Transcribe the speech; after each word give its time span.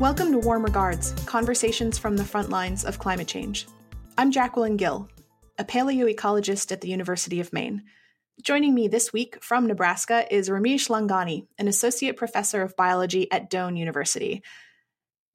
Welcome 0.00 0.30
to 0.30 0.38
Warm 0.38 0.62
Regards 0.62 1.10
Conversations 1.26 1.98
from 1.98 2.16
the 2.16 2.24
Front 2.24 2.50
Lines 2.50 2.84
of 2.84 3.00
Climate 3.00 3.26
Change. 3.26 3.66
I'm 4.16 4.30
Jacquelyn 4.30 4.76
Gill, 4.76 5.08
a 5.58 5.64
paleoecologist 5.64 6.70
at 6.70 6.80
the 6.80 6.88
University 6.88 7.40
of 7.40 7.52
Maine. 7.52 7.82
Joining 8.40 8.76
me 8.76 8.86
this 8.86 9.12
week 9.12 9.42
from 9.42 9.66
Nebraska 9.66 10.24
is 10.32 10.50
Ramesh 10.50 10.88
Laungani, 10.88 11.48
an 11.58 11.66
associate 11.66 12.16
professor 12.16 12.62
of 12.62 12.76
biology 12.76 13.28
at 13.32 13.50
Doane 13.50 13.76
University. 13.76 14.44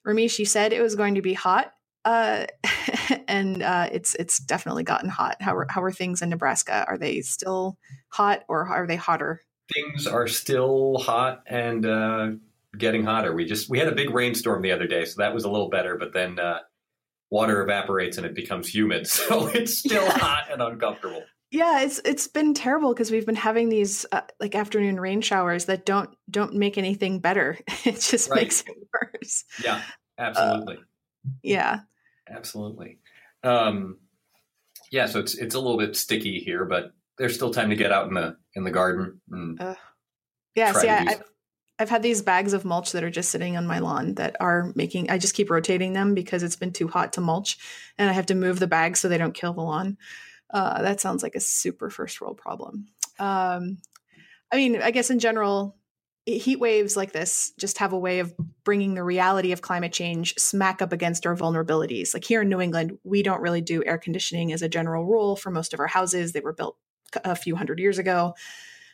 Ramesh, 0.08 0.40
you 0.40 0.46
said 0.46 0.72
it 0.72 0.82
was 0.82 0.96
going 0.96 1.16
to 1.16 1.22
be 1.22 1.34
hot, 1.34 1.74
uh, 2.06 2.46
and 3.28 3.62
uh, 3.62 3.90
it's 3.92 4.16
it's 4.16 4.40
definitely 4.40 4.84
gotten 4.84 5.10
hot. 5.10 5.42
How 5.42 5.58
are, 5.58 5.68
how 5.70 5.84
are 5.84 5.92
things 5.92 6.22
in 6.22 6.30
Nebraska? 6.30 6.86
Are 6.88 6.98
they 6.98 7.20
still 7.20 7.78
hot, 8.08 8.46
or 8.48 8.66
are 8.66 8.88
they 8.88 8.96
hotter? 8.96 9.42
Things 9.74 10.08
are 10.08 10.30
still 10.30 11.00
hot 11.00 11.44
and 11.48 11.86
uh, 11.86 12.32
getting 12.78 13.04
hotter. 13.04 13.34
We 13.34 13.46
just 13.46 13.70
we 13.70 13.80
had 13.80 13.88
a 13.88 13.96
big 13.96 14.10
rainstorm 14.10 14.62
the 14.62 14.72
other 14.72 14.88
day, 14.88 15.06
so 15.06 15.16
that 15.22 15.34
was 15.34 15.46
a 15.46 15.50
little 15.50 15.70
better. 15.70 15.98
But 15.98 16.14
then 16.14 16.40
uh, 16.40 16.60
water 17.30 17.62
evaporates 17.62 18.18
and 18.18 18.26
it 18.26 18.36
becomes 18.36 18.74
humid, 18.74 19.08
so 19.08 19.48
it's 19.48 19.78
still 19.78 20.10
hot 20.10 20.46
and 20.52 20.62
uncomfortable. 20.62 21.24
Yeah, 21.52 21.82
it's 21.82 22.02
it's 22.04 22.28
been 22.28 22.54
terrible 22.54 22.94
because 22.94 23.12
we've 23.12 23.26
been 23.26 23.36
having 23.36 23.70
these 23.70 24.06
uh, 24.12 24.22
like 24.40 24.56
afternoon 24.56 25.00
rain 25.00 25.22
showers 25.22 25.66
that 25.66 25.86
don't 25.86 26.10
don't 26.30 26.56
make 26.56 26.78
anything 26.78 27.20
better. 27.20 27.60
It 27.86 28.00
just 28.00 28.30
right. 28.30 28.42
makes 28.42 28.62
it 28.62 28.76
worse. 28.92 29.44
Yeah, 29.64 29.82
absolutely. 30.18 30.78
Uh, 30.78 31.30
yeah, 31.44 31.80
absolutely. 32.30 33.00
Um, 33.44 33.98
yeah, 34.92 35.06
so 35.06 35.20
it's 35.20 35.36
it's 35.36 35.54
a 35.54 35.60
little 35.60 35.78
bit 35.78 35.96
sticky 35.96 36.40
here, 36.40 36.66
but 36.66 36.94
there's 37.18 37.36
still 37.36 37.54
time 37.54 37.70
to 37.70 37.76
get 37.76 37.92
out 37.92 38.08
in 38.08 38.16
the 38.16 38.36
in 38.56 38.64
the 38.64 38.72
garden. 38.72 39.22
And 39.30 39.62
uh, 39.62 39.76
yeah, 40.56 40.72
see, 40.72 40.90
I, 40.90 41.02
I've 41.02 41.24
I've 41.80 41.90
had 41.90 42.04
these 42.04 42.22
bags 42.22 42.54
of 42.54 42.66
mulch 42.66 42.92
that 42.92 43.04
are 43.04 43.10
just 43.10 43.32
sitting 43.32 43.58
on 43.58 43.66
my 43.66 43.80
lawn 43.80 44.16
that 44.16 44.36
are 44.40 44.72
making. 44.76 45.10
I 45.10 45.18
just 45.18 45.34
keep 45.34 45.50
rotating 45.50 45.94
them 45.94 46.14
because 46.14 46.44
it's 46.44 46.56
been 46.56 46.72
too 46.72 46.88
hot 46.88 47.14
to 47.14 47.22
mulch, 47.22 47.58
and 47.98 48.10
I 48.10 48.14
have 48.14 48.28
to 48.28 48.36
move 48.36 48.60
the 48.60 48.68
bags 48.68 49.00
so 49.00 49.10
they 49.10 49.18
don't 49.18 49.34
kill 49.34 49.54
the 49.54 49.62
lawn. 49.62 49.98
Uh, 50.50 50.84
that 50.84 51.02
sounds 51.02 51.24
like 51.24 51.36
a 51.36 51.40
super 51.40 51.90
first 51.90 52.22
world 52.22 52.38
problem. 52.38 52.88
Um, 53.18 53.80
I 54.52 54.58
mean, 54.58 54.82
I 54.82 54.92
guess 54.92 55.10
in 55.10 55.18
general, 55.18 55.76
heat 56.26 56.60
waves 56.60 56.96
like 56.96 57.12
this 57.12 57.52
just 57.58 57.80
have 57.80 57.92
a 57.92 58.00
way 58.00 58.20
of 58.20 58.34
bringing 58.64 58.94
the 58.94 59.04
reality 59.04 59.52
of 59.52 59.62
climate 59.62 59.92
change 59.92 60.36
smack 60.38 60.82
up 60.82 60.94
against 60.94 61.26
our 61.26 61.36
vulnerabilities. 61.36 62.14
Like 62.14 62.24
here 62.24 62.44
in 62.44 62.50
New 62.50 62.62
England, 62.62 62.98
we 63.04 63.24
don't 63.24 63.42
really 63.42 63.62
do 63.62 63.84
air 63.84 63.98
conditioning 63.98 64.54
as 64.54 64.62
a 64.62 64.70
general 64.70 65.06
rule 65.06 65.36
for 65.36 65.50
most 65.50 65.74
of 65.74 65.80
our 65.80 65.88
houses. 65.88 66.32
They 66.32 66.40
were 66.40 66.54
built 66.54 66.78
a 67.26 67.36
few 67.36 67.56
hundred 67.56 67.80
years 67.80 67.98
ago. 67.98 68.36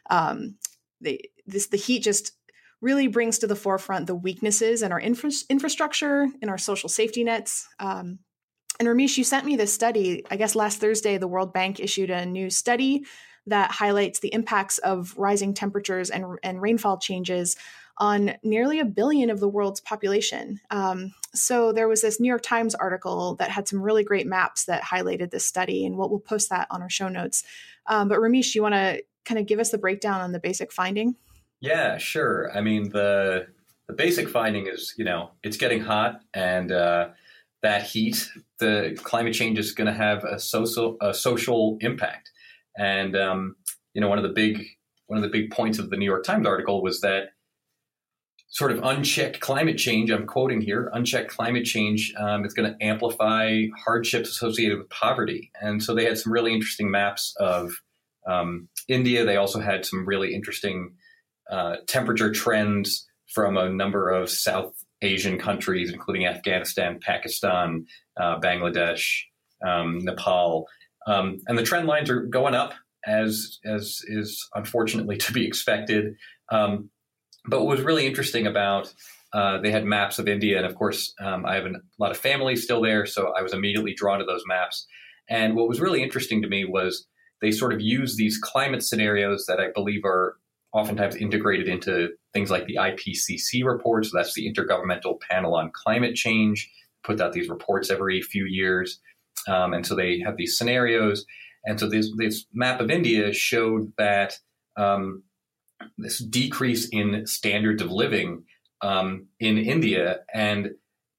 Um, 0.09 0.55
they, 1.01 1.29
this 1.45 1.67
the 1.67 1.77
heat 1.77 2.03
just 2.03 2.33
really 2.81 3.07
brings 3.07 3.39
to 3.39 3.47
the 3.47 3.55
forefront 3.55 4.07
the 4.07 4.15
weaknesses 4.15 4.81
in 4.81 4.91
our 4.91 4.99
infra- 4.99 5.31
infrastructure, 5.49 6.27
in 6.41 6.49
our 6.49 6.57
social 6.57 6.89
safety 6.89 7.23
nets. 7.23 7.67
Um, 7.79 8.19
and 8.79 8.87
Ramesh, 8.87 9.17
you 9.17 9.23
sent 9.23 9.45
me 9.45 9.57
this 9.57 9.73
study. 9.73 10.23
I 10.31 10.37
guess 10.37 10.55
last 10.55 10.79
Thursday, 10.79 11.17
the 11.17 11.27
World 11.27 11.51
Bank 11.51 11.79
issued 11.79 12.09
a 12.09 12.25
new 12.25 12.49
study 12.49 13.03
that 13.47 13.71
highlights 13.71 14.19
the 14.19 14.33
impacts 14.33 14.77
of 14.77 15.17
rising 15.17 15.53
temperatures 15.53 16.09
and, 16.09 16.25
and 16.43 16.61
rainfall 16.61 16.97
changes 16.99 17.57
on 17.97 18.35
nearly 18.43 18.79
a 18.79 18.85
billion 18.85 19.29
of 19.29 19.41
the 19.41 19.49
world's 19.49 19.81
population. 19.81 20.61
Um, 20.69 21.13
so 21.33 21.73
there 21.73 21.89
was 21.89 22.01
this 22.01 22.19
New 22.19 22.29
York 22.29 22.43
Times 22.43 22.73
article 22.73 23.35
that 23.35 23.49
had 23.49 23.67
some 23.67 23.81
really 23.81 24.05
great 24.05 24.25
maps 24.25 24.65
that 24.65 24.83
highlighted 24.83 25.31
this 25.31 25.45
study, 25.45 25.85
and 25.85 25.97
we'll, 25.97 26.09
we'll 26.09 26.19
post 26.19 26.49
that 26.49 26.67
on 26.71 26.81
our 26.81 26.89
show 26.89 27.09
notes. 27.09 27.43
Um, 27.87 28.07
but 28.07 28.19
Ramesh, 28.19 28.55
you 28.55 28.61
want 28.61 28.75
to 28.75 29.03
kind 29.25 29.39
of 29.39 29.47
give 29.47 29.59
us 29.59 29.71
the 29.71 29.77
breakdown 29.77 30.21
on 30.21 30.31
the 30.31 30.39
basic 30.39 30.71
finding? 30.71 31.15
Yeah, 31.61 31.97
sure. 31.97 32.51
I 32.55 32.61
mean 32.61 32.89
the 32.89 33.47
the 33.87 33.93
basic 33.93 34.29
finding 34.29 34.67
is 34.67 34.93
you 34.97 35.03
know 35.05 35.31
it's 35.43 35.57
getting 35.57 35.81
hot 35.81 36.21
and 36.33 36.71
uh, 36.71 37.09
that 37.63 37.83
heat, 37.83 38.29
the 38.59 38.97
climate 39.03 39.33
change 39.33 39.59
is 39.59 39.73
going 39.73 39.87
to 39.87 39.93
have 39.93 40.23
a 40.23 40.39
social 40.39 40.97
a 41.01 41.13
social 41.13 41.77
impact. 41.81 42.31
And 42.77 43.15
um, 43.15 43.55
you 43.93 44.01
know 44.01 44.07
one 44.07 44.17
of 44.17 44.23
the 44.23 44.29
big 44.29 44.65
one 45.07 45.17
of 45.17 45.23
the 45.23 45.29
big 45.29 45.51
points 45.51 45.79
of 45.79 45.89
the 45.89 45.97
New 45.97 46.05
York 46.05 46.23
Times 46.23 46.47
article 46.47 46.81
was 46.81 47.01
that 47.01 47.29
sort 48.49 48.71
of 48.71 48.79
unchecked 48.83 49.39
climate 49.39 49.77
change. 49.77 50.09
I'm 50.09 50.25
quoting 50.25 50.61
here: 50.61 50.89
unchecked 50.93 51.29
climate 51.29 51.65
change 51.65 52.13
um, 52.17 52.45
is 52.45 52.53
going 52.53 52.71
to 52.71 52.83
amplify 52.85 53.63
hardships 53.85 54.29
associated 54.29 54.77
with 54.77 54.89
poverty. 54.89 55.51
And 55.61 55.83
so 55.83 55.93
they 55.93 56.05
had 56.05 56.17
some 56.17 56.31
really 56.33 56.53
interesting 56.53 56.89
maps 56.89 57.33
of 57.39 57.71
um, 58.27 58.67
India. 58.87 59.25
They 59.25 59.37
also 59.37 59.59
had 59.59 59.85
some 59.85 60.05
really 60.07 60.33
interesting 60.33 60.93
uh, 61.49 61.77
temperature 61.87 62.31
trends 62.31 63.07
from 63.27 63.57
a 63.57 63.69
number 63.69 64.09
of 64.09 64.29
South 64.29 64.73
Asian 65.01 65.37
countries, 65.37 65.91
including 65.91 66.25
Afghanistan, 66.25 66.99
Pakistan, 67.01 67.85
uh, 68.19 68.39
Bangladesh, 68.39 69.21
um, 69.65 69.99
Nepal, 69.99 70.67
um, 71.07 71.37
and 71.47 71.57
the 71.57 71.63
trend 71.63 71.87
lines 71.87 72.09
are 72.09 72.21
going 72.21 72.55
up 72.55 72.73
as 73.05 73.59
as 73.65 74.01
is 74.07 74.47
unfortunately 74.55 75.17
to 75.25 75.33
be 75.33 75.45
expected. 75.45 76.15
Um, 76.51 76.89
but 77.45 77.59
what 77.61 77.77
was 77.77 77.81
really 77.81 78.05
interesting 78.05 78.47
about 78.47 78.93
uh, 79.33 79.59
they 79.61 79.71
had 79.71 79.85
maps 79.85 80.17
of 80.17 80.27
India, 80.27 80.57
and 80.57 80.65
of 80.65 80.75
course, 80.75 81.13
um, 81.21 81.45
I 81.45 81.55
have 81.55 81.65
a 81.65 81.73
lot 81.99 82.11
of 82.11 82.17
family 82.17 82.55
still 82.55 82.81
there, 82.81 83.05
so 83.05 83.31
I 83.37 83.43
was 83.43 83.53
immediately 83.53 83.93
drawn 83.93 84.19
to 84.19 84.25
those 84.25 84.43
maps. 84.47 84.87
And 85.29 85.55
what 85.55 85.69
was 85.69 85.79
really 85.79 86.01
interesting 86.01 86.41
to 86.41 86.47
me 86.47 86.65
was 86.65 87.05
they 87.41 87.51
sort 87.51 87.71
of 87.71 87.79
use 87.79 88.15
these 88.15 88.39
climate 88.39 88.83
scenarios 88.83 89.45
that 89.47 89.59
I 89.59 89.67
believe 89.73 90.03
are 90.03 90.37
oftentimes 90.73 91.15
integrated 91.15 91.67
into 91.67 92.09
things 92.33 92.51
like 92.51 92.65
the 92.65 92.75
IPCC 92.75 93.63
report. 93.63 94.05
So 94.05 94.17
that's 94.17 94.33
the 94.33 94.51
Intergovernmental 94.51 95.19
Panel 95.19 95.55
on 95.55 95.71
Climate 95.73 96.15
Change, 96.15 96.69
put 97.03 97.19
out 97.19 97.33
these 97.33 97.49
reports 97.49 97.89
every 97.89 98.21
few 98.21 98.45
years. 98.45 98.99
Um, 99.47 99.73
and 99.73 99.85
so 99.85 99.95
they 99.95 100.19
have 100.19 100.37
these 100.37 100.57
scenarios. 100.57 101.25
And 101.65 101.79
so 101.79 101.89
this, 101.89 102.11
this 102.17 102.45
map 102.53 102.81
of 102.81 102.91
India 102.91 103.33
showed 103.33 103.91
that 103.97 104.37
um, 104.77 105.23
this 105.97 106.19
decrease 106.19 106.87
in 106.89 107.25
standards 107.25 107.81
of 107.81 107.91
living 107.91 108.43
um, 108.81 109.27
in 109.39 109.57
India, 109.57 110.19
and 110.33 110.71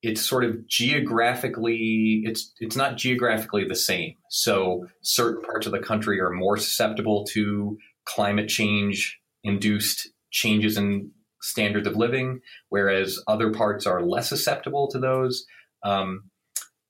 it's 0.02 0.26
sort 0.26 0.44
of 0.44 0.66
geographically 0.66 2.22
it's 2.24 2.54
it's 2.58 2.76
not 2.76 2.96
geographically 2.96 3.66
the 3.66 3.76
same. 3.76 4.14
So 4.30 4.86
certain 5.02 5.42
parts 5.42 5.66
of 5.66 5.72
the 5.72 5.78
country 5.78 6.20
are 6.20 6.30
more 6.30 6.56
susceptible 6.56 7.24
to 7.32 7.78
climate 8.06 8.48
change 8.48 9.20
induced 9.44 10.08
changes 10.30 10.76
in 10.76 11.10
standards 11.42 11.86
of 11.86 11.96
living, 11.96 12.40
whereas 12.68 13.22
other 13.26 13.50
parts 13.52 13.86
are 13.86 14.02
less 14.02 14.28
susceptible 14.28 14.88
to 14.88 14.98
those. 14.98 15.44
Um, 15.84 16.30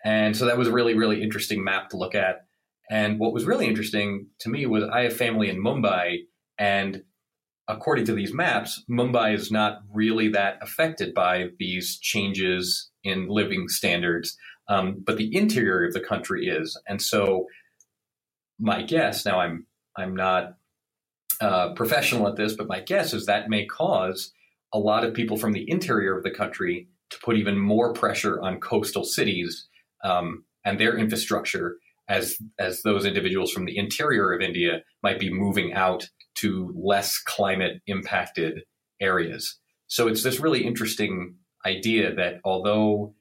and 0.04 0.36
so 0.36 0.46
that 0.46 0.58
was 0.58 0.68
a 0.68 0.72
really, 0.72 0.94
really 0.94 1.22
interesting 1.22 1.62
map 1.62 1.90
to 1.90 1.96
look 1.96 2.14
at. 2.14 2.46
And 2.90 3.20
what 3.20 3.32
was 3.32 3.44
really 3.44 3.66
interesting 3.66 4.26
to 4.40 4.48
me 4.48 4.66
was 4.66 4.84
I 4.84 5.02
have 5.04 5.16
family 5.16 5.48
in 5.48 5.62
Mumbai, 5.62 6.22
and 6.58 7.02
according 7.68 8.04
to 8.06 8.14
these 8.14 8.34
maps, 8.34 8.82
Mumbai 8.90 9.34
is 9.34 9.52
not 9.52 9.82
really 9.92 10.28
that 10.28 10.58
affected 10.60 11.14
by 11.14 11.50
these 11.58 11.98
changes 12.00 12.90
in 13.04 13.28
living 13.28 13.68
standards, 13.68 14.36
um, 14.68 15.02
but 15.06 15.16
the 15.16 15.34
interior 15.34 15.86
of 15.86 15.92
the 15.92 16.00
country 16.00 16.46
is. 16.46 16.80
And 16.88 17.00
so, 17.00 17.46
my 18.58 18.82
guess 18.82 19.24
now, 19.24 19.40
I'm 19.40 19.66
I'm 19.96 20.16
not 20.16 20.54
uh, 21.40 21.72
professional 21.72 22.28
at 22.28 22.36
this, 22.36 22.54
but 22.54 22.68
my 22.68 22.80
guess 22.80 23.12
is 23.12 23.26
that 23.26 23.48
may 23.48 23.64
cause 23.64 24.32
a 24.72 24.78
lot 24.78 25.04
of 25.04 25.14
people 25.14 25.36
from 25.36 25.52
the 25.52 25.68
interior 25.70 26.16
of 26.16 26.22
the 26.22 26.30
country 26.30 26.88
to 27.10 27.18
put 27.20 27.36
even 27.36 27.58
more 27.58 27.92
pressure 27.92 28.40
on 28.40 28.60
coastal 28.60 29.04
cities 29.04 29.68
um, 30.04 30.44
and 30.64 30.78
their 30.78 30.96
infrastructure 30.96 31.76
as 32.08 32.36
as 32.58 32.82
those 32.82 33.04
individuals 33.04 33.52
from 33.52 33.64
the 33.64 33.78
interior 33.78 34.32
of 34.32 34.42
India 34.42 34.82
might 35.02 35.18
be 35.18 35.32
moving 35.32 35.72
out 35.72 36.08
to 36.34 36.74
less 36.76 37.18
climate 37.18 37.80
impacted 37.86 38.62
areas. 39.00 39.58
So 39.86 40.08
it's 40.08 40.22
this 40.22 40.40
really 40.40 40.64
interesting 40.64 41.36
idea 41.66 42.14
that 42.14 42.40
although 42.44 43.14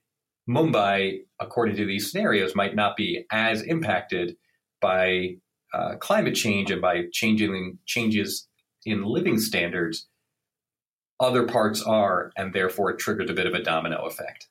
Mumbai, 0.50 1.20
according 1.40 1.76
to 1.78 1.86
these 1.86 2.12
scenarios, 2.12 2.56
might 2.56 2.76
not 2.76 2.96
be 2.96 3.26
as 3.32 3.62
impacted 3.62 4.36
by 4.82 5.36
uh, 5.74 5.96
climate 5.96 6.36
change 6.36 6.72
and 6.72 6.82
by 6.82 7.04
changing 7.12 7.80
changes 7.86 8.48
in 8.86 9.04
living 9.04 9.40
standards, 9.40 10.08
other 11.20 11.44
parts 11.44 11.82
are, 11.84 12.32
and 12.38 12.54
therefore 12.54 12.92
it 12.92 13.00
triggered 13.00 13.30
a 13.30 13.34
bit 13.34 13.46
of 13.46 13.54
a 13.54 13.62
domino 13.62 14.06
effect. 14.06 14.48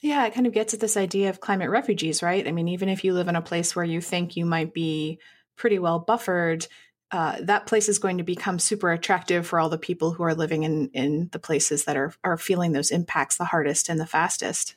Yeah, 0.00 0.26
it 0.26 0.34
kind 0.34 0.46
of 0.46 0.52
gets 0.52 0.74
at 0.74 0.80
this 0.80 0.96
idea 0.96 1.30
of 1.30 1.40
climate 1.40 1.70
refugees, 1.70 2.22
right? 2.22 2.46
I 2.46 2.52
mean, 2.52 2.68
even 2.68 2.88
if 2.88 3.04
you 3.04 3.12
live 3.12 3.28
in 3.28 3.36
a 3.36 3.42
place 3.42 3.76
where 3.76 3.84
you 3.84 4.00
think 4.00 4.36
you 4.36 4.44
might 4.44 4.74
be 4.74 5.18
pretty 5.56 5.78
well 5.78 6.00
buffered, 6.00 6.66
uh, 7.12 7.36
that 7.42 7.66
place 7.66 7.88
is 7.88 7.98
going 7.98 8.18
to 8.18 8.24
become 8.24 8.58
super 8.58 8.90
attractive 8.90 9.46
for 9.46 9.60
all 9.60 9.68
the 9.68 9.78
people 9.78 10.12
who 10.12 10.22
are 10.22 10.34
living 10.34 10.62
in 10.62 10.88
in 10.94 11.28
the 11.32 11.38
places 11.38 11.84
that 11.84 11.96
are 11.96 12.14
are 12.24 12.38
feeling 12.38 12.72
those 12.72 12.90
impacts 12.90 13.36
the 13.36 13.44
hardest 13.44 13.88
and 13.88 14.00
the 14.00 14.06
fastest. 14.06 14.76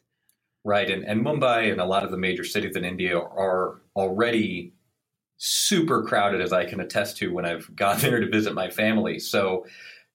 Right, 0.63 0.89
and, 0.89 1.03
and 1.03 1.23
Mumbai 1.23 1.71
and 1.71 1.79
a 1.79 1.85
lot 1.85 2.03
of 2.03 2.11
the 2.11 2.17
major 2.17 2.43
cities 2.43 2.75
in 2.75 2.83
India 2.83 3.17
are 3.17 3.81
already 3.95 4.73
super 5.37 6.03
crowded, 6.03 6.41
as 6.41 6.53
I 6.53 6.65
can 6.65 6.79
attest 6.79 7.17
to 7.17 7.33
when 7.33 7.45
I've 7.45 7.69
gone 7.75 7.99
there 7.99 8.19
to 8.19 8.29
visit 8.29 8.53
my 8.53 8.69
family. 8.69 9.19
So, 9.19 9.65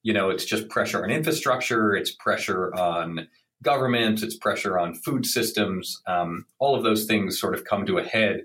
you 0.03 0.13
know, 0.13 0.31
it's 0.31 0.45
just 0.45 0.69
pressure 0.69 1.03
on 1.03 1.11
infrastructure, 1.11 1.95
it's 1.95 2.13
pressure 2.13 2.75
on 2.75 3.29
government, 3.63 4.23
it's 4.23 4.37
pressure 4.37 4.79
on 4.79 4.95
food 4.95 5.27
systems. 5.27 6.01
Um, 6.07 6.47
all 6.59 6.75
of 6.75 6.83
those 6.83 7.05
things 7.05 7.39
sort 7.39 7.55
of 7.55 7.65
come 7.65 7.85
to 7.87 7.99
a 7.99 8.05
head 8.05 8.43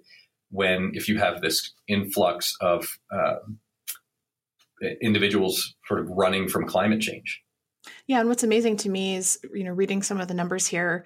when, 0.52 0.92
if 0.94 1.08
you 1.08 1.18
have 1.20 1.42
this 1.42 1.74
influx 1.88 2.56
of 2.60 3.00
uh, 3.12 3.36
individuals 5.02 5.76
sort 5.88 6.02
of 6.02 6.10
running 6.10 6.48
from 6.48 6.68
climate 6.68 7.02
change. 7.02 7.42
Yeah, 8.08 8.20
and 8.20 8.30
what's 8.30 8.44
amazing 8.44 8.78
to 8.78 8.90
me 8.90 9.16
is, 9.16 9.40
you 9.54 9.64
know, 9.64 9.72
reading 9.72 10.02
some 10.02 10.20
of 10.20 10.28
the 10.28 10.34
numbers 10.34 10.68
here, 10.68 11.06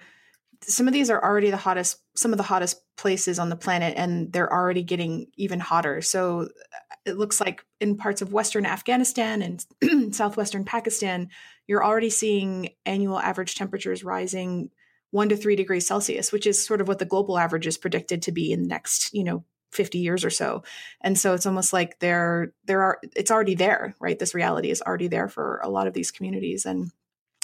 some 0.62 0.86
of 0.86 0.92
these 0.92 1.10
are 1.10 1.22
already 1.22 1.50
the 1.50 1.56
hottest, 1.56 1.98
some 2.14 2.32
of 2.32 2.36
the 2.36 2.44
hottest 2.44 2.82
places 2.96 3.38
on 3.38 3.48
the 3.48 3.56
planet, 3.56 3.94
and 3.96 4.32
they're 4.32 4.52
already 4.52 4.82
getting 4.82 5.26
even 5.36 5.60
hotter. 5.60 6.02
So 6.02 6.42
uh, 6.42 6.96
it 7.06 7.16
looks 7.16 7.40
like 7.40 7.64
in 7.80 7.96
parts 7.96 8.22
of 8.22 8.32
Western 8.32 8.66
Afghanistan 8.66 9.42
and 9.42 10.14
Southwestern 10.14 10.64
Pakistan, 10.64 11.28
you're 11.66 11.84
already 11.84 12.10
seeing 12.10 12.70
annual 12.84 13.18
average 13.18 13.54
temperatures 13.54 14.04
rising 14.04 14.70
one 15.12 15.28
to 15.30 15.36
three 15.36 15.56
degrees 15.56 15.86
Celsius, 15.86 16.30
which 16.32 16.46
is 16.46 16.64
sort 16.64 16.80
of 16.80 16.88
what 16.88 16.98
the 16.98 17.04
global 17.04 17.38
average 17.38 17.66
is 17.66 17.78
predicted 17.78 18.22
to 18.22 18.32
be 18.32 18.52
in 18.52 18.62
the 18.62 18.68
next, 18.68 19.12
you 19.12 19.24
know, 19.24 19.44
50 19.72 19.98
years 19.98 20.24
or 20.24 20.30
so. 20.30 20.62
And 21.00 21.18
so 21.18 21.34
it's 21.34 21.46
almost 21.46 21.72
like 21.72 21.98
there 22.00 22.52
there 22.64 22.82
are 22.82 22.98
it's 23.16 23.30
already 23.30 23.54
there, 23.54 23.94
right? 24.00 24.18
This 24.18 24.34
reality 24.34 24.70
is 24.70 24.82
already 24.82 25.08
there 25.08 25.28
for 25.28 25.60
a 25.62 25.68
lot 25.68 25.86
of 25.86 25.94
these 25.94 26.10
communities 26.10 26.66
and 26.66 26.90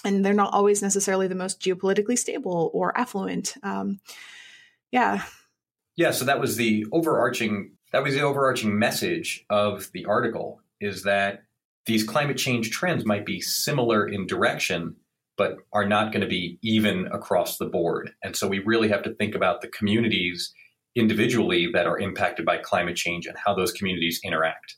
and 0.04 0.24
they're 0.24 0.32
not 0.32 0.52
always 0.52 0.82
necessarily 0.82 1.28
the 1.28 1.34
most 1.34 1.60
geopolitically 1.60 2.18
stable 2.18 2.70
or 2.72 2.96
affluent. 2.98 3.54
Um, 3.62 4.00
yeah. 4.92 5.24
Yeah, 5.96 6.10
so 6.10 6.24
that 6.26 6.40
was 6.40 6.56
the 6.56 6.86
overarching 6.92 7.72
that 7.92 8.02
was 8.02 8.14
the 8.14 8.22
overarching 8.22 8.78
message 8.78 9.44
of 9.48 9.90
the 9.92 10.04
article 10.04 10.60
is 10.80 11.04
that 11.04 11.44
these 11.86 12.04
climate 12.04 12.36
change 12.36 12.70
trends 12.70 13.06
might 13.06 13.24
be 13.24 13.40
similar 13.40 14.06
in 14.06 14.26
direction 14.26 14.96
but 15.36 15.58
are 15.72 15.86
not 15.86 16.12
going 16.12 16.22
to 16.22 16.26
be 16.26 16.58
even 16.62 17.06
across 17.08 17.58
the 17.58 17.66
board. 17.66 18.10
And 18.22 18.34
so 18.34 18.48
we 18.48 18.60
really 18.60 18.88
have 18.88 19.02
to 19.02 19.14
think 19.14 19.34
about 19.34 19.60
the 19.60 19.68
communities 19.68 20.52
individually 20.94 21.68
that 21.74 21.86
are 21.86 21.98
impacted 21.98 22.46
by 22.46 22.56
climate 22.56 22.96
change 22.96 23.26
and 23.26 23.36
how 23.36 23.54
those 23.54 23.72
communities 23.72 24.20
interact. 24.24 24.76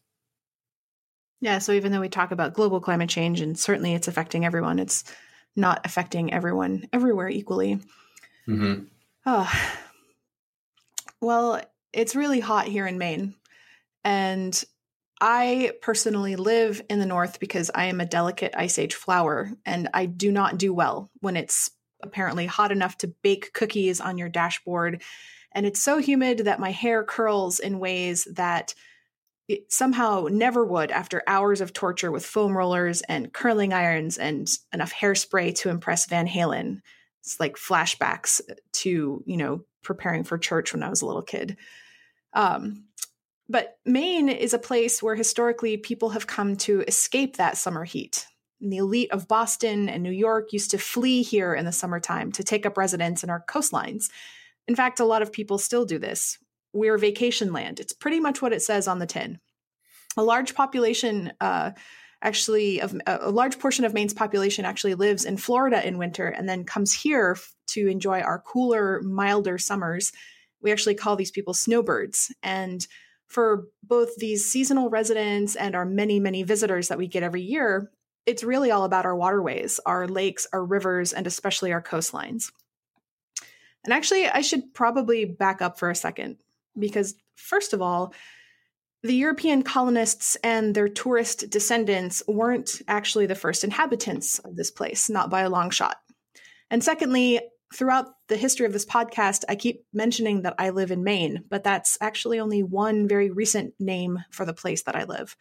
Yeah, 1.40 1.58
so 1.58 1.72
even 1.72 1.92
though 1.92 2.00
we 2.00 2.08
talk 2.08 2.32
about 2.32 2.54
global 2.54 2.80
climate 2.80 3.08
change 3.08 3.40
and 3.40 3.58
certainly 3.58 3.94
it's 3.94 4.08
affecting 4.08 4.44
everyone, 4.44 4.78
it's 4.78 5.04
not 5.54 5.80
affecting 5.84 6.32
everyone 6.32 6.88
everywhere 6.92 7.28
equally. 7.28 7.80
Mm-hmm. 8.46 8.84
Oh. 9.26 9.70
Well, 11.20 11.62
it's 11.92 12.16
really 12.16 12.40
hot 12.40 12.66
here 12.66 12.86
in 12.86 12.98
Maine. 12.98 13.34
And 14.04 14.62
I 15.20 15.72
personally 15.82 16.36
live 16.36 16.80
in 16.88 16.98
the 16.98 17.06
north 17.06 17.40
because 17.40 17.70
I 17.74 17.86
am 17.86 18.00
a 18.00 18.06
delicate 18.06 18.54
ice 18.56 18.78
age 18.78 18.94
flower 18.94 19.50
and 19.66 19.88
I 19.92 20.06
do 20.06 20.30
not 20.30 20.58
do 20.58 20.72
well 20.72 21.10
when 21.20 21.36
it's 21.36 21.70
apparently 22.02 22.46
hot 22.46 22.70
enough 22.70 22.96
to 22.98 23.12
bake 23.22 23.52
cookies 23.52 24.00
on 24.00 24.18
your 24.18 24.28
dashboard 24.28 25.02
and 25.52 25.66
it's 25.66 25.82
so 25.82 25.98
humid 25.98 26.40
that 26.40 26.60
my 26.60 26.70
hair 26.70 27.02
curls 27.02 27.58
in 27.58 27.78
ways 27.78 28.28
that 28.34 28.74
it 29.48 29.72
somehow 29.72 30.28
never 30.30 30.64
would 30.64 30.90
after 30.90 31.22
hours 31.26 31.60
of 31.60 31.72
torture 31.72 32.12
with 32.12 32.24
foam 32.24 32.56
rollers 32.56 33.00
and 33.02 33.32
curling 33.32 33.72
irons 33.72 34.18
and 34.18 34.46
enough 34.74 34.92
hairspray 34.92 35.54
to 35.56 35.70
impress 35.70 36.06
Van 36.06 36.28
Halen. 36.28 36.80
It's 37.22 37.40
like 37.40 37.56
flashbacks 37.56 38.42
to, 38.74 39.22
you 39.26 39.36
know, 39.36 39.64
preparing 39.82 40.22
for 40.22 40.36
church 40.36 40.72
when 40.72 40.82
I 40.82 40.90
was 40.90 41.00
a 41.00 41.06
little 41.06 41.22
kid. 41.22 41.56
Um, 42.34 42.84
but 43.48 43.78
Maine 43.86 44.28
is 44.28 44.52
a 44.52 44.58
place 44.58 45.02
where 45.02 45.14
historically 45.14 45.78
people 45.78 46.10
have 46.10 46.26
come 46.26 46.56
to 46.56 46.82
escape 46.82 47.36
that 47.36 47.56
summer 47.56 47.84
heat. 47.84 48.26
And 48.60 48.70
the 48.70 48.78
elite 48.78 49.10
of 49.12 49.28
Boston 49.28 49.88
and 49.88 50.02
New 50.02 50.10
York 50.10 50.52
used 50.52 50.70
to 50.72 50.78
flee 50.78 51.22
here 51.22 51.54
in 51.54 51.64
the 51.64 51.72
summertime 51.72 52.32
to 52.32 52.44
take 52.44 52.66
up 52.66 52.76
residence 52.76 53.24
in 53.24 53.30
our 53.30 53.42
coastlines. 53.48 54.10
In 54.66 54.76
fact, 54.76 55.00
a 55.00 55.06
lot 55.06 55.22
of 55.22 55.32
people 55.32 55.56
still 55.56 55.86
do 55.86 55.98
this. 55.98 56.38
We're 56.78 56.96
vacation 56.96 57.52
land. 57.52 57.80
It's 57.80 57.92
pretty 57.92 58.20
much 58.20 58.40
what 58.40 58.52
it 58.52 58.62
says 58.62 58.86
on 58.86 59.00
the 59.00 59.06
tin. 59.06 59.40
A 60.16 60.22
large 60.22 60.54
population, 60.54 61.32
uh, 61.40 61.72
actually, 62.22 62.80
of 62.80 62.94
a 63.04 63.30
large 63.30 63.58
portion 63.58 63.84
of 63.84 63.94
Maine's 63.94 64.14
population 64.14 64.64
actually 64.64 64.94
lives 64.94 65.24
in 65.24 65.38
Florida 65.38 65.84
in 65.86 65.98
winter 65.98 66.28
and 66.28 66.48
then 66.48 66.64
comes 66.64 66.92
here 66.92 67.36
to 67.70 67.88
enjoy 67.88 68.20
our 68.20 68.40
cooler, 68.40 69.02
milder 69.02 69.58
summers. 69.58 70.12
We 70.62 70.70
actually 70.70 70.94
call 70.94 71.16
these 71.16 71.32
people 71.32 71.52
snowbirds. 71.52 72.32
And 72.44 72.86
for 73.26 73.66
both 73.82 74.14
these 74.16 74.48
seasonal 74.48 74.88
residents 74.88 75.56
and 75.56 75.74
our 75.74 75.84
many, 75.84 76.20
many 76.20 76.44
visitors 76.44 76.88
that 76.88 76.98
we 76.98 77.08
get 77.08 77.24
every 77.24 77.42
year, 77.42 77.90
it's 78.24 78.44
really 78.44 78.70
all 78.70 78.84
about 78.84 79.04
our 79.04 79.16
waterways, 79.16 79.80
our 79.84 80.06
lakes, 80.06 80.46
our 80.52 80.64
rivers, 80.64 81.12
and 81.12 81.26
especially 81.26 81.72
our 81.72 81.82
coastlines. 81.82 82.52
And 83.84 83.92
actually, 83.92 84.28
I 84.28 84.42
should 84.42 84.74
probably 84.74 85.24
back 85.24 85.60
up 85.60 85.78
for 85.78 85.90
a 85.90 85.94
second 85.96 86.38
because, 86.78 87.14
first 87.36 87.72
of 87.72 87.82
all, 87.82 88.14
the 89.02 89.14
European 89.14 89.62
colonists 89.62 90.36
and 90.42 90.74
their 90.74 90.88
tourist 90.88 91.50
descendants 91.50 92.22
weren't 92.26 92.82
actually 92.88 93.26
the 93.26 93.34
first 93.34 93.62
inhabitants 93.62 94.38
of 94.40 94.56
this 94.56 94.70
place, 94.70 95.08
not 95.08 95.30
by 95.30 95.42
a 95.42 95.50
long 95.50 95.70
shot. 95.70 95.98
And 96.70 96.82
secondly, 96.82 97.40
throughout 97.72 98.06
the 98.28 98.36
history 98.36 98.66
of 98.66 98.72
this 98.72 98.86
podcast, 98.86 99.44
I 99.48 99.54
keep 99.54 99.84
mentioning 99.92 100.42
that 100.42 100.56
I 100.58 100.70
live 100.70 100.90
in 100.90 101.04
Maine, 101.04 101.44
but 101.48 101.64
that's 101.64 101.96
actually 102.00 102.40
only 102.40 102.62
one 102.62 103.06
very 103.06 103.30
recent 103.30 103.74
name 103.78 104.18
for 104.30 104.44
the 104.44 104.54
place 104.54 104.82
that 104.82 104.96
I 104.96 105.04
live. 105.04 105.36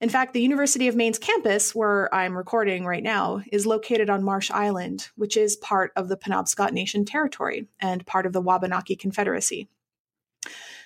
In 0.00 0.08
fact, 0.08 0.32
the 0.32 0.40
University 0.40 0.88
of 0.88 0.96
Maine's 0.96 1.18
campus, 1.18 1.74
where 1.74 2.12
I'm 2.14 2.36
recording 2.36 2.86
right 2.86 3.02
now, 3.02 3.42
is 3.52 3.66
located 3.66 4.08
on 4.08 4.24
Marsh 4.24 4.50
Island, 4.50 5.08
which 5.16 5.36
is 5.36 5.56
part 5.56 5.92
of 5.94 6.08
the 6.08 6.16
Penobscot 6.16 6.72
Nation 6.72 7.04
territory 7.04 7.68
and 7.78 8.06
part 8.06 8.24
of 8.24 8.32
the 8.32 8.40
Wabanaki 8.40 8.96
Confederacy. 8.96 9.68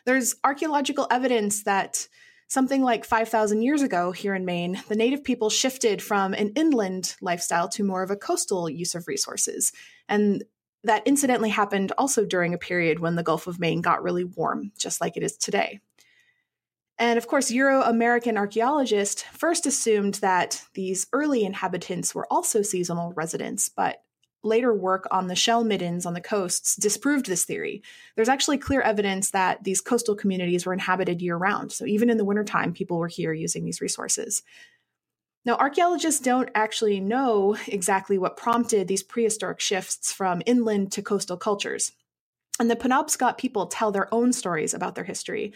There's 0.05 0.35
archaeological 0.45 1.07
evidence 1.11 1.65
that 1.65 2.09
something 2.49 2.83
like 2.83 3.05
5,000 3.05 3.63
years 3.63 3.83
ago 3.83 4.13
here 4.13 4.35
in 4.35 4.45
Maine, 4.45 4.81
the 4.89 4.97
native 4.97 5.25
people 5.25 5.51
shifted 5.51 6.03
from 6.03 6.35
an 6.35 6.51
inland 6.51 7.17
lifestyle 7.21 7.69
to 7.71 7.85
more 7.85 8.03
of 8.03 8.11
a 8.11 8.17
coastal 8.17 8.69
use 8.69 8.95
of 8.95 9.09
resources. 9.09 9.73
And 10.09 10.45
that 10.85 11.07
incidentally 11.07 11.49
happened 11.49 11.93
also 11.97 12.27
during 12.27 12.53
a 12.53 12.59
period 12.59 13.01
when 13.01 13.17
the 13.17 13.23
Gulf 13.23 13.47
of 13.47 13.59
Maine 13.59 13.81
got 13.81 14.03
really 14.03 14.25
warm, 14.25 14.71
just 14.79 15.01
like 15.01 15.17
it 15.17 15.23
is 15.23 15.37
today. 15.37 15.81
And 16.99 17.19
of 17.19 17.27
course, 17.27 17.51
Euro 17.51 17.83
American 17.83 18.37
archaeologists 18.37 19.23
first 19.23 19.67
assumed 19.67 20.15
that 20.17 20.63
these 20.75 21.07
early 21.13 21.45
inhabitants 21.45 22.15
were 22.15 22.31
also 22.31 22.63
seasonal 22.63 23.13
residents, 23.15 23.69
but 23.69 24.04
later 24.45 24.75
work 24.75 25.07
on 25.11 25.27
the 25.27 25.35
shell 25.35 25.65
middens 25.65 26.07
on 26.07 26.15
the 26.15 26.21
coasts 26.21 26.77
disproved 26.77 27.27
this 27.27 27.45
theory. 27.45 27.83
There's 28.15 28.29
actually 28.29 28.59
clear 28.59 28.81
evidence 28.81 29.31
that 29.31 29.65
these 29.65 29.81
coastal 29.81 30.15
communities 30.15 30.67
were 30.67 30.73
inhabited 30.73 31.23
year 31.23 31.37
round. 31.37 31.73
So 31.73 31.87
even 31.87 32.11
in 32.11 32.19
the 32.19 32.25
wintertime, 32.25 32.73
people 32.73 32.99
were 32.99 33.09
here 33.09 33.33
using 33.33 33.65
these 33.65 33.81
resources. 33.81 34.43
Now, 35.47 35.57
archaeologists 35.57 36.21
don't 36.21 36.49
actually 36.55 37.01
know 37.01 37.57
exactly 37.67 38.17
what 38.17 38.37
prompted 38.37 38.89
these 38.89 39.03
prehistoric 39.03 39.61
shifts 39.61 40.13
from 40.13 40.43
inland 40.47 40.93
to 40.93 41.03
coastal 41.03 41.37
cultures. 41.37 41.93
And 42.59 42.71
the 42.71 42.77
Penobscot 42.77 43.37
people 43.37 43.67
tell 43.67 43.93
their 43.93 44.13
own 44.15 44.33
stories 44.33 44.75
about 44.75 44.95
their 44.95 45.05
history. 45.05 45.53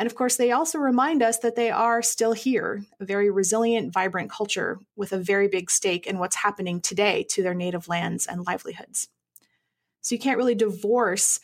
And 0.00 0.06
of 0.06 0.14
course, 0.14 0.36
they 0.36 0.50
also 0.50 0.78
remind 0.78 1.22
us 1.22 1.40
that 1.40 1.56
they 1.56 1.70
are 1.70 2.00
still 2.00 2.32
here, 2.32 2.82
a 3.00 3.04
very 3.04 3.30
resilient, 3.30 3.92
vibrant 3.92 4.30
culture 4.30 4.80
with 4.96 5.12
a 5.12 5.18
very 5.18 5.46
big 5.46 5.70
stake 5.70 6.06
in 6.06 6.18
what's 6.18 6.36
happening 6.36 6.80
today 6.80 7.26
to 7.28 7.42
their 7.42 7.52
native 7.52 7.86
lands 7.86 8.26
and 8.26 8.46
livelihoods. 8.46 9.08
So 10.00 10.14
you 10.14 10.18
can't 10.18 10.38
really 10.38 10.54
divorce 10.54 11.38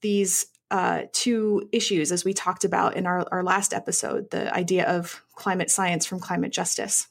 these 0.00 0.46
uh, 0.72 1.02
two 1.12 1.68
issues, 1.70 2.10
as 2.10 2.24
we 2.24 2.34
talked 2.34 2.64
about 2.64 2.96
in 2.96 3.06
our, 3.06 3.24
our 3.30 3.44
last 3.44 3.72
episode 3.72 4.30
the 4.30 4.52
idea 4.52 4.84
of 4.88 5.22
climate 5.36 5.70
science 5.70 6.04
from 6.04 6.18
climate 6.18 6.50
justice. 6.50 7.06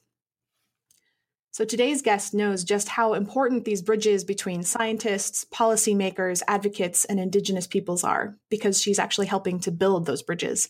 So 1.54 1.66
today's 1.66 2.02
guest 2.02 2.34
knows 2.34 2.64
just 2.64 2.88
how 2.88 3.14
important 3.14 3.66
these 3.66 3.82
bridges 3.82 4.24
between 4.24 4.64
scientists, 4.64 5.46
policymakers, 5.54 6.42
advocates, 6.48 7.04
and 7.04 7.20
Indigenous 7.20 7.68
peoples 7.68 8.06
are, 8.06 8.38
because 8.50 8.82
she's 8.82 9.00
actually 9.00 9.28
helping 9.28 9.60
to 9.60 9.72
build 9.72 10.06
those 10.06 10.22
bridges. 10.22 10.70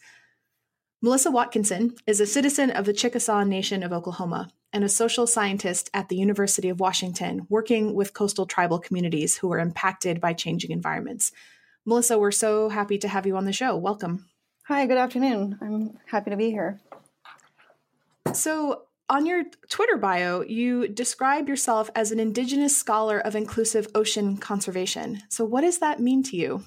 Melissa 0.99 1.29
Watkinson 1.29 1.93
is 2.07 2.19
a 2.19 2.25
citizen 2.25 2.71
of 2.71 2.85
the 2.85 2.93
Chickasaw 2.93 3.43
Nation 3.43 3.83
of 3.83 3.93
Oklahoma 3.93 4.49
and 4.73 4.83
a 4.83 4.89
social 4.89 5.27
scientist 5.27 5.91
at 5.93 6.09
the 6.09 6.15
University 6.15 6.69
of 6.69 6.79
Washington, 6.79 7.45
working 7.47 7.93
with 7.93 8.15
coastal 8.15 8.47
tribal 8.47 8.79
communities 8.79 9.37
who 9.37 9.53
are 9.53 9.59
impacted 9.59 10.19
by 10.19 10.33
changing 10.33 10.71
environments. 10.71 11.31
Melissa, 11.85 12.17
we're 12.17 12.31
so 12.31 12.69
happy 12.69 12.97
to 12.97 13.07
have 13.07 13.27
you 13.27 13.37
on 13.37 13.45
the 13.45 13.53
show. 13.53 13.75
Welcome. 13.75 14.25
Hi, 14.63 14.87
good 14.87 14.97
afternoon. 14.97 15.59
I'm 15.61 15.99
happy 16.07 16.31
to 16.31 16.37
be 16.37 16.49
here. 16.49 16.79
So, 18.33 18.83
on 19.09 19.25
your 19.25 19.43
Twitter 19.69 19.97
bio, 19.97 20.41
you 20.41 20.87
describe 20.87 21.49
yourself 21.49 21.89
as 21.95 22.11
an 22.11 22.19
Indigenous 22.19 22.77
scholar 22.77 23.19
of 23.19 23.35
inclusive 23.35 23.87
ocean 23.93 24.37
conservation. 24.37 25.21
So, 25.29 25.43
what 25.43 25.61
does 25.61 25.79
that 25.79 25.99
mean 25.99 26.23
to 26.23 26.37
you? 26.37 26.63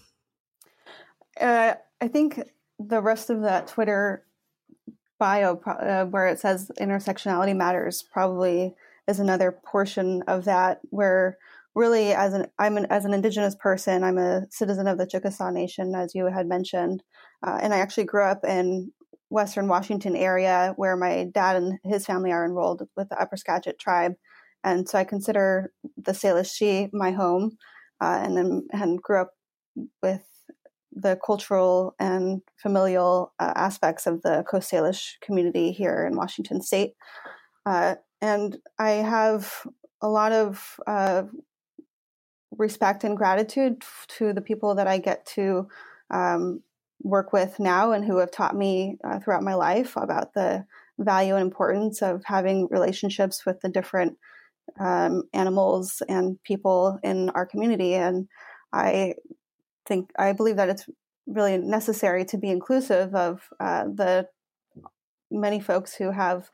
Uh, 1.41 1.75
I 2.00 2.09
think 2.09 2.41
the 2.79 3.00
rest 3.00 3.31
of 3.31 3.43
that 3.43 3.69
Twitter 3.69 4.25
bio, 5.19 5.61
uh, 5.67 6.05
where 6.05 6.26
it 6.26 6.38
says 6.38 6.71
intersectionality 6.79 7.57
matters, 7.57 8.03
probably 8.03 8.75
is 9.09 9.21
another 9.21 9.53
portion 9.53 10.23
of 10.23 10.45
that 10.45 10.81
where 10.91 11.38
really, 11.75 12.12
as 12.12 12.35
an 12.35 12.47
I'm 12.59 12.76
an, 12.76 12.87
as 12.91 13.05
an 13.05 13.14
Indigenous 13.14 13.55
person, 13.55 14.05
I'm 14.05 14.19
a 14.19 14.47
citizen 14.50 14.87
of 14.87 14.99
the 14.99 15.07
Chickasaw 15.07 15.50
Nation, 15.50 15.95
as 15.95 16.14
you 16.14 16.26
had 16.26 16.47
mentioned, 16.47 17.03
uh, 17.43 17.59
and 17.61 17.75
I 17.75 17.79
actually 17.79 18.05
grew 18.05 18.25
up 18.25 18.45
in 18.45 18.93
Western 19.35 19.67
Washington 19.67 20.14
area 20.14 20.73
where 20.76 20.97
my 20.97 21.26
dad 21.35 21.57
and 21.57 21.79
his 21.83 22.07
family 22.07 22.31
are 22.31 22.45
enrolled 22.45 22.83
with 22.97 23.09
the 23.09 23.21
Upper 23.21 23.37
Skagit 23.37 23.79
tribe, 23.79 24.14
and 24.62 24.88
so 24.88 24.99
I 24.99 25.05
consider 25.05 25.73
the 25.97 26.12
Salish 26.12 26.50
Sea 26.50 26.88
my 26.93 27.11
home, 27.11 27.59
uh, 28.00 28.21
and 28.23 28.37
then 28.37 28.67
and 28.73 29.03
grew 29.03 29.23
up 29.23 29.33
with 30.03 30.23
the 30.93 31.19
cultural 31.26 31.97
and 31.99 32.43
familial 32.62 33.35
uh, 33.41 33.53
aspects 33.57 34.07
of 34.07 34.23
the 34.23 34.45
Coast 34.49 34.71
Salish 34.71 35.14
community 35.21 35.73
here 35.73 36.07
in 36.09 36.17
Washington 36.17 36.62
State. 36.62 36.93
Uh, 37.67 37.97
and 38.21 38.59
I 38.79 38.91
have 38.91 39.67
a 40.00 40.09
lot 40.09 40.31
of 40.31 40.76
uh, 40.87 41.25
respect 42.53 43.03
and 43.03 43.17
gratitude 43.17 43.83
to 44.19 44.33
the 44.33 44.41
people 44.41 44.76
that 44.76 44.87
I 44.87 44.99
get 44.99 45.26
to 45.35 45.67
um, 46.11 46.62
work 47.02 47.32
with 47.32 47.58
now 47.58 47.92
and 47.92 48.04
who 48.04 48.18
have 48.18 48.30
taught 48.30 48.56
me 48.56 48.96
uh, 49.04 49.18
throughout 49.18 49.42
my 49.42 49.54
life 49.54 49.96
about 49.96 50.34
the 50.34 50.64
value 50.98 51.34
and 51.34 51.42
importance 51.42 52.02
of 52.02 52.22
having 52.24 52.68
relationships 52.70 53.44
with 53.44 53.60
the 53.60 53.68
different 53.68 54.16
um, 54.80 55.24
animals 55.32 56.02
and 56.08 56.42
people 56.44 56.98
in 57.02 57.30
our 57.30 57.46
community. 57.46 57.94
And 57.94 58.28
I 58.72 59.14
think 59.86 60.10
I 60.18 60.32
believe 60.32 60.56
that 60.56 60.68
it's 60.68 60.86
really 61.26 61.58
necessary 61.58 62.24
to 62.26 62.38
be 62.38 62.50
inclusive 62.50 63.14
of 63.14 63.42
uh, 63.60 63.84
the 63.84 64.28
many 65.30 65.60
folks 65.60 65.94
who 65.94 66.10
have 66.10 66.50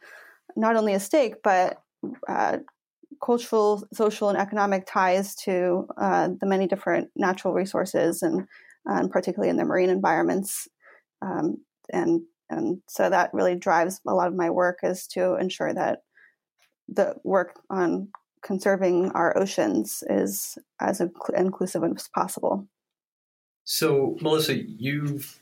not 0.56 0.76
only 0.76 0.94
a 0.94 1.00
stake 1.00 1.42
but 1.42 1.82
uh, 2.28 2.58
cultural, 3.22 3.86
social, 3.92 4.30
and 4.30 4.38
economic 4.38 4.86
ties 4.86 5.34
to 5.34 5.86
uh, 5.98 6.28
the 6.40 6.46
many 6.46 6.66
different 6.66 7.10
natural 7.14 7.52
resources, 7.52 8.22
and, 8.22 8.46
and 8.86 9.10
particularly 9.10 9.50
in 9.50 9.56
the 9.56 9.64
marine 9.64 9.90
environments. 9.90 10.68
Um, 11.22 11.58
and 11.92 12.22
and 12.48 12.80
so 12.88 13.08
that 13.08 13.32
really 13.32 13.54
drives 13.54 14.00
a 14.06 14.14
lot 14.14 14.28
of 14.28 14.34
my 14.34 14.50
work 14.50 14.80
is 14.82 15.06
to 15.08 15.36
ensure 15.36 15.72
that 15.72 16.00
the 16.88 17.14
work 17.22 17.60
on 17.70 18.08
conserving 18.42 19.12
our 19.12 19.36
oceans 19.38 20.02
is 20.08 20.58
as 20.80 21.00
inclusive 21.36 21.84
as 21.84 22.08
possible. 22.08 22.66
So, 23.64 24.16
Melissa, 24.20 24.56
you've 24.56 25.38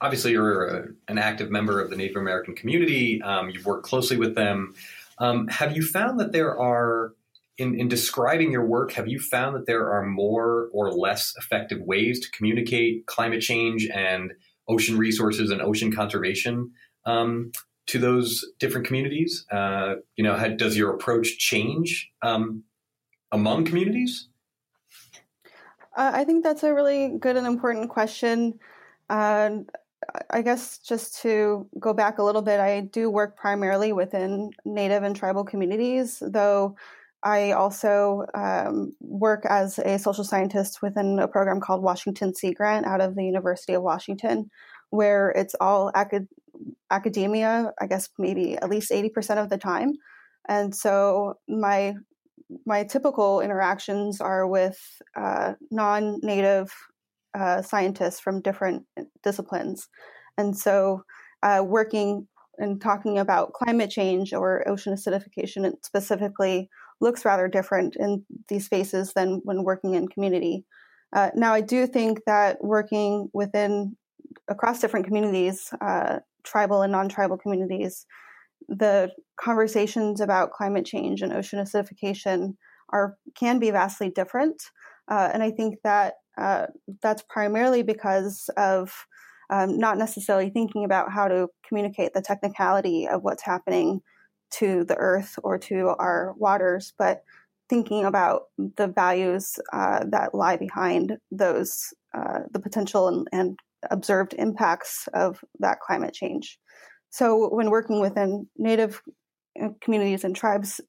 obviously 0.00 0.32
you're 0.32 0.66
a, 0.66 0.88
an 1.08 1.18
active 1.18 1.50
member 1.50 1.80
of 1.80 1.90
the 1.90 1.96
Native 1.96 2.16
American 2.16 2.54
community. 2.54 3.22
Um, 3.22 3.48
you've 3.50 3.64
worked 3.64 3.86
closely 3.86 4.16
with 4.16 4.34
them. 4.34 4.74
Um, 5.18 5.48
have 5.48 5.74
you 5.74 5.82
found 5.82 6.20
that 6.20 6.32
there 6.32 6.58
are, 6.58 7.14
in, 7.58 7.78
in 7.78 7.88
describing 7.88 8.52
your 8.52 8.64
work, 8.64 8.92
have 8.92 9.08
you 9.08 9.18
found 9.18 9.56
that 9.56 9.66
there 9.66 9.90
are 9.90 10.04
more 10.04 10.68
or 10.72 10.92
less 10.92 11.32
effective 11.38 11.80
ways 11.80 12.20
to 12.20 12.30
communicate 12.30 13.06
climate 13.06 13.40
change 13.40 13.88
and 13.88 14.32
ocean 14.68 14.98
resources 14.98 15.50
and 15.50 15.62
ocean 15.62 15.94
conservation 15.94 16.70
um, 17.06 17.50
to 17.86 17.98
those 17.98 18.44
different 18.58 18.86
communities? 18.86 19.46
Uh, 19.50 19.94
you 20.16 20.24
know, 20.24 20.34
how, 20.34 20.48
does 20.48 20.76
your 20.76 20.90
approach 20.90 21.38
change 21.38 22.10
um, 22.22 22.62
among 23.32 23.64
communities? 23.64 24.28
Uh, 25.96 26.10
I 26.12 26.24
think 26.24 26.44
that's 26.44 26.62
a 26.62 26.74
really 26.74 27.16
good 27.18 27.36
and 27.36 27.46
important 27.46 27.88
question. 27.88 28.58
Uh, 29.08 29.50
I 30.30 30.42
guess 30.42 30.78
just 30.78 31.22
to 31.22 31.66
go 31.80 31.94
back 31.94 32.18
a 32.18 32.22
little 32.22 32.42
bit, 32.42 32.60
I 32.60 32.82
do 32.82 33.08
work 33.08 33.36
primarily 33.36 33.94
within 33.94 34.50
Native 34.66 35.02
and 35.04 35.16
tribal 35.16 35.42
communities, 35.42 36.22
though 36.24 36.76
I 37.26 37.50
also 37.50 38.24
um, 38.34 38.92
work 39.00 39.44
as 39.46 39.80
a 39.80 39.98
social 39.98 40.22
scientist 40.22 40.80
within 40.80 41.18
a 41.18 41.26
program 41.26 41.60
called 41.60 41.82
Washington 41.82 42.32
Sea 42.32 42.52
Grant 42.52 42.86
out 42.86 43.00
of 43.00 43.16
the 43.16 43.24
University 43.24 43.72
of 43.72 43.82
Washington, 43.82 44.48
where 44.90 45.30
it's 45.30 45.56
all 45.60 45.90
acad- 45.92 46.28
academia, 46.88 47.72
I 47.80 47.88
guess 47.88 48.08
maybe 48.16 48.56
at 48.56 48.70
least 48.70 48.92
80% 48.92 49.38
of 49.42 49.50
the 49.50 49.58
time. 49.58 49.94
And 50.48 50.72
so 50.72 51.34
my 51.48 51.94
my 52.64 52.84
typical 52.84 53.40
interactions 53.40 54.20
are 54.20 54.46
with 54.46 54.78
uh, 55.16 55.54
non-native 55.72 56.72
uh, 57.36 57.60
scientists 57.60 58.20
from 58.20 58.40
different 58.40 58.84
disciplines, 59.24 59.88
and 60.38 60.56
so 60.56 61.02
uh, 61.42 61.64
working 61.66 62.28
and 62.58 62.80
talking 62.80 63.18
about 63.18 63.52
climate 63.52 63.90
change 63.90 64.32
or 64.32 64.66
ocean 64.68 64.94
acidification 64.94 65.72
specifically 65.82 66.70
looks 67.00 67.24
rather 67.24 67.48
different 67.48 67.96
in 67.96 68.24
these 68.48 68.66
spaces 68.66 69.12
than 69.14 69.40
when 69.44 69.64
working 69.64 69.94
in 69.94 70.08
community. 70.08 70.64
Uh, 71.14 71.30
now, 71.34 71.52
I 71.52 71.60
do 71.60 71.86
think 71.86 72.20
that 72.26 72.58
working 72.60 73.28
within 73.32 73.96
across 74.48 74.80
different 74.80 75.06
communities, 75.06 75.70
uh, 75.80 76.18
tribal 76.44 76.82
and 76.82 76.92
non-tribal 76.92 77.38
communities, 77.38 78.06
the 78.68 79.10
conversations 79.38 80.20
about 80.20 80.52
climate 80.52 80.84
change 80.84 81.22
and 81.22 81.32
ocean 81.32 81.58
acidification 81.58 82.54
are 82.90 83.16
can 83.34 83.58
be 83.58 83.70
vastly 83.70 84.10
different, 84.10 84.62
uh, 85.10 85.30
and 85.32 85.42
I 85.42 85.50
think 85.50 85.76
that 85.84 86.14
uh, 86.38 86.66
that's 87.02 87.22
primarily 87.28 87.82
because 87.82 88.48
of 88.56 88.92
um, 89.50 89.78
not 89.78 89.98
necessarily 89.98 90.50
thinking 90.50 90.84
about 90.84 91.12
how 91.12 91.28
to 91.28 91.48
communicate 91.66 92.12
the 92.14 92.20
technicality 92.20 93.06
of 93.08 93.22
what's 93.22 93.44
happening 93.44 94.00
to 94.52 94.84
the 94.84 94.96
earth 94.96 95.38
or 95.42 95.58
to 95.58 95.94
our 95.98 96.34
waters, 96.36 96.92
but 96.98 97.22
thinking 97.68 98.04
about 98.04 98.44
the 98.76 98.86
values 98.86 99.58
uh, 99.72 100.04
that 100.08 100.34
lie 100.34 100.56
behind 100.56 101.18
those, 101.30 101.92
uh, 102.14 102.40
the 102.52 102.60
potential 102.60 103.08
and, 103.08 103.26
and, 103.32 103.58
observed 103.90 104.34
impacts 104.38 105.06
of 105.14 105.44
that 105.60 105.78
climate 105.78 106.12
change. 106.12 106.58
So, 107.10 107.54
when 107.54 107.70
working 107.70 108.00
within 108.00 108.48
Native 108.56 109.00
uh, 109.62 109.68
communities 109.80 110.24
and 110.24 110.34
tribes 110.34 110.80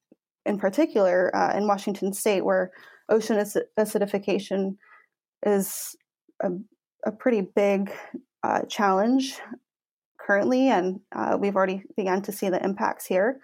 in 0.48 0.58
particular 0.58 1.36
uh, 1.36 1.56
in 1.56 1.68
Washington 1.68 2.12
state, 2.12 2.44
where 2.44 2.72
ocean 3.10 3.38
acidification 3.38 4.78
is 5.46 5.96
a, 6.42 6.50
a 7.06 7.12
pretty 7.12 7.42
big 7.42 7.92
uh, 8.42 8.62
challenge 8.64 9.40
currently, 10.28 10.68
and 10.68 11.00
uh, 11.16 11.38
we've 11.40 11.56
already 11.56 11.84
begun 11.96 12.22
to 12.24 12.32
see 12.32 12.50
the 12.50 12.64
impacts 12.64 13.06
here. 13.06 13.40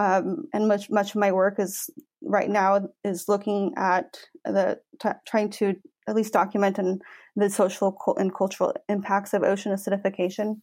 Um, 0.00 0.48
and 0.52 0.66
much 0.66 0.90
much 0.90 1.10
of 1.10 1.20
my 1.20 1.30
work 1.30 1.60
is 1.60 1.88
right 2.20 2.50
now 2.50 2.88
is 3.04 3.28
looking 3.28 3.72
at 3.76 4.18
the 4.44 4.80
t- 5.00 5.20
trying 5.26 5.50
to 5.50 5.76
at 6.08 6.16
least 6.16 6.32
document 6.32 6.78
and 6.78 7.00
the 7.36 7.48
social 7.48 7.96
and 8.18 8.34
cultural 8.34 8.74
impacts 8.88 9.32
of 9.32 9.42
ocean 9.42 9.72
acidification 9.72 10.56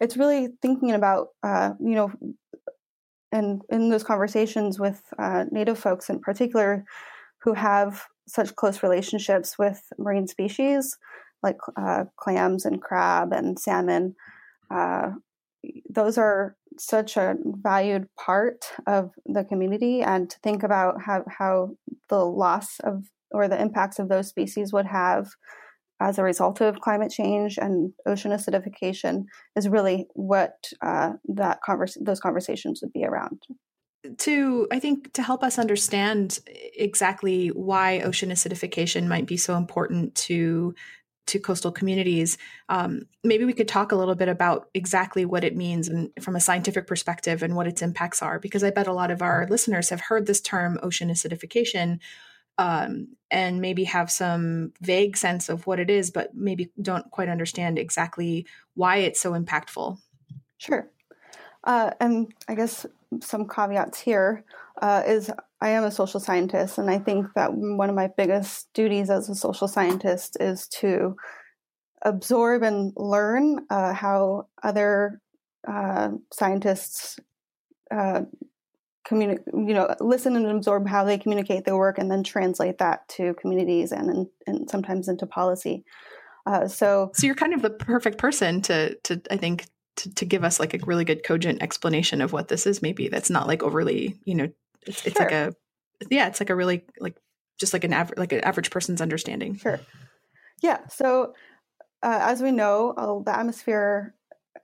it's 0.00 0.16
really 0.16 0.48
thinking 0.62 0.92
about 0.92 1.28
uh, 1.42 1.70
you 1.80 1.94
know 1.94 2.12
and 3.32 3.62
in 3.70 3.90
those 3.90 4.02
conversations 4.02 4.78
with 4.78 5.02
uh, 5.18 5.44
native 5.50 5.78
folks 5.78 6.10
in 6.10 6.18
particular 6.20 6.84
who 7.42 7.54
have 7.54 8.04
such 8.26 8.54
close 8.56 8.82
relationships 8.82 9.58
with 9.58 9.82
marine 9.98 10.26
species 10.26 10.98
like 11.42 11.58
uh, 11.76 12.04
clams 12.16 12.64
and 12.64 12.80
crab 12.82 13.32
and 13.32 13.58
salmon 13.58 14.14
uh, 14.70 15.10
those 15.88 16.18
are 16.18 16.56
such 16.78 17.16
a 17.16 17.34
valued 17.44 18.08
part 18.18 18.64
of 18.86 19.10
the 19.26 19.44
community 19.44 20.00
and 20.02 20.30
to 20.30 20.38
think 20.42 20.62
about 20.62 21.00
how, 21.00 21.24
how 21.28 21.70
the 22.08 22.24
loss 22.24 22.78
of 22.80 23.04
or 23.32 23.46
the 23.46 23.60
impacts 23.60 23.98
of 23.98 24.08
those 24.08 24.28
species 24.28 24.72
would 24.72 24.86
have 24.86 25.28
as 26.00 26.18
a 26.18 26.22
result 26.22 26.60
of 26.60 26.80
climate 26.80 27.12
change 27.12 27.58
and 27.58 27.92
ocean 28.06 28.32
acidification 28.32 29.24
is 29.54 29.68
really 29.68 30.06
what 30.14 30.54
uh, 30.82 31.10
that 31.28 31.60
converse- 31.64 31.98
those 32.00 32.20
conversations 32.20 32.80
would 32.82 32.92
be 32.92 33.04
around. 33.04 33.42
To 34.16 34.66
i 34.72 34.78
think 34.78 35.12
to 35.12 35.22
help 35.22 35.44
us 35.44 35.58
understand 35.58 36.40
exactly 36.74 37.48
why 37.48 38.00
ocean 38.00 38.30
acidification 38.30 39.06
might 39.06 39.26
be 39.26 39.36
so 39.36 39.56
important 39.56 40.14
to 40.14 40.74
to 41.30 41.40
coastal 41.40 41.72
communities 41.72 42.36
um, 42.68 43.06
maybe 43.24 43.44
we 43.44 43.52
could 43.52 43.68
talk 43.68 43.92
a 43.92 43.96
little 43.96 44.14
bit 44.14 44.28
about 44.28 44.68
exactly 44.74 45.24
what 45.24 45.44
it 45.44 45.56
means 45.56 45.88
and 45.88 46.10
from 46.20 46.36
a 46.36 46.40
scientific 46.40 46.86
perspective 46.86 47.42
and 47.42 47.56
what 47.56 47.66
its 47.66 47.82
impacts 47.82 48.20
are 48.22 48.38
because 48.38 48.62
i 48.62 48.70
bet 48.70 48.86
a 48.86 48.92
lot 48.92 49.10
of 49.10 49.22
our 49.22 49.46
listeners 49.48 49.88
have 49.88 50.00
heard 50.00 50.26
this 50.26 50.40
term 50.40 50.78
ocean 50.82 51.08
acidification 51.08 51.98
um, 52.60 53.08
and 53.30 53.62
maybe 53.62 53.84
have 53.84 54.10
some 54.10 54.74
vague 54.82 55.16
sense 55.16 55.48
of 55.48 55.66
what 55.66 55.80
it 55.80 55.88
is, 55.88 56.10
but 56.10 56.34
maybe 56.34 56.70
don't 56.82 57.10
quite 57.10 57.30
understand 57.30 57.78
exactly 57.78 58.46
why 58.74 58.98
it's 58.98 59.18
so 59.18 59.32
impactful. 59.32 59.96
Sure. 60.58 60.90
Uh, 61.64 61.92
and 62.00 62.34
I 62.48 62.54
guess 62.54 62.84
some 63.22 63.48
caveats 63.48 63.98
here 63.98 64.44
uh, 64.80 65.02
is 65.06 65.30
I 65.60 65.70
am 65.70 65.84
a 65.84 65.90
social 65.90 66.20
scientist, 66.20 66.78
and 66.78 66.90
I 66.90 66.98
think 66.98 67.26
that 67.34 67.52
one 67.52 67.88
of 67.88 67.94
my 67.94 68.08
biggest 68.16 68.72
duties 68.72 69.10
as 69.10 69.28
a 69.28 69.34
social 69.34 69.68
scientist 69.68 70.36
is 70.40 70.66
to 70.68 71.16
absorb 72.02 72.62
and 72.62 72.92
learn 72.96 73.66
uh, 73.68 73.92
how 73.92 74.48
other 74.62 75.20
uh, 75.68 76.10
scientists 76.32 77.20
uh, 77.90 78.22
communicate, 79.04 79.46
you 79.52 79.74
know, 79.74 79.94
listen 80.00 80.34
and 80.36 80.46
absorb 80.46 80.86
how 80.86 81.04
they 81.04 81.18
communicate 81.18 81.64
their 81.64 81.76
work, 81.76 81.98
and 81.98 82.10
then 82.10 82.22
translate 82.22 82.78
that 82.78 83.06
to 83.08 83.34
communities 83.34 83.92
and 83.92 84.26
and 84.46 84.70
sometimes 84.70 85.08
into 85.08 85.26
policy. 85.26 85.84
Uh, 86.46 86.66
so, 86.66 87.10
so 87.14 87.26
you're 87.26 87.34
kind 87.34 87.52
of 87.52 87.60
the 87.60 87.70
perfect 87.70 88.16
person 88.16 88.62
to 88.62 88.94
to 89.00 89.20
I 89.30 89.36
think 89.36 89.66
to, 89.96 90.14
to 90.14 90.24
give 90.24 90.42
us 90.42 90.58
like 90.58 90.72
a 90.72 90.78
really 90.86 91.04
good 91.04 91.22
cogent 91.22 91.62
explanation 91.62 92.22
of 92.22 92.32
what 92.32 92.48
this 92.48 92.66
is. 92.66 92.80
Maybe 92.80 93.08
that's 93.08 93.28
not 93.28 93.46
like 93.46 93.62
overly, 93.62 94.18
you 94.24 94.34
know, 94.34 94.48
it's, 94.86 95.06
it's 95.06 95.18
like 95.18 95.32
a 95.32 95.54
yeah, 96.10 96.28
it's 96.28 96.40
like 96.40 96.50
a 96.50 96.54
really 96.54 96.84
like 96.98 97.16
just 97.58 97.72
like 97.72 97.84
an 97.84 97.92
average 97.92 98.18
like 98.18 98.32
an 98.32 98.40
average 98.40 98.70
person's 98.70 99.00
understanding. 99.00 99.56
Sure. 99.56 99.80
Yeah. 100.62 100.86
So 100.88 101.34
uh, 102.02 102.18
as 102.22 102.42
we 102.42 102.50
know, 102.50 102.94
uh, 102.96 103.22
the 103.24 103.38
atmosphere 103.38 104.14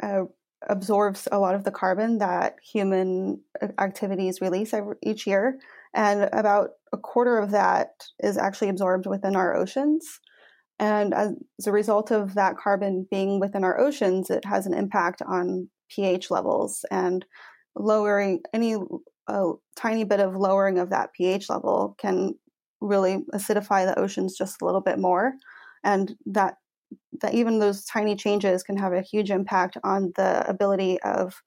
uh, 0.03 0.23
absorbs 0.69 1.29
a 1.31 1.39
lot 1.39 1.55
of 1.55 1.65
the 1.65 1.71
carbon 1.71 2.19
that 2.19 2.57
human 2.63 3.43
uh, 3.61 3.69
activities 3.79 4.41
release 4.41 4.73
every, 4.73 4.97
each 5.03 5.27
year, 5.27 5.59
and 5.95 6.29
about 6.33 6.71
a 6.93 6.99
quarter 6.99 7.39
of 7.39 7.51
that 7.51 7.89
is 8.23 8.39
actually 8.39 8.69
absorbed 8.69 9.07
within 9.07 9.37
our 9.37 9.55
oceans. 9.55 10.21
And 10.79 11.15
as, 11.15 11.33
as 11.59 11.67
a 11.67 11.73
result 11.73 12.11
of 12.11 12.35
that 12.35 12.59
carbon 12.59 13.07
being 13.11 13.41
within 13.41 13.65
our 13.65 13.81
oceans, 13.81 14.29
it 14.29 14.45
has 14.45 14.67
an 14.67 14.75
impact 14.75 15.23
on 15.23 15.69
pH 15.89 16.31
levels 16.31 16.85
and 16.91 17.25
lowering 17.75 18.43
any 18.53 18.77
a 19.29 19.53
tiny 19.75 20.05
bit 20.05 20.21
of 20.21 20.37
lowering 20.37 20.79
of 20.79 20.91
that 20.91 21.13
pH 21.13 21.49
level 21.49 21.95
can 21.99 22.35
really 22.81 23.25
acidify 23.33 23.85
the 23.85 23.99
oceans 23.99 24.37
just 24.37 24.61
a 24.61 24.65
little 24.65 24.81
bit 24.81 24.99
more. 24.99 25.33
And 25.85 26.17
that 26.27 26.57
that 27.21 27.35
even 27.35 27.59
those 27.59 27.85
tiny 27.85 28.15
changes 28.15 28.63
can 28.63 28.77
have 28.77 28.93
a 28.93 29.03
huge 29.03 29.31
impact 29.31 29.77
on 29.83 30.13
the 30.17 30.49
ability 30.49 31.01
of 31.03 31.43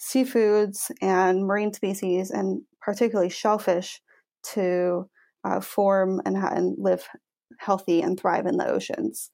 seafoods 0.00 0.90
and 1.00 1.46
marine 1.46 1.72
species 1.72 2.30
and 2.30 2.62
particularly 2.80 3.30
shellfish 3.30 4.00
to 4.42 5.08
uh, 5.44 5.60
form 5.60 6.20
and, 6.24 6.36
and 6.36 6.74
live 6.78 7.06
healthy 7.58 8.02
and 8.02 8.18
thrive 8.18 8.46
in 8.46 8.56
the 8.56 8.68
oceans. 8.68 9.30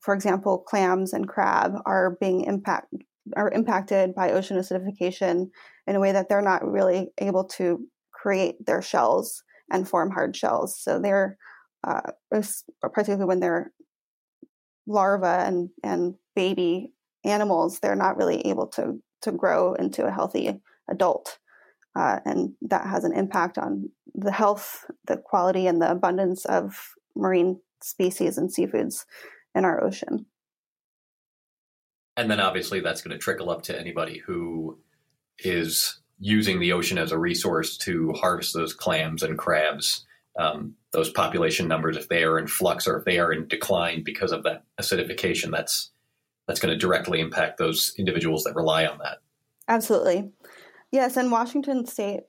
For 0.00 0.14
example 0.14 0.58
clams 0.58 1.12
and 1.12 1.28
crab 1.28 1.74
are 1.86 2.16
being 2.20 2.44
impact 2.44 2.92
are 3.36 3.50
impacted 3.50 4.14
by 4.14 4.32
ocean 4.32 4.58
acidification 4.58 5.50
in 5.86 5.96
a 5.96 6.00
way 6.00 6.12
that 6.12 6.28
they're 6.28 6.42
not 6.42 6.66
really 6.70 7.08
able 7.18 7.44
to 7.44 7.80
create 8.12 8.56
their 8.66 8.82
shells 8.82 9.42
and 9.70 9.88
form 9.88 10.10
hard 10.10 10.36
shells. 10.36 10.78
So 10.78 10.98
they're 10.98 11.36
uh, 11.82 12.12
particularly 12.80 13.26
when 13.26 13.40
they're 13.40 13.72
larvae 14.86 15.26
and 15.26 15.70
and 15.82 16.14
baby 16.34 16.92
animals, 17.24 17.80
they're 17.80 17.96
not 17.96 18.16
really 18.16 18.46
able 18.46 18.66
to 18.68 19.00
to 19.22 19.32
grow 19.32 19.74
into 19.74 20.06
a 20.06 20.10
healthy 20.10 20.60
adult, 20.88 21.38
uh, 21.96 22.20
and 22.24 22.52
that 22.62 22.86
has 22.86 23.04
an 23.04 23.14
impact 23.14 23.58
on 23.58 23.90
the 24.14 24.32
health, 24.32 24.84
the 25.06 25.16
quality, 25.16 25.66
and 25.66 25.80
the 25.80 25.90
abundance 25.90 26.44
of 26.44 26.74
marine 27.16 27.60
species 27.82 28.38
and 28.38 28.50
seafoods 28.50 29.04
in 29.54 29.64
our 29.64 29.82
ocean. 29.82 30.26
And 32.16 32.30
then 32.30 32.40
obviously 32.40 32.80
that's 32.80 33.02
going 33.02 33.12
to 33.12 33.18
trickle 33.18 33.50
up 33.50 33.62
to 33.62 33.78
anybody 33.78 34.18
who 34.18 34.78
is 35.38 36.00
using 36.20 36.60
the 36.60 36.72
ocean 36.72 36.98
as 36.98 37.12
a 37.12 37.18
resource 37.18 37.76
to 37.78 38.12
harvest 38.12 38.54
those 38.54 38.72
clams 38.72 39.22
and 39.22 39.36
crabs. 39.36 40.06
Um, 40.38 40.74
those 40.92 41.10
population 41.10 41.68
numbers, 41.68 41.96
if 41.96 42.08
they 42.08 42.24
are 42.24 42.38
in 42.38 42.46
flux 42.46 42.88
or 42.88 42.98
if 42.98 43.04
they 43.04 43.18
are 43.18 43.32
in 43.32 43.46
decline 43.46 44.02
because 44.04 44.32
of 44.32 44.42
that 44.44 44.64
acidification, 44.80 45.50
that's 45.50 45.90
that's 46.46 46.60
going 46.60 46.72
to 46.72 46.78
directly 46.78 47.20
impact 47.20 47.56
those 47.58 47.94
individuals 47.98 48.44
that 48.44 48.54
rely 48.54 48.84
on 48.84 48.98
that. 48.98 49.18
Absolutely, 49.68 50.30
yes. 50.90 51.16
And 51.16 51.30
Washington 51.30 51.86
State 51.86 52.22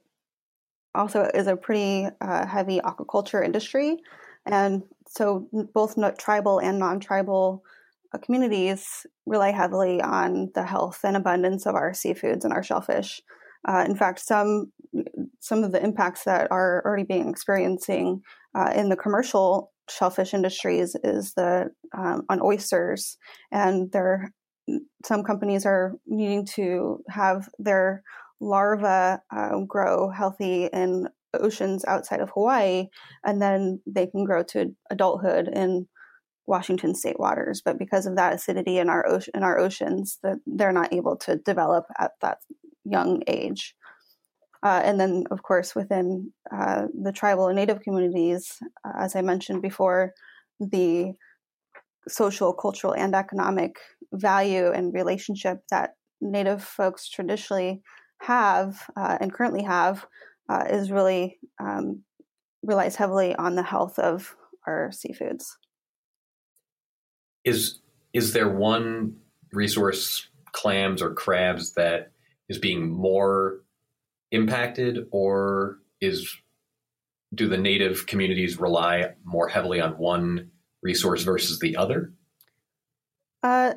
also 0.94 1.30
is 1.34 1.48
a 1.48 1.56
pretty 1.56 2.08
uh, 2.22 2.46
heavy 2.46 2.80
aquaculture 2.80 3.44
industry, 3.44 3.98
and 4.46 4.84
so 5.08 5.48
both 5.74 5.98
tribal 6.18 6.60
and 6.60 6.78
non-tribal 6.78 7.64
communities 8.20 9.06
rely 9.26 9.52
heavily 9.52 10.02
on 10.02 10.52
the 10.56 10.64
health 10.66 11.00
and 11.04 11.16
abundance 11.16 11.66
of 11.66 11.76
our 11.76 11.92
seafoods 11.92 12.44
and 12.44 12.54
our 12.54 12.64
shellfish. 12.64 13.22
Uh, 13.68 13.84
in 13.88 13.96
fact, 13.96 14.20
some 14.20 14.72
some 15.40 15.64
of 15.64 15.72
the 15.72 15.84
impacts 15.84 16.24
that 16.24 16.48
are 16.52 16.84
already 16.86 17.04
being 17.04 17.30
experiencing 17.30 18.22
uh, 18.56 18.72
in 18.76 18.90
the 18.90 18.96
commercial 18.96 19.72
shellfish 19.90 20.34
industries 20.34 20.96
is 21.04 21.34
the 21.34 21.70
um, 21.98 22.24
on 22.30 22.42
oysters, 22.42 23.18
and 23.52 23.92
there 23.92 24.32
some 25.04 25.24
companies 25.24 25.66
are 25.66 25.94
needing 26.08 26.46
to 26.46 27.00
have 27.10 27.50
their 27.60 28.04
larvae 28.40 29.20
uh, 29.36 29.60
grow 29.68 30.10
healthy 30.10 30.66
in 30.66 31.08
oceans 31.34 31.86
outside 31.86 32.20
of 32.20 32.30
Hawaii, 32.32 32.88
and 33.24 33.42
then 33.42 33.82
they 33.86 34.08
can 34.08 34.26
grow 34.26 34.44
to 34.44 34.76
adulthood 34.90 35.50
in 35.52 35.88
Washington 36.48 36.94
state 36.94 37.20
waters, 37.20 37.62
but 37.64 37.80
because 37.80 38.06
of 38.06 38.16
that 38.16 38.34
acidity 38.34 38.78
in 38.78 38.90
our 38.90 39.08
ocean, 39.08 39.32
in 39.36 39.44
our 39.44 39.58
oceans, 39.58 40.20
that 40.24 40.38
they're 40.46 40.72
not 40.72 40.94
able 40.94 41.16
to 41.18 41.38
develop 41.38 41.86
at 42.00 42.12
that 42.22 42.40
young 42.84 43.24
age. 43.28 43.76
Uh, 44.64 44.82
and 44.84 45.00
then, 45.00 45.26
of 45.32 45.44
course, 45.44 45.76
within 45.76 46.32
uh, 46.52 46.88
the 47.00 47.12
tribal 47.12 47.48
and 47.48 47.56
native 47.56 47.82
communities, 47.82 48.58
uh, 48.84 48.94
as 49.00 49.16
I 49.16 49.22
mentioned 49.22 49.62
before, 49.62 50.14
the 50.60 51.14
social, 52.08 52.54
cultural, 52.54 52.94
and 52.94 53.16
economic 53.16 53.78
value 54.14 54.72
and 54.72 54.94
relationship 54.94 55.60
that 55.72 55.96
native 56.22 56.64
folks 56.64 57.10
traditionally 57.10 57.82
have 58.22 58.82
uh, 58.96 59.18
and 59.20 59.34
currently 59.34 59.64
have 59.64 60.06
uh, 60.50 60.64
is 60.70 60.92
really 60.92 61.38
um, 61.60 62.04
relies 62.64 62.96
heavily 62.96 63.36
on 63.36 63.56
the 63.56 63.64
health 63.64 64.00
of 64.00 64.36
our 64.68 64.90
seafoods 64.90 65.46
is 67.46 67.80
is 68.14 68.34
there 68.34 68.50
one 68.50 69.16
resource 69.54 70.28
clams 70.52 71.02
or 71.02 71.14
crabs 71.14 71.74
that 71.74 72.12
is 72.50 72.58
being 72.58 72.90
more 72.90 73.62
impacted 74.32 75.08
or 75.12 75.78
is 76.02 76.36
do 77.34 77.48
the 77.48 77.58
native 77.58 78.08
communities 78.08 78.60
rely 78.60 79.14
more 79.24 79.48
heavily 79.48 79.80
on 79.82 79.98
one 79.98 80.50
resource 80.82 81.24
versus 81.24 81.60
the 81.60 81.76
other? 81.76 82.14
Uh, 83.44 83.74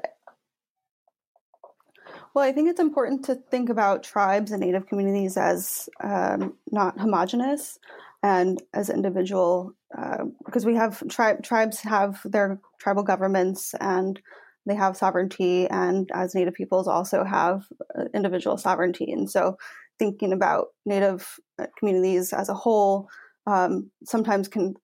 well 2.34 2.44
i 2.44 2.52
think 2.52 2.68
it's 2.68 2.80
important 2.80 3.24
to 3.24 3.34
think 3.34 3.68
about 3.68 4.02
tribes 4.02 4.52
and 4.52 4.60
native 4.60 4.86
communities 4.86 5.36
as 5.36 5.88
um, 6.00 6.54
not 6.70 6.98
homogenous 6.98 7.78
and 8.22 8.62
as 8.74 8.90
individual 8.90 9.72
uh, 9.96 10.24
because 10.44 10.66
we 10.66 10.74
have 10.74 11.02
tri- 11.08 11.36
tribes 11.36 11.80
have 11.80 12.20
their 12.24 12.60
tribal 12.80 13.02
governments 13.02 13.74
and 13.80 14.20
they 14.66 14.74
have 14.74 14.96
sovereignty 14.96 15.66
and 15.68 16.10
as 16.12 16.34
native 16.34 16.54
peoples 16.54 16.88
also 16.88 17.24
have 17.24 17.64
uh, 17.98 18.04
individual 18.14 18.58
sovereignty. 18.58 19.10
And 19.10 19.30
so 19.30 19.56
thinking 19.98 20.32
about 20.32 20.68
native 20.84 21.38
uh, 21.58 21.66
communities 21.78 22.32
as 22.32 22.48
a 22.48 22.54
whole 22.54 23.08
um, 23.46 23.90
sometimes 24.04 24.46
can 24.46 24.74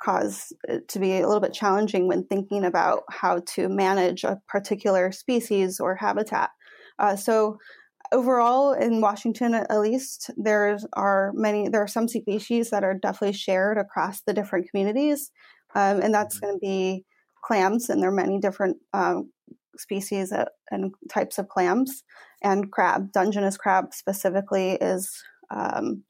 cause 0.00 0.52
it 0.68 0.88
to 0.88 0.98
be 0.98 1.18
a 1.18 1.26
little 1.26 1.40
bit 1.40 1.52
challenging 1.52 2.08
when 2.08 2.24
thinking 2.24 2.64
about 2.64 3.02
how 3.10 3.40
to 3.46 3.68
manage 3.68 4.24
a 4.24 4.40
particular 4.48 5.12
species 5.12 5.78
or 5.78 5.94
habitat. 5.94 6.50
Uh, 6.98 7.16
so 7.16 7.58
overall 8.12 8.72
in 8.72 9.00
Washington 9.00 9.54
at 9.54 9.80
least 9.80 10.30
there 10.36 10.78
are 10.92 11.32
many 11.34 11.68
there 11.68 11.82
are 11.82 11.88
some 11.88 12.08
species 12.08 12.70
that 12.70 12.84
are 12.84 12.94
definitely 12.94 13.36
shared 13.36 13.78
across 13.78 14.22
the 14.22 14.32
different 14.32 14.68
communities 14.70 15.30
um, 15.74 16.00
and 16.00 16.14
that's 16.14 16.36
mm-hmm. 16.36 16.46
going 16.46 16.56
to 16.56 16.60
be 16.60 17.04
clams 17.42 17.88
and 17.88 18.02
there 18.02 18.10
are 18.10 18.12
many 18.12 18.38
different 18.38 18.76
um, 18.92 19.30
species 19.76 20.32
and 20.70 20.92
types 21.10 21.38
of 21.38 21.48
clams 21.48 22.04
and 22.42 22.70
crab 22.70 23.12
dungeness 23.12 23.56
crab 23.56 23.92
specifically 23.92 24.72
is 24.72 25.22
um, 25.50 26.04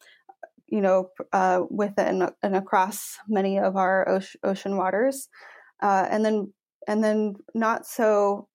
you 0.68 0.80
know 0.80 1.08
uh, 1.32 1.62
within 1.70 2.28
and 2.42 2.56
across 2.56 3.18
many 3.28 3.58
of 3.58 3.76
our 3.76 4.20
ocean 4.42 4.76
waters 4.76 5.28
uh, 5.82 6.06
and 6.10 6.24
then 6.24 6.52
and 6.86 7.02
then 7.02 7.34
not 7.54 7.86
so 7.86 8.48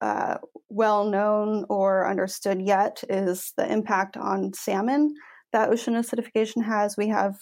uh, 0.00 0.36
well 0.70 1.04
known 1.04 1.64
or 1.68 2.08
understood 2.08 2.62
yet 2.62 3.02
is 3.08 3.52
the 3.56 3.70
impact 3.70 4.16
on 4.16 4.52
salmon 4.52 5.14
that 5.52 5.68
ocean 5.68 5.94
acidification 5.94 6.64
has. 6.64 6.96
We 6.96 7.08
have 7.08 7.36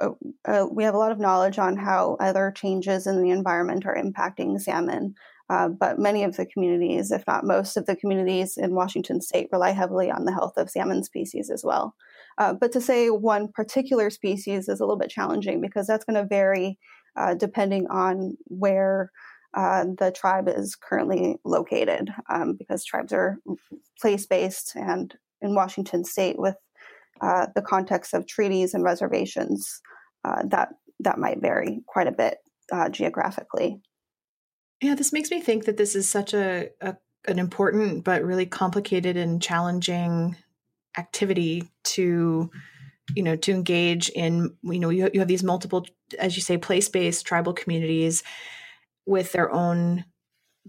uh, 0.00 0.10
uh, 0.44 0.66
we 0.70 0.84
have 0.84 0.94
a 0.94 0.98
lot 0.98 1.12
of 1.12 1.18
knowledge 1.18 1.58
on 1.58 1.76
how 1.76 2.16
other 2.20 2.52
changes 2.54 3.06
in 3.06 3.22
the 3.22 3.30
environment 3.30 3.84
are 3.86 3.96
impacting 3.96 4.60
salmon, 4.60 5.14
uh, 5.48 5.68
but 5.68 5.98
many 5.98 6.22
of 6.22 6.36
the 6.36 6.46
communities, 6.46 7.10
if 7.10 7.26
not 7.26 7.44
most 7.44 7.76
of 7.76 7.86
the 7.86 7.96
communities 7.96 8.56
in 8.56 8.74
Washington 8.74 9.20
state, 9.20 9.48
rely 9.50 9.72
heavily 9.72 10.08
on 10.08 10.24
the 10.24 10.32
health 10.32 10.56
of 10.56 10.70
salmon 10.70 11.02
species 11.02 11.50
as 11.50 11.64
well. 11.64 11.96
Uh, 12.38 12.54
but 12.54 12.70
to 12.70 12.80
say 12.80 13.10
one 13.10 13.48
particular 13.48 14.10
species 14.10 14.68
is 14.68 14.78
a 14.78 14.84
little 14.84 14.98
bit 14.98 15.10
challenging 15.10 15.60
because 15.60 15.88
that's 15.88 16.04
going 16.04 16.20
to 16.20 16.26
vary 16.26 16.78
uh, 17.16 17.34
depending 17.34 17.86
on 17.88 18.36
where 18.46 19.10
uh, 19.54 19.84
the 19.98 20.12
tribe 20.12 20.48
is 20.48 20.76
currently 20.76 21.36
located 21.44 22.10
um, 22.28 22.54
because 22.54 22.84
tribes 22.84 23.12
are 23.12 23.38
place 24.00 24.26
based 24.26 24.72
and 24.76 25.14
in 25.42 25.54
Washington 25.54 26.04
state 26.04 26.38
with 26.38 26.56
uh, 27.20 27.46
the 27.54 27.62
context 27.62 28.14
of 28.14 28.26
treaties 28.26 28.74
and 28.74 28.84
reservations, 28.84 29.80
uh, 30.24 30.42
that 30.48 30.68
that 31.00 31.18
might 31.18 31.40
vary 31.40 31.82
quite 31.86 32.06
a 32.06 32.12
bit 32.12 32.38
uh, 32.72 32.88
geographically. 32.88 33.80
Yeah, 34.80 34.94
this 34.94 35.12
makes 35.12 35.30
me 35.30 35.40
think 35.40 35.64
that 35.64 35.76
this 35.76 35.94
is 35.94 36.08
such 36.08 36.32
a, 36.32 36.70
a 36.80 36.96
an 37.28 37.38
important 37.38 38.04
but 38.04 38.24
really 38.24 38.46
complicated 38.46 39.16
and 39.16 39.42
challenging 39.42 40.36
activity 40.96 41.70
to 41.84 42.50
you 43.14 43.22
know 43.22 43.36
to 43.36 43.52
engage 43.52 44.08
in 44.10 44.54
you 44.62 44.78
know 44.78 44.88
you, 44.88 45.10
you 45.12 45.20
have 45.20 45.28
these 45.28 45.42
multiple 45.42 45.86
as 46.18 46.36
you 46.36 46.42
say 46.42 46.56
place-based 46.56 47.26
tribal 47.26 47.52
communities 47.52 48.22
with 49.06 49.32
their 49.32 49.50
own 49.50 50.04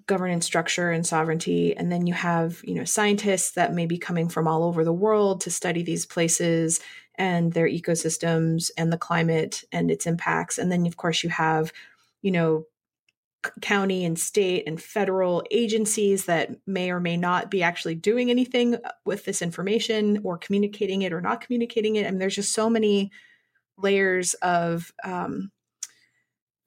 governance 0.08 0.46
structure 0.46 0.92
and 0.92 1.06
sovereignty 1.06 1.76
and 1.76 1.92
then 1.92 2.08
you 2.08 2.14
have 2.14 2.62
you 2.64 2.74
know 2.74 2.86
scientists 2.86 3.52
that 3.52 3.74
may 3.74 3.86
be 3.86 3.98
coming 3.98 4.30
from 4.30 4.48
all 4.48 4.64
over 4.64 4.84
the 4.84 4.94
world 4.94 5.42
to 5.42 5.52
study 5.52 5.84
these 5.84 6.06
places 6.06 6.80
and 7.16 7.54
their 7.54 7.68
ecosystems 7.68 8.72
and 8.78 8.92
the 8.92 8.98
climate 8.98 9.64
and 9.72 9.92
its 9.92 10.08
impacts 10.08 10.58
and 10.58 10.72
then 10.72 10.86
of 10.88 10.98
course 10.98 11.24
you 11.24 11.30
have 11.30 11.72
you 12.22 12.32
know 12.32 12.66
county 13.62 14.06
and 14.06 14.20
state 14.20 14.64
and 14.68 14.82
federal 14.82 15.44
agencies 15.52 16.26
that 16.26 16.52
may 16.68 16.92
or 16.92 17.00
may 17.00 17.18
not 17.18 17.50
be 17.50 17.64
actually 17.64 17.96
doing 17.96 18.30
anything 18.30 18.78
with 19.06 19.26
this 19.26 19.42
information 19.42 20.22
or 20.24 20.38
communicating 20.38 21.02
it 21.02 21.12
or 21.12 21.22
not 21.22 21.42
communicating 21.42 21.96
it. 21.96 22.06
I 22.06 22.12
mean, 22.12 22.20
there's 22.20 22.36
just 22.36 22.54
so 22.54 22.70
many 22.70 23.12
layers 23.78 24.36
of 24.36 24.92
um, 25.04 25.52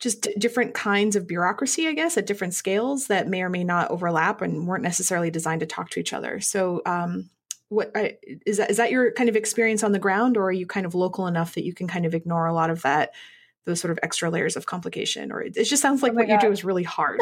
just 0.05 0.21
d- 0.21 0.35
different 0.39 0.75
kinds 0.75 1.17
of 1.17 1.27
bureaucracy, 1.27 1.89
I 1.89 1.95
guess, 1.95 2.19
at 2.19 2.27
different 2.27 2.53
scales 2.53 3.07
that 3.07 3.27
may 3.27 3.43
or 3.43 3.49
may 3.49 3.65
not 3.65 3.91
overlap 3.91 4.43
and 4.43 4.69
weren't 4.69 4.85
necessarily 4.85 5.31
designed 5.31 5.61
to 5.61 5.67
talk 5.67 5.89
to 5.91 6.01
each 6.01 6.13
other. 6.13 6.41
So, 6.41 6.83
um, 6.85 7.31
what 7.71 7.91
I, 7.95 8.19
is 8.45 8.59
that? 8.59 8.71
Is 8.71 8.77
that 8.77 8.91
your 8.91 9.11
kind 9.13 9.31
of 9.31 9.35
experience 9.35 9.83
on 9.83 9.93
the 9.93 9.99
ground, 9.99 10.37
or 10.37 10.45
are 10.45 10.53
you 10.53 10.67
kind 10.67 10.85
of 10.85 10.95
local 10.95 11.27
enough 11.27 11.55
that 11.55 11.65
you 11.65 11.73
can 11.73 11.89
kind 11.89 12.05
of 12.05 12.15
ignore 12.15 12.47
a 12.47 12.53
lot 12.53 12.69
of 12.71 12.83
that 12.83 13.13
those 13.65 13.81
sort 13.81 13.91
of 13.91 13.99
extra 14.03 14.29
layers 14.29 14.57
of 14.57 14.67
complication 14.67 15.33
or 15.33 15.41
it, 15.41 15.55
just 15.55 15.81
sounds 15.81 16.03
like 16.03 16.13
oh 16.13 16.17
what 16.17 16.29
God. 16.29 16.35
you 16.35 16.41
do 16.49 16.53
is 16.53 16.65
really 16.65 16.83
hard 16.83 17.21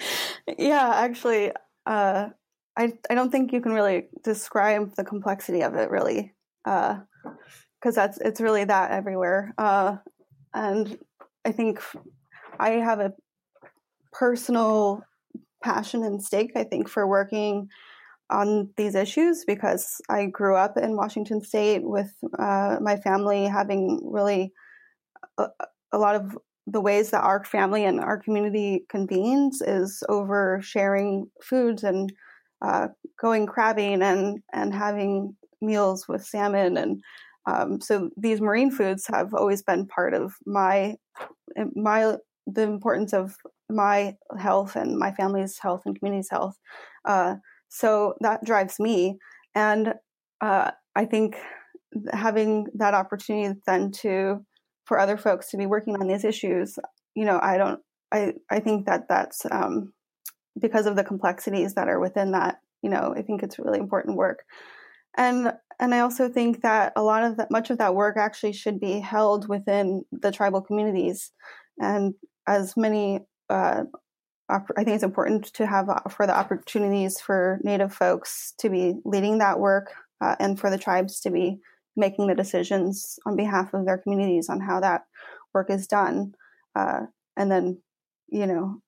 yeah 0.58 0.92
actually 0.96 1.52
uh, 1.86 2.28
I, 2.76 2.92
I 3.08 3.14
don't 3.14 3.30
think 3.30 3.52
you 3.52 3.60
can 3.60 3.72
really 3.72 4.08
describe 4.24 4.96
the 4.96 5.04
complexity 5.04 5.62
of 5.62 5.76
it 5.76 5.88
really 5.90 6.34
because 6.64 6.96
uh, 7.24 7.92
that's 7.94 8.18
it's 8.18 8.40
really 8.40 8.64
that 8.64 8.90
everywhere 8.90 9.54
uh, 9.58 9.98
and 10.52 10.98
i 11.44 11.52
think 11.52 11.80
i 12.58 12.70
have 12.70 13.00
a 13.00 13.12
personal 14.12 15.02
passion 15.62 16.02
and 16.02 16.22
stake 16.22 16.52
i 16.56 16.64
think 16.64 16.88
for 16.88 17.06
working 17.06 17.68
on 18.30 18.68
these 18.76 18.94
issues 18.94 19.44
because 19.44 20.00
i 20.08 20.26
grew 20.26 20.56
up 20.56 20.76
in 20.76 20.96
washington 20.96 21.42
state 21.42 21.82
with 21.82 22.12
uh, 22.38 22.76
my 22.80 22.96
family 22.96 23.44
having 23.46 24.00
really 24.04 24.52
uh, 25.38 25.48
a 25.92 25.98
lot 25.98 26.14
of 26.16 26.36
the 26.66 26.80
ways 26.80 27.10
that 27.10 27.22
our 27.22 27.44
family 27.44 27.84
and 27.84 28.00
our 28.00 28.18
community 28.18 28.84
convenes 28.88 29.62
is 29.62 30.02
over 30.08 30.60
sharing 30.62 31.30
foods 31.42 31.84
and 31.84 32.12
uh, 32.62 32.88
going 33.20 33.46
crabbing 33.46 34.02
and 34.02 34.42
and 34.52 34.74
having 34.74 35.36
meals 35.60 36.08
with 36.08 36.24
salmon 36.24 36.76
and 36.76 37.02
um, 37.46 37.80
so 37.80 38.10
these 38.16 38.40
marine 38.40 38.70
foods 38.70 39.06
have 39.06 39.32
always 39.32 39.62
been 39.62 39.86
part 39.86 40.14
of 40.14 40.34
my 40.44 40.96
my 41.74 42.16
the 42.46 42.62
importance 42.62 43.12
of 43.12 43.36
my 43.68 44.14
health 44.38 44.76
and 44.76 44.98
my 44.98 45.12
family's 45.12 45.58
health 45.58 45.82
and 45.84 45.98
community's 45.98 46.30
health. 46.30 46.56
Uh, 47.04 47.36
so 47.68 48.14
that 48.20 48.44
drives 48.44 48.78
me, 48.78 49.18
and 49.54 49.94
uh, 50.40 50.70
I 50.94 51.04
think 51.04 51.36
having 52.12 52.66
that 52.74 52.94
opportunity 52.94 53.58
then 53.66 53.90
to 53.90 54.44
for 54.84 54.98
other 54.98 55.16
folks 55.16 55.50
to 55.50 55.56
be 55.56 55.66
working 55.66 55.96
on 55.96 56.06
these 56.06 56.24
issues 56.24 56.78
you 57.14 57.24
know 57.24 57.38
i 57.42 57.56
don't 57.56 57.80
i 58.12 58.32
i 58.50 58.60
think 58.60 58.86
that 58.86 59.08
that's 59.08 59.44
um, 59.50 59.92
because 60.60 60.86
of 60.86 60.96
the 60.96 61.04
complexities 61.04 61.74
that 61.74 61.88
are 61.88 62.00
within 62.00 62.32
that 62.32 62.60
you 62.82 62.90
know 62.90 63.14
i 63.16 63.22
think 63.22 63.42
it's 63.42 63.58
really 63.58 63.78
important 63.78 64.16
work 64.16 64.44
and 65.16 65.52
and 65.80 65.94
i 65.94 66.00
also 66.00 66.28
think 66.28 66.62
that 66.62 66.92
a 66.96 67.02
lot 67.02 67.22
of 67.22 67.36
that 67.36 67.50
much 67.50 67.70
of 67.70 67.78
that 67.78 67.94
work 67.94 68.16
actually 68.16 68.52
should 68.52 68.78
be 68.78 69.00
held 69.00 69.48
within 69.48 70.02
the 70.12 70.30
tribal 70.30 70.60
communities 70.60 71.32
and 71.78 72.14
as 72.46 72.76
many 72.76 73.20
uh, 73.48 73.84
I 74.48 74.60
think 74.84 74.88
it's 74.88 75.02
important 75.02 75.52
to 75.54 75.66
have 75.66 75.88
uh, 75.88 76.00
for 76.08 76.26
the 76.26 76.36
opportunities 76.36 77.20
for 77.20 77.58
Native 77.64 77.92
folks 77.92 78.54
to 78.58 78.70
be 78.70 78.94
leading 79.04 79.38
that 79.38 79.58
work 79.58 79.92
uh, 80.20 80.36
and 80.38 80.58
for 80.58 80.70
the 80.70 80.78
tribes 80.78 81.20
to 81.20 81.30
be 81.30 81.58
making 81.96 82.28
the 82.28 82.34
decisions 82.34 83.18
on 83.26 83.36
behalf 83.36 83.74
of 83.74 83.86
their 83.86 83.98
communities 83.98 84.48
on 84.48 84.60
how 84.60 84.80
that 84.80 85.02
work 85.52 85.70
is 85.70 85.86
done. 85.86 86.32
Uh, 86.76 87.06
and 87.36 87.50
then, 87.50 87.80
you 88.28 88.46
know, 88.46 88.80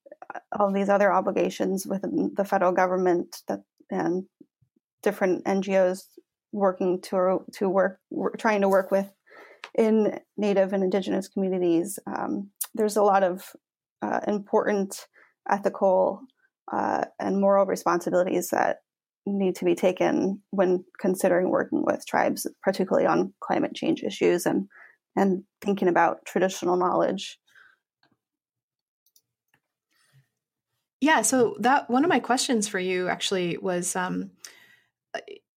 all 0.57 0.73
these 0.73 0.89
other 0.89 1.13
obligations 1.13 1.87
within 1.87 2.33
the 2.37 2.45
federal 2.45 2.73
government 2.73 3.43
that 3.49 3.63
and 3.91 4.25
different 5.03 5.45
NGOs 5.45 6.05
working 6.53 7.01
to 7.01 7.45
to 7.55 7.69
work 7.69 7.99
trying 8.39 8.61
to 8.61 8.69
work 8.69 8.91
with 8.91 9.11
in 9.77 10.19
Native 10.37 10.73
and 10.73 10.85
Indigenous 10.85 11.29
communities. 11.29 11.99
Um, 12.07 12.51
there's 12.79 12.97
a 12.97 13.03
lot 13.03 13.23
of 13.23 13.45
uh, 14.01 14.21
important 14.27 15.07
ethical 15.51 16.23
uh, 16.73 17.05
and 17.19 17.41
moral 17.41 17.67
responsibilities 17.67 18.49
that 18.51 18.79
need 19.27 19.55
to 19.57 19.65
be 19.65 19.75
taken 19.75 20.41
when 20.51 20.85
considering 20.99 21.51
working 21.51 21.85
with 21.85 22.07
tribes, 22.07 22.47
particularly 22.63 23.07
on 23.07 23.35
climate 23.41 23.75
change 23.75 24.03
issues 24.03 24.47
and 24.47 24.69
and 25.17 25.43
thinking 25.61 25.89
about 25.89 26.25
traditional 26.25 26.77
knowledge. 26.77 27.39
Yeah, 31.01 31.23
so 31.23 31.57
that 31.61 31.91
one 31.91 32.05
of 32.05 32.09
my 32.09 32.21
questions 32.21 32.69
for 32.69 32.79
you 32.79 33.09
actually 33.09 33.59
was 33.59 33.97
um, 33.97 34.31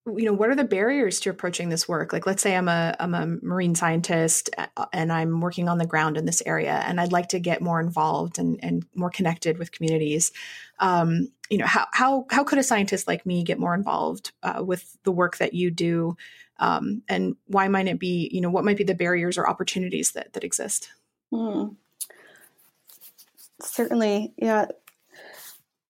you 0.08 0.26
know 0.26 0.34
what 0.34 0.50
are 0.50 0.56
the 0.56 0.64
barriers 0.64 1.20
to 1.20 1.30
approaching 1.30 1.70
this 1.70 1.88
work? 1.88 2.12
Like 2.12 2.26
let's 2.26 2.42
say 2.42 2.56
i'm 2.56 2.68
a 2.68 2.96
i'm 3.00 3.14
a 3.14 3.28
marine 3.44 3.76
scientist 3.76 4.50
uh, 4.58 4.86
and 4.94 5.14
i'm 5.14 5.42
working 5.42 5.70
on 5.70 5.78
the 5.78 5.86
ground 5.86 6.18
in 6.18 6.26
this 6.26 6.42
area 6.46 6.84
and 6.88 7.00
i'd 7.00 7.12
like 7.12 7.30
to 7.30 7.40
get 7.40 7.62
more 7.62 7.80
involved 7.80 8.40
and, 8.40 8.60
and 8.64 8.86
more 8.96 9.12
connected 9.12 9.58
with 9.60 9.72
communities. 9.72 10.32
Um, 10.80 11.28
you 11.52 11.58
know 11.58 11.68
how, 11.68 11.86
how 11.92 12.26
how 12.32 12.44
could 12.44 12.58
a 12.58 12.64
scientist 12.64 13.08
like 13.08 13.26
me 13.26 13.44
get 13.44 13.60
more 13.60 13.76
involved 13.76 14.32
uh, 14.42 14.64
with 14.66 14.98
the 15.04 15.12
work 15.12 15.38
that 15.38 15.54
you 15.54 15.70
do? 15.70 16.18
Um, 16.58 17.04
and 17.08 17.36
why 17.46 17.68
might 17.68 17.88
it 17.88 18.00
be 18.00 18.30
you 18.34 18.42
know 18.42 18.50
what 18.50 18.66
might 18.66 18.78
be 18.78 18.84
the 18.84 18.96
barriers 18.96 19.38
or 19.38 19.48
opportunities 19.48 20.14
that 20.14 20.34
that 20.34 20.44
exist? 20.44 20.90
Hmm. 21.32 21.70
certainly 23.62 24.34
yeah. 24.38 24.66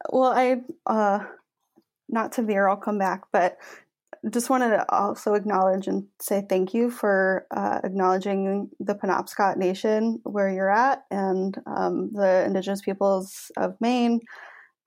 Well 0.10 0.34
i 0.34 0.62
uh 0.86 1.20
not 2.10 2.34
to 2.34 2.42
veer 2.42 2.68
i'll 2.68 2.76
come 2.76 2.98
back 2.98 3.22
but 3.32 3.58
just 4.30 4.50
wanted 4.50 4.70
to 4.70 4.86
also 4.94 5.34
acknowledge 5.34 5.88
and 5.88 6.06
say 6.20 6.46
thank 6.48 6.74
you 6.74 6.92
for 6.92 7.48
uh, 7.56 7.80
acknowledging 7.84 8.70
the 8.80 8.94
Penobscot 8.94 9.58
Nation 9.58 10.20
where 10.24 10.50
you're 10.50 10.70
at 10.70 11.04
and 11.10 11.58
um, 11.66 12.12
the 12.14 12.44
Indigenous 12.46 12.82
peoples 12.82 13.52
of 13.58 13.76
Maine, 13.82 14.20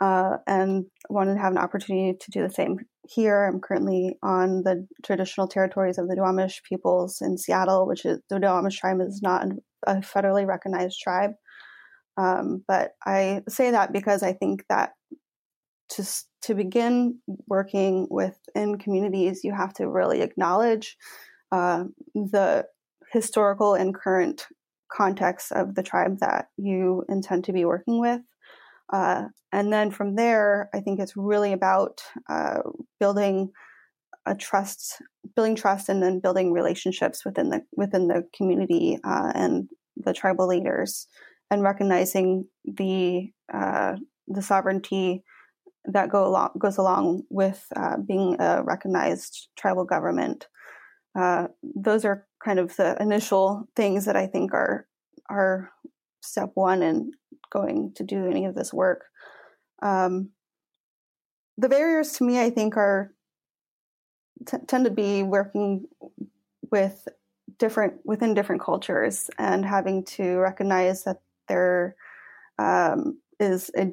uh, 0.00 0.36
and 0.46 0.84
wanted 1.08 1.34
to 1.34 1.40
have 1.40 1.52
an 1.52 1.58
opportunity 1.58 2.16
to 2.18 2.30
do 2.30 2.42
the 2.42 2.52
same 2.52 2.78
here. 3.08 3.44
I'm 3.44 3.60
currently 3.60 4.16
on 4.22 4.62
the 4.62 4.86
traditional 5.04 5.48
territories 5.48 5.98
of 5.98 6.08
the 6.08 6.14
Duwamish 6.14 6.62
peoples 6.68 7.20
in 7.20 7.36
Seattle, 7.36 7.86
which 7.86 8.04
is 8.04 8.20
the 8.30 8.36
Duwamish 8.36 8.78
tribe 8.78 9.00
is 9.00 9.20
not 9.22 9.46
a 9.86 9.96
federally 9.96 10.46
recognized 10.46 11.00
tribe. 11.00 11.32
Um, 12.16 12.64
but 12.68 12.92
I 13.04 13.42
say 13.48 13.72
that 13.72 13.92
because 13.92 14.22
I 14.22 14.32
think 14.32 14.64
that 14.68 14.92
to 15.90 16.04
to 16.46 16.54
begin 16.54 17.18
working 17.46 18.06
within 18.10 18.78
communities, 18.78 19.44
you 19.44 19.52
have 19.54 19.72
to 19.74 19.88
really 19.88 20.20
acknowledge 20.20 20.96
uh, 21.52 21.84
the 22.14 22.66
historical 23.12 23.74
and 23.74 23.94
current 23.94 24.46
context 24.92 25.52
of 25.52 25.74
the 25.74 25.82
tribe 25.82 26.18
that 26.20 26.46
you 26.56 27.04
intend 27.08 27.44
to 27.44 27.52
be 27.52 27.64
working 27.64 28.00
with. 28.00 28.20
Uh, 28.92 29.24
and 29.52 29.72
then 29.72 29.90
from 29.90 30.16
there, 30.16 30.68
I 30.74 30.80
think 30.80 31.00
it's 31.00 31.16
really 31.16 31.52
about 31.52 32.02
uh, 32.28 32.58
building 33.00 33.50
a 34.26 34.34
trust, 34.34 35.00
building 35.34 35.54
trust, 35.54 35.88
and 35.88 36.02
then 36.02 36.20
building 36.20 36.52
relationships 36.52 37.24
within 37.24 37.50
the 37.50 37.62
within 37.76 38.08
the 38.08 38.24
community 38.36 38.98
uh, 39.04 39.32
and 39.34 39.68
the 39.96 40.12
tribal 40.12 40.46
leaders, 40.46 41.06
and 41.50 41.62
recognizing 41.62 42.46
the 42.64 43.30
uh, 43.52 43.96
the 44.28 44.42
sovereignty 44.42 45.22
that 45.86 46.10
go 46.10 46.26
along 46.26 46.50
goes 46.58 46.78
along 46.78 47.24
with 47.30 47.66
uh, 47.76 47.96
being 47.98 48.36
a 48.40 48.62
recognized 48.62 49.48
tribal 49.56 49.84
government. 49.84 50.46
Uh, 51.18 51.48
those 51.62 52.04
are 52.04 52.26
kind 52.44 52.58
of 52.58 52.74
the 52.76 52.96
initial 53.00 53.68
things 53.76 54.04
that 54.06 54.16
I 54.16 54.26
think 54.26 54.52
are 54.52 54.86
are 55.28 55.70
step 56.22 56.50
one 56.54 56.82
in 56.82 57.12
going 57.50 57.92
to 57.96 58.02
do 58.02 58.26
any 58.26 58.46
of 58.46 58.54
this 58.54 58.72
work. 58.72 59.04
Um, 59.82 60.30
the 61.56 61.68
barriers 61.68 62.12
to 62.14 62.24
me, 62.24 62.40
I 62.40 62.50
think, 62.50 62.76
are 62.76 63.14
t- 64.46 64.58
tend 64.66 64.86
to 64.86 64.90
be 64.90 65.22
working 65.22 65.84
with 66.70 67.06
different 67.58 67.94
within 68.04 68.34
different 68.34 68.62
cultures 68.62 69.30
and 69.38 69.64
having 69.64 70.04
to 70.04 70.38
recognize 70.38 71.04
that 71.04 71.20
there 71.48 71.94
um, 72.58 73.18
is 73.38 73.70
a 73.76 73.92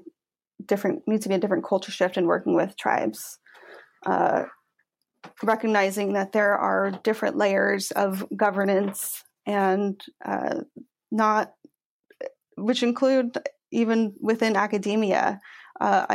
different 0.66 1.08
needs 1.08 1.24
to 1.24 1.30
be 1.30 1.36
a 1.36 1.40
different 1.40 1.66
culture 1.66 1.92
shift 1.92 2.18
in 2.18 2.26
working 2.26 2.56
with 2.56 2.78
tribes. 2.78 3.40
Uh, 4.06 4.44
recognizing 5.44 6.14
that 6.14 6.32
there 6.32 6.58
are 6.58 6.92
different 7.04 7.38
layers 7.38 7.92
of 7.92 8.26
governance 8.36 9.24
and 9.46 10.02
uh, 10.26 10.62
not 11.12 11.54
which 12.58 12.84
include 12.84 13.38
even 13.72 14.14
within 14.20 14.56
academia. 14.56 15.40
Uh, 15.80 16.06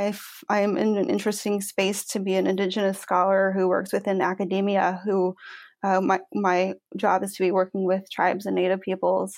i 0.48 0.60
am 0.60 0.76
in 0.76 0.96
an 0.96 1.10
interesting 1.10 1.60
space 1.60 2.04
to 2.04 2.20
be 2.20 2.34
an 2.34 2.46
indigenous 2.46 3.00
scholar 3.00 3.52
who 3.52 3.66
works 3.66 3.92
within 3.92 4.20
academia 4.20 5.00
who 5.04 5.34
uh, 5.82 6.00
my, 6.00 6.20
my 6.32 6.74
job 6.96 7.24
is 7.24 7.34
to 7.34 7.42
be 7.42 7.50
working 7.50 7.84
with 7.84 8.08
tribes 8.10 8.46
and 8.46 8.54
native 8.54 8.80
peoples 8.80 9.34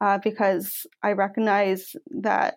uh, 0.00 0.18
because 0.24 0.86
i 1.02 1.12
recognize 1.12 1.94
that 2.22 2.54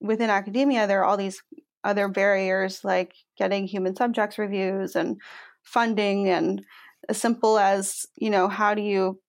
within 0.00 0.30
academia 0.30 0.86
there 0.86 1.00
are 1.00 1.04
all 1.04 1.16
these 1.16 1.42
other 1.84 2.08
barriers 2.08 2.84
like 2.84 3.14
getting 3.38 3.66
human 3.66 3.94
subjects 3.94 4.38
reviews 4.38 4.96
and 4.96 5.20
funding 5.62 6.28
and 6.28 6.62
as 7.08 7.20
simple 7.20 7.58
as 7.58 8.06
you 8.16 8.30
know 8.30 8.48
how 8.48 8.74
do 8.74 8.82
you 8.82 9.20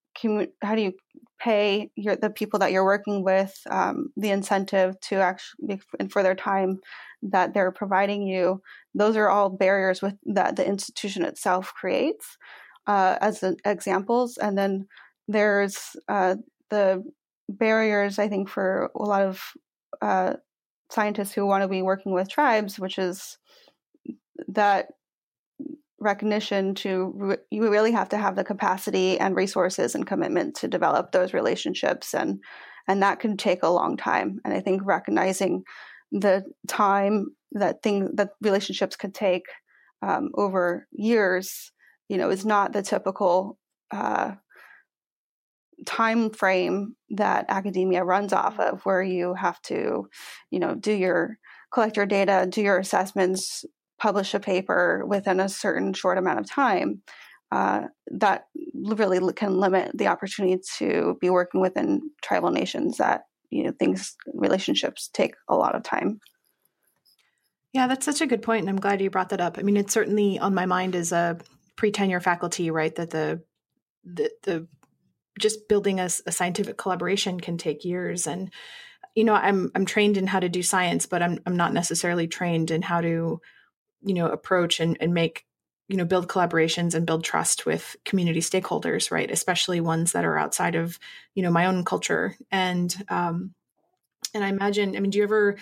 how 0.61 0.73
do 0.73 0.81
you 0.81 0.93
pay 1.39 1.91
your, 1.95 2.15
the 2.15 2.31
people 2.31 2.57
that 2.57 2.71
you're 2.71 2.83
working 2.83 3.23
with 3.23 3.61
um, 3.69 4.07
the 4.17 4.31
incentive 4.31 4.99
to 5.01 5.17
actually 5.17 5.79
and 5.99 6.11
for 6.11 6.23
their 6.23 6.33
time 6.33 6.79
that 7.21 7.53
they're 7.53 7.71
providing 7.71 8.23
you. 8.23 8.59
Those 8.95 9.15
are 9.15 9.29
all 9.29 9.49
barriers 9.49 10.01
with 10.01 10.15
that 10.25 10.55
the 10.55 10.65
institution 10.65 11.23
itself 11.23 11.71
creates 11.75 12.37
uh, 12.87 13.17
as 13.21 13.43
an, 13.43 13.57
examples. 13.65 14.37
And 14.37 14.57
then 14.57 14.87
there's 15.27 15.95
uh, 16.07 16.37
the 16.69 17.03
barriers 17.49 18.19
i 18.19 18.27
think 18.27 18.49
for 18.49 18.91
a 18.95 19.03
lot 19.03 19.21
of 19.21 19.41
uh, 20.01 20.33
scientists 20.89 21.33
who 21.33 21.45
want 21.45 21.61
to 21.61 21.67
be 21.67 21.81
working 21.81 22.11
with 22.11 22.29
tribes 22.29 22.79
which 22.79 22.97
is 22.97 23.37
that 24.47 24.87
recognition 25.99 26.75
to 26.75 27.11
re- 27.15 27.37
you 27.49 27.69
really 27.71 27.91
have 27.91 28.09
to 28.09 28.17
have 28.17 28.35
the 28.35 28.43
capacity 28.43 29.19
and 29.19 29.35
resources 29.35 29.95
and 29.95 30.05
commitment 30.05 30.55
to 30.55 30.67
develop 30.67 31.11
those 31.11 31.33
relationships 31.33 32.13
and 32.13 32.39
and 32.89 33.01
that 33.01 33.19
can 33.19 33.35
take 33.35 33.63
a 33.63 33.69
long 33.69 33.97
time. 33.97 34.39
And 34.45 34.53
i 34.53 34.59
think 34.59 34.81
recognizing 34.85 35.63
the 36.11 36.43
time 36.67 37.27
that 37.53 37.81
thing 37.81 38.11
that 38.15 38.29
relationships 38.41 38.95
could 38.95 39.13
take 39.13 39.45
um, 40.01 40.29
over 40.35 40.87
years 40.91 41.71
you 42.09 42.17
know 42.17 42.29
is 42.29 42.45
not 42.45 42.73
the 42.73 42.83
typical 42.83 43.57
uh, 43.91 44.35
time 45.85 46.29
frame 46.31 46.95
that 47.11 47.45
academia 47.49 48.03
runs 48.03 48.33
off 48.33 48.59
of 48.59 48.81
where 48.83 49.03
you 49.03 49.33
have 49.35 49.61
to 49.61 50.07
you 50.49 50.59
know 50.59 50.73
do 50.73 50.91
your 50.91 51.37
collect 51.71 51.97
your 51.97 52.05
data 52.05 52.47
do 52.49 52.61
your 52.61 52.79
assessments 52.79 53.65
publish 53.99 54.33
a 54.33 54.39
paper 54.39 55.03
within 55.07 55.39
a 55.39 55.49
certain 55.49 55.93
short 55.93 56.17
amount 56.17 56.39
of 56.39 56.49
time, 56.49 57.01
uh, 57.51 57.81
that 58.11 58.45
really 58.73 59.33
can 59.33 59.57
limit 59.57 59.91
the 59.93 60.07
opportunity 60.07 60.61
to 60.77 61.17
be 61.21 61.29
working 61.29 61.61
within 61.61 62.01
tribal 62.21 62.51
nations 62.51 62.97
that 62.97 63.23
you 63.49 63.63
know 63.63 63.73
things 63.79 64.15
relationships 64.33 65.09
take 65.13 65.35
a 65.47 65.55
lot 65.55 65.75
of 65.75 65.83
time. 65.83 66.19
Yeah, 67.73 67.87
that's 67.87 68.05
such 68.05 68.21
a 68.21 68.27
good 68.27 68.41
point, 68.41 68.61
and 68.61 68.69
I'm 68.69 68.79
glad 68.79 69.01
you 69.01 69.09
brought 69.09 69.29
that 69.29 69.41
up. 69.41 69.57
I 69.57 69.61
mean, 69.61 69.77
it's 69.77 69.93
certainly 69.93 70.39
on 70.39 70.53
my 70.53 70.65
mind 70.65 70.95
as 70.95 71.11
a 71.11 71.37
pre-tenure 71.75 72.19
faculty, 72.19 72.69
right? 72.71 72.93
That 72.95 73.11
the 73.11 73.41
the, 74.03 74.31
the 74.43 74.67
just 75.39 75.67
building 75.67 75.99
a, 75.99 76.05
a 76.25 76.31
scientific 76.31 76.77
collaboration 76.77 77.39
can 77.39 77.57
take 77.57 77.85
years, 77.85 78.27
and 78.27 78.51
you 79.15 79.23
know, 79.23 79.33
I'm 79.33 79.71
I'm 79.75 79.85
trained 79.85 80.17
in 80.17 80.27
how 80.27 80.39
to 80.39 80.49
do 80.49 80.63
science, 80.63 81.05
but 81.05 81.21
I'm 81.21 81.39
I'm 81.45 81.57
not 81.57 81.73
necessarily 81.73 82.27
trained 82.27 82.71
in 82.71 82.81
how 82.81 83.01
to 83.01 83.41
you 84.03 84.13
know 84.13 84.27
approach 84.27 84.79
and, 84.79 84.97
and 84.99 85.13
make 85.13 85.45
you 85.87 85.97
know 85.97 86.05
build 86.05 86.27
collaborations 86.27 86.93
and 86.93 87.05
build 87.05 87.23
trust 87.23 87.65
with 87.65 87.95
community 88.05 88.41
stakeholders 88.41 89.11
right? 89.11 89.31
Especially 89.31 89.81
ones 89.81 90.11
that 90.11 90.25
are 90.25 90.37
outside 90.37 90.75
of 90.75 90.99
you 91.33 91.43
know 91.43 91.51
my 91.51 91.65
own 91.65 91.83
culture. 91.83 92.35
And 92.51 92.95
um 93.09 93.53
and 94.33 94.43
i 94.43 94.49
imagine 94.49 94.95
i 94.95 94.99
mean 94.99 95.11
do 95.11 95.17
you 95.17 95.23
ever 95.23 95.57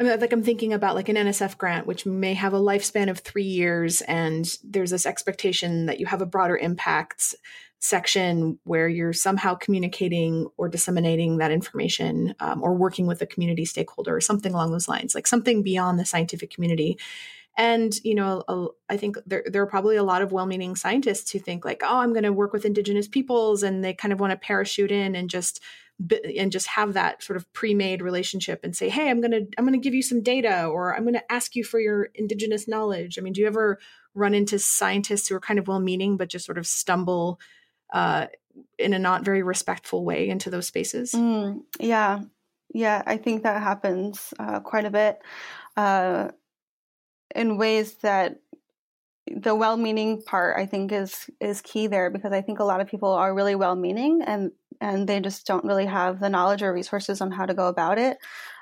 I 0.00 0.02
mean, 0.02 0.18
like 0.18 0.32
I'm 0.32 0.42
thinking 0.42 0.72
about 0.72 0.94
like 0.94 1.10
an 1.10 1.16
NSF 1.16 1.58
grant, 1.58 1.86
which 1.86 2.06
may 2.06 2.32
have 2.32 2.54
a 2.54 2.58
lifespan 2.58 3.10
of 3.10 3.18
three 3.18 3.44
years, 3.44 4.00
and 4.02 4.50
there's 4.64 4.90
this 4.90 5.04
expectation 5.04 5.86
that 5.86 6.00
you 6.00 6.06
have 6.06 6.22
a 6.22 6.26
broader 6.26 6.56
impacts 6.56 7.34
section 7.80 8.58
where 8.64 8.88
you're 8.88 9.12
somehow 9.12 9.54
communicating 9.54 10.48
or 10.56 10.70
disseminating 10.70 11.36
that 11.36 11.50
information, 11.50 12.34
um, 12.40 12.62
or 12.62 12.74
working 12.74 13.06
with 13.06 13.20
a 13.20 13.26
community 13.26 13.66
stakeholder 13.66 14.16
or 14.16 14.22
something 14.22 14.54
along 14.54 14.72
those 14.72 14.88
lines, 14.88 15.14
like 15.14 15.26
something 15.26 15.62
beyond 15.62 15.98
the 15.98 16.06
scientific 16.06 16.50
community. 16.50 16.98
And, 17.58 17.92
you 18.02 18.14
know, 18.14 18.72
I 18.88 18.96
think 18.96 19.16
there, 19.26 19.44
there 19.46 19.60
are 19.60 19.66
probably 19.66 19.96
a 19.96 20.02
lot 20.02 20.22
of 20.22 20.32
well 20.32 20.46
meaning 20.46 20.76
scientists 20.76 21.30
who 21.30 21.38
think, 21.38 21.66
like, 21.66 21.82
oh, 21.84 21.98
I'm 21.98 22.14
going 22.14 22.22
to 22.22 22.32
work 22.32 22.54
with 22.54 22.64
indigenous 22.64 23.06
peoples. 23.06 23.62
And 23.62 23.84
they 23.84 23.92
kind 23.92 24.12
of 24.14 24.20
want 24.20 24.30
to 24.30 24.38
parachute 24.38 24.92
in 24.92 25.14
and 25.14 25.28
just 25.28 25.60
and 26.36 26.50
just 26.50 26.66
have 26.66 26.94
that 26.94 27.22
sort 27.22 27.36
of 27.36 27.52
pre-made 27.52 28.00
relationship 28.00 28.60
and 28.64 28.74
say 28.74 28.88
hey 28.88 29.10
i'm 29.10 29.20
going 29.20 29.30
to 29.30 29.46
i'm 29.58 29.64
going 29.64 29.78
to 29.78 29.78
give 29.78 29.94
you 29.94 30.02
some 30.02 30.22
data 30.22 30.64
or 30.64 30.94
i'm 30.96 31.02
going 31.02 31.14
to 31.14 31.32
ask 31.32 31.54
you 31.54 31.64
for 31.64 31.78
your 31.78 32.08
indigenous 32.14 32.66
knowledge. 32.66 33.18
I 33.18 33.22
mean 33.22 33.32
do 33.32 33.40
you 33.40 33.46
ever 33.46 33.78
run 34.14 34.34
into 34.34 34.58
scientists 34.58 35.28
who 35.28 35.34
are 35.34 35.40
kind 35.40 35.58
of 35.58 35.68
well-meaning 35.68 36.16
but 36.16 36.28
just 36.28 36.46
sort 36.46 36.58
of 36.58 36.66
stumble 36.66 37.38
uh, 37.92 38.26
in 38.78 38.94
a 38.94 38.98
not 38.98 39.24
very 39.24 39.42
respectful 39.42 40.04
way 40.04 40.28
into 40.28 40.50
those 40.50 40.66
spaces? 40.66 41.12
Mm, 41.12 41.62
yeah. 41.78 42.20
Yeah 42.72 43.02
i 43.06 43.16
think 43.16 43.42
that 43.42 43.62
happens 43.62 44.32
uh, 44.38 44.60
quite 44.60 44.84
a 44.84 44.90
bit 44.90 45.18
uh, 45.76 46.28
in 47.34 47.56
ways 47.58 47.94
that 47.96 48.40
the 49.36 49.54
well-meaning 49.54 50.22
part 50.22 50.56
I 50.56 50.66
think 50.66 50.92
is 50.92 51.30
is 51.40 51.60
key 51.60 51.86
there 51.86 52.10
because 52.10 52.32
I 52.32 52.42
think 52.42 52.58
a 52.58 52.64
lot 52.64 52.80
of 52.80 52.88
people 52.88 53.10
are 53.10 53.34
really 53.34 53.54
well-meaning 53.54 54.22
and 54.26 54.52
and 54.80 55.08
they 55.08 55.20
just 55.20 55.46
don't 55.46 55.64
really 55.64 55.86
have 55.86 56.20
the 56.20 56.28
knowledge 56.28 56.62
or 56.62 56.72
resources 56.72 57.20
on 57.20 57.30
how 57.30 57.46
to 57.46 57.54
go 57.54 57.68
about 57.68 57.98
it. 57.98 58.18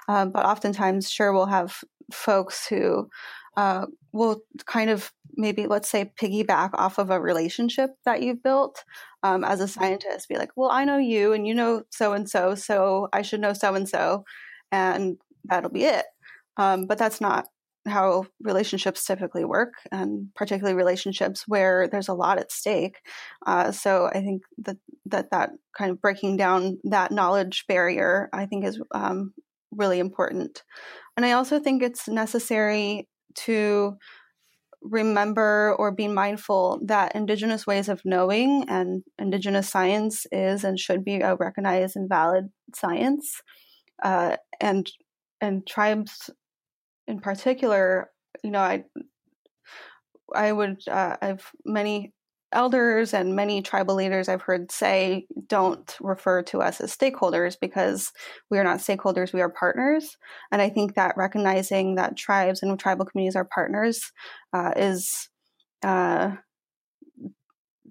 Uh, 0.08 0.26
but 0.26 0.44
oftentimes, 0.44 1.10
sure, 1.10 1.32
we'll 1.32 1.46
have 1.46 1.82
folks 2.12 2.66
who 2.66 3.08
uh, 3.56 3.86
will 4.12 4.40
kind 4.66 4.90
of 4.90 5.12
maybe 5.36 5.66
let's 5.66 5.88
say 5.88 6.12
piggyback 6.20 6.70
off 6.74 6.98
of 6.98 7.10
a 7.10 7.20
relationship 7.20 7.90
that 8.04 8.22
you've 8.22 8.42
built 8.42 8.84
um, 9.22 9.44
as 9.44 9.60
a 9.60 9.68
scientist. 9.68 10.28
Be 10.28 10.36
like, 10.36 10.50
well, 10.56 10.70
I 10.70 10.84
know 10.84 10.98
you 10.98 11.32
and 11.32 11.46
you 11.46 11.54
know 11.54 11.82
so 11.90 12.12
and 12.12 12.28
so, 12.28 12.54
so 12.54 13.08
I 13.12 13.22
should 13.22 13.40
know 13.40 13.52
so 13.52 13.74
and 13.74 13.88
so, 13.88 14.24
and 14.72 15.18
that'll 15.44 15.70
be 15.70 15.84
it. 15.84 16.06
Um, 16.56 16.86
but 16.86 16.98
that's 16.98 17.20
not 17.20 17.46
how 17.88 18.26
relationships 18.40 19.04
typically 19.04 19.44
work, 19.44 19.74
and 19.90 20.28
particularly 20.34 20.76
relationships 20.76 21.44
where 21.46 21.88
there's 21.88 22.08
a 22.08 22.14
lot 22.14 22.38
at 22.38 22.52
stake. 22.52 22.98
Uh, 23.46 23.72
so 23.72 24.06
I 24.06 24.20
think 24.20 24.42
that, 24.58 24.76
that 25.06 25.30
that 25.30 25.50
kind 25.76 25.90
of 25.90 26.00
breaking 26.00 26.36
down 26.36 26.78
that 26.84 27.12
knowledge 27.12 27.64
barrier, 27.68 28.28
I 28.32 28.46
think, 28.46 28.64
is 28.64 28.80
um, 28.92 29.32
really 29.70 29.98
important. 29.98 30.62
And 31.16 31.26
I 31.26 31.32
also 31.32 31.58
think 31.58 31.82
it's 31.82 32.08
necessary 32.08 33.08
to 33.44 33.96
remember 34.82 35.74
or 35.78 35.90
be 35.90 36.08
mindful 36.08 36.80
that 36.86 37.14
indigenous 37.14 37.66
ways 37.66 37.88
of 37.88 38.00
knowing 38.04 38.64
and 38.68 39.02
indigenous 39.18 39.68
science 39.68 40.26
is 40.30 40.64
and 40.64 40.78
should 40.78 41.04
be 41.04 41.16
a 41.16 41.34
recognized 41.34 41.96
and 41.96 42.08
valid 42.08 42.48
science 42.74 43.42
uh, 44.02 44.36
and 44.60 44.90
and 45.40 45.66
tribes 45.66 46.30
in 47.08 47.20
particular, 47.20 48.10
you 48.44 48.50
know, 48.50 48.60
I 48.60 48.84
I 50.34 50.52
would 50.52 50.86
uh, 50.86 51.16
I've 51.20 51.50
many 51.64 52.12
elders 52.52 53.12
and 53.12 53.36
many 53.36 53.60
tribal 53.60 53.94
leaders 53.94 54.28
I've 54.28 54.42
heard 54.42 54.70
say 54.70 55.26
don't 55.48 55.94
refer 56.00 56.42
to 56.44 56.60
us 56.60 56.80
as 56.80 56.96
stakeholders 56.96 57.56
because 57.60 58.12
we 58.50 58.58
are 58.58 58.64
not 58.64 58.78
stakeholders, 58.78 59.32
we 59.32 59.42
are 59.42 59.50
partners. 59.50 60.16
And 60.50 60.62
I 60.62 60.70
think 60.70 60.94
that 60.94 61.16
recognizing 61.16 61.96
that 61.96 62.16
tribes 62.16 62.62
and 62.62 62.78
tribal 62.78 63.04
communities 63.04 63.36
are 63.36 63.44
partners 63.44 64.12
uh, 64.54 64.72
is 64.76 65.28
uh, 65.82 66.32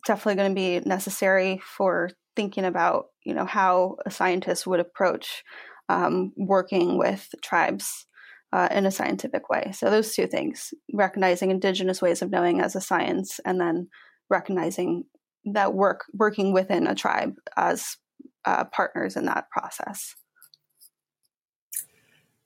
definitely 0.06 0.36
going 0.36 0.56
to 0.56 0.56
be 0.56 0.80
necessary 0.88 1.62
for 1.64 2.10
thinking 2.36 2.66
about 2.66 3.08
you 3.26 3.34
know 3.34 3.46
how 3.46 3.98
a 4.06 4.12
scientist 4.12 4.68
would 4.68 4.80
approach 4.80 5.44
um, 5.90 6.34
working 6.36 6.98
with 6.98 7.30
tribes 7.42 8.07
uh, 8.54 8.68
in 8.72 8.86
a 8.86 8.92
scientific 8.92 9.50
way. 9.50 9.72
So 9.74 9.90
those 9.90 10.14
two 10.14 10.28
things: 10.28 10.74
recognizing 10.94 11.52
indigenous 11.52 12.02
ways 12.02 12.22
of 12.22 12.32
knowing 12.32 12.62
as 12.62 12.76
a 12.76 12.82
science, 12.82 13.40
and 13.46 13.60
then 13.60 13.88
recognizing 14.30 15.06
that 15.54 15.74
work 15.74 16.06
working 16.14 16.54
within 16.54 16.88
a 16.88 16.96
tribe 16.96 17.36
as 17.56 17.98
uh, 18.46 18.66
partners 18.66 19.16
in 19.16 19.26
that 19.26 19.50
process. 19.50 20.16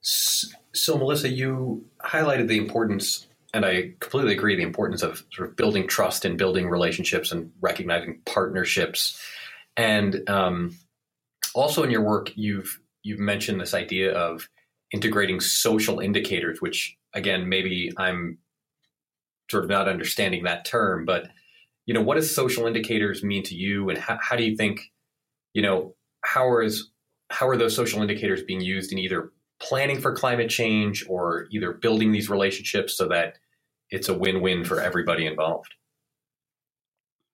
So, 0.00 0.98
Melissa, 0.98 1.28
you 1.28 1.84
highlighted 2.04 2.48
the 2.48 2.58
importance 2.58 3.28
and 3.54 3.66
I 3.66 3.92
completely 4.00 4.32
agree 4.32 4.56
the 4.56 4.62
importance 4.62 5.02
of 5.02 5.24
sort 5.30 5.48
of 5.48 5.56
building 5.56 5.86
trust 5.86 6.24
and 6.24 6.38
building 6.38 6.68
relationships 6.68 7.32
and 7.32 7.50
recognizing 7.60 8.20
partnerships. 8.24 9.20
And 9.76 10.28
um, 10.28 10.76
also 11.54 11.82
in 11.82 11.90
your 11.90 12.02
work, 12.02 12.32
you've 12.34 12.80
you've 13.02 13.18
mentioned 13.18 13.60
this 13.60 13.74
idea 13.74 14.12
of 14.12 14.48
integrating 14.92 15.40
social 15.40 16.00
indicators, 16.00 16.60
which 16.60 16.96
again, 17.14 17.48
maybe 17.48 17.92
I'm 17.96 18.38
sort 19.50 19.64
of 19.64 19.70
not 19.70 19.88
understanding 19.88 20.44
that 20.44 20.64
term, 20.64 21.04
but 21.04 21.28
you 21.86 21.94
know, 21.94 22.00
what 22.00 22.14
does 22.14 22.34
social 22.34 22.66
indicators 22.66 23.22
mean 23.22 23.42
to 23.44 23.54
you, 23.54 23.88
and 23.88 23.98
how, 23.98 24.18
how 24.20 24.36
do 24.36 24.44
you 24.44 24.56
think, 24.56 24.92
you 25.52 25.62
know, 25.62 25.94
how 26.24 26.60
is 26.60 26.90
how 27.30 27.48
are 27.48 27.56
those 27.56 27.74
social 27.74 28.02
indicators 28.02 28.42
being 28.42 28.60
used 28.60 28.92
in 28.92 28.98
either 28.98 29.32
planning 29.60 30.00
for 30.00 30.14
climate 30.14 30.50
change 30.50 31.04
or 31.08 31.46
either 31.50 31.72
building 31.72 32.12
these 32.12 32.28
relationships 32.28 32.96
so 32.96 33.08
that 33.08 33.38
it's 33.90 34.08
a 34.08 34.14
win-win 34.14 34.64
for 34.64 34.80
everybody 34.80 35.26
involved? 35.26 35.74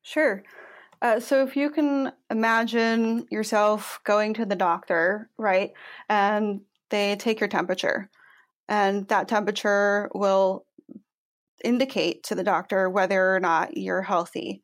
Sure. 0.03 0.43
Uh, 1.03 1.21
so 1.21 1.45
if 1.45 1.57
you 1.57 1.71
can 1.71 2.13
imagine 2.31 3.27
yourself 3.31 4.01
going 4.05 4.35
to 4.35 4.45
the 4.45 4.57
doctor, 4.57 5.31
right, 5.39 5.73
and 6.09 6.61
they 6.91 7.17
take 7.17 7.41
your 7.41 7.49
temperature, 7.49 8.11
and 8.69 9.07
that 9.09 9.29
temperature 9.29 10.11
will 10.15 10.65
indicate 11.65 12.23
to 12.25 12.35
the 12.35 12.45
doctor 12.45 12.89
whether 12.89 13.35
or 13.35 13.41
not 13.41 13.77
you're 13.77 14.03
healthy. 14.03 14.63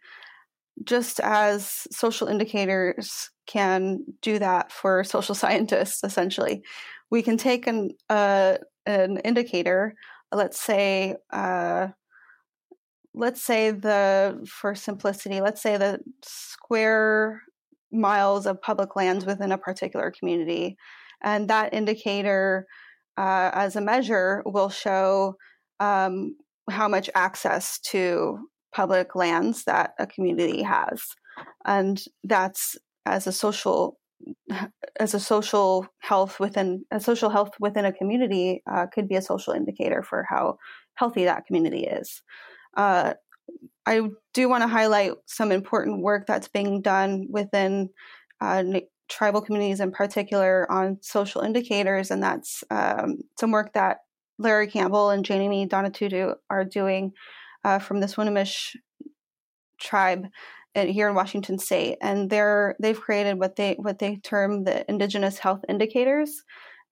Just 0.83 1.21
as 1.21 1.87
social 1.91 2.29
indicators 2.29 3.31
can 3.47 4.01
do 4.23 4.39
that 4.39 4.73
for 4.73 5.05
social 5.05 5.35
scientists, 5.43 6.03
essentially, 6.05 6.63
we 7.11 7.23
can 7.23 7.37
take 7.37 7.67
an 7.67 7.91
uh, 8.09 8.59
an 8.87 9.19
indicator. 9.19 9.95
Let's 10.33 10.61
say, 10.61 11.17
uh, 11.31 11.89
let's 13.15 13.43
say 13.43 13.71
the 13.71 14.45
for 14.49 14.75
simplicity, 14.75 15.41
let's 15.41 15.63
say 15.63 15.77
the 15.77 16.01
square 16.23 17.43
miles 17.93 18.47
of 18.47 18.61
public 18.61 18.97
lands 18.97 19.25
within 19.25 19.53
a 19.53 19.59
particular 19.59 20.11
community, 20.11 20.77
and 21.25 21.49
that 21.49 21.75
indicator, 21.75 22.67
uh, 23.17 23.51
as 23.53 23.75
a 23.75 23.81
measure, 23.81 24.43
will 24.47 24.69
show 24.69 25.37
um, 25.81 26.37
how 26.71 26.87
much 26.87 27.11
access 27.15 27.81
to 27.81 28.39
public 28.73 29.17
lands 29.17 29.65
that 29.65 29.95
a 29.99 30.07
community 30.07 30.63
has. 30.63 31.03
And 31.65 32.01
that's 32.23 32.77
as 33.07 33.27
a 33.27 33.33
social 33.33 33.99
as 35.01 35.13
a 35.13 35.21
social 35.21 35.87
health 35.99 36.41
within 36.41 36.85
a 36.91 37.01
social 37.01 37.29
health 37.29 37.51
within 37.61 37.85
a 37.85 37.93
community 37.93 38.63
uh, 38.71 38.87
could 38.87 39.09
be 39.09 39.17
a 39.17 39.23
social 39.23 39.53
indicator 39.53 40.03
for 40.03 40.25
how 40.29 40.57
healthy 40.95 41.25
that 41.25 41.45
community 41.47 41.85
is. 41.85 42.23
Uh, 42.77 43.15
i 43.87 44.01
do 44.33 44.49
want 44.49 44.63
to 44.63 44.69
highlight 44.69 45.13
some 45.27 45.53
important 45.53 46.01
work 46.03 46.27
that's 46.27 46.49
being 46.49 46.81
done 46.81 47.27
within 47.29 47.91
uh, 48.41 48.63
tribal 49.09 49.41
communities 49.41 49.81
in 49.81 49.91
particular 49.91 50.71
on 50.71 50.99
social 51.03 51.43
indicators 51.43 52.11
and 52.11 52.23
that's 52.23 52.65
um, 52.71 53.19
some 53.39 53.51
work 53.51 53.73
that 53.75 53.99
Larry 54.39 54.67
Campbell 54.67 55.11
and 55.11 55.25
Jamie 55.25 55.67
Donatuto 55.67 56.37
are 56.51 56.65
doing 56.65 57.13
uh, 57.65 57.79
from 57.79 58.01
the 58.01 58.07
Swinomish 58.07 58.77
tribe 59.79 60.27
here 60.75 61.09
in 61.09 61.15
Washington 61.15 61.59
State, 61.59 61.99
and 62.03 62.29
they're 62.29 62.75
they've 62.81 63.01
created 63.01 63.39
what 63.39 63.57
they 63.57 63.75
what 63.75 63.99
they 63.99 64.17
term 64.17 64.65
the 64.65 64.89
Indigenous 64.91 65.39
Health 65.39 65.61
Indicators 65.69 66.43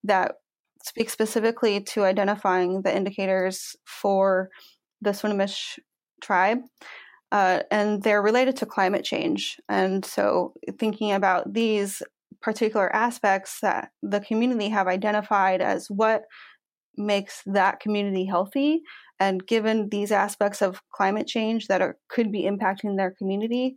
that 0.04 0.36
speak 0.84 1.10
specifically 1.10 1.80
to 1.80 2.04
identifying 2.04 2.82
the 2.82 2.94
indicators 2.94 3.76
for 3.84 4.50
the 5.00 5.10
Swinomish 5.10 5.78
tribe. 6.20 6.58
Uh, 7.32 7.62
and 7.70 8.02
they're 8.02 8.22
related 8.22 8.54
to 8.56 8.66
climate 8.66 9.04
change. 9.04 9.58
And 9.68 10.04
so, 10.04 10.52
thinking 10.78 11.12
about 11.12 11.52
these 11.52 12.02
particular 12.42 12.94
aspects 12.94 13.58
that 13.62 13.90
the 14.02 14.20
community 14.20 14.68
have 14.68 14.86
identified 14.86 15.62
as 15.62 15.86
what 15.88 16.24
makes 16.96 17.42
that 17.46 17.80
community 17.80 18.26
healthy 18.26 18.82
and 19.18 19.46
given 19.46 19.88
these 19.88 20.12
aspects 20.12 20.60
of 20.60 20.82
climate 20.92 21.26
change 21.26 21.68
that 21.68 21.80
are 21.80 21.96
could 22.10 22.30
be 22.30 22.42
impacting 22.42 22.96
their 22.96 23.14
community 23.16 23.76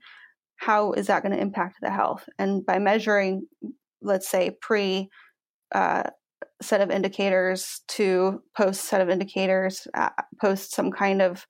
how 0.58 0.92
is 0.94 1.08
that 1.08 1.22
going 1.22 1.32
to 1.32 1.42
impact 1.42 1.78
the 1.82 1.90
health 1.90 2.28
and 2.38 2.66
by 2.66 2.78
measuring 2.78 3.48
let's 4.02 4.28
say 4.28 4.52
pre 4.62 5.08
uh, 5.74 6.04
set 6.62 6.82
of 6.82 6.92
indicators 6.92 7.82
to 7.88 8.42
post 8.58 8.84
set 8.84 9.02
of 9.02 9.10
indicators 9.10 9.88
uh, 9.94 10.10
post 10.42 10.74
some 10.74 10.92
kind 10.92 11.22
of 11.22 11.46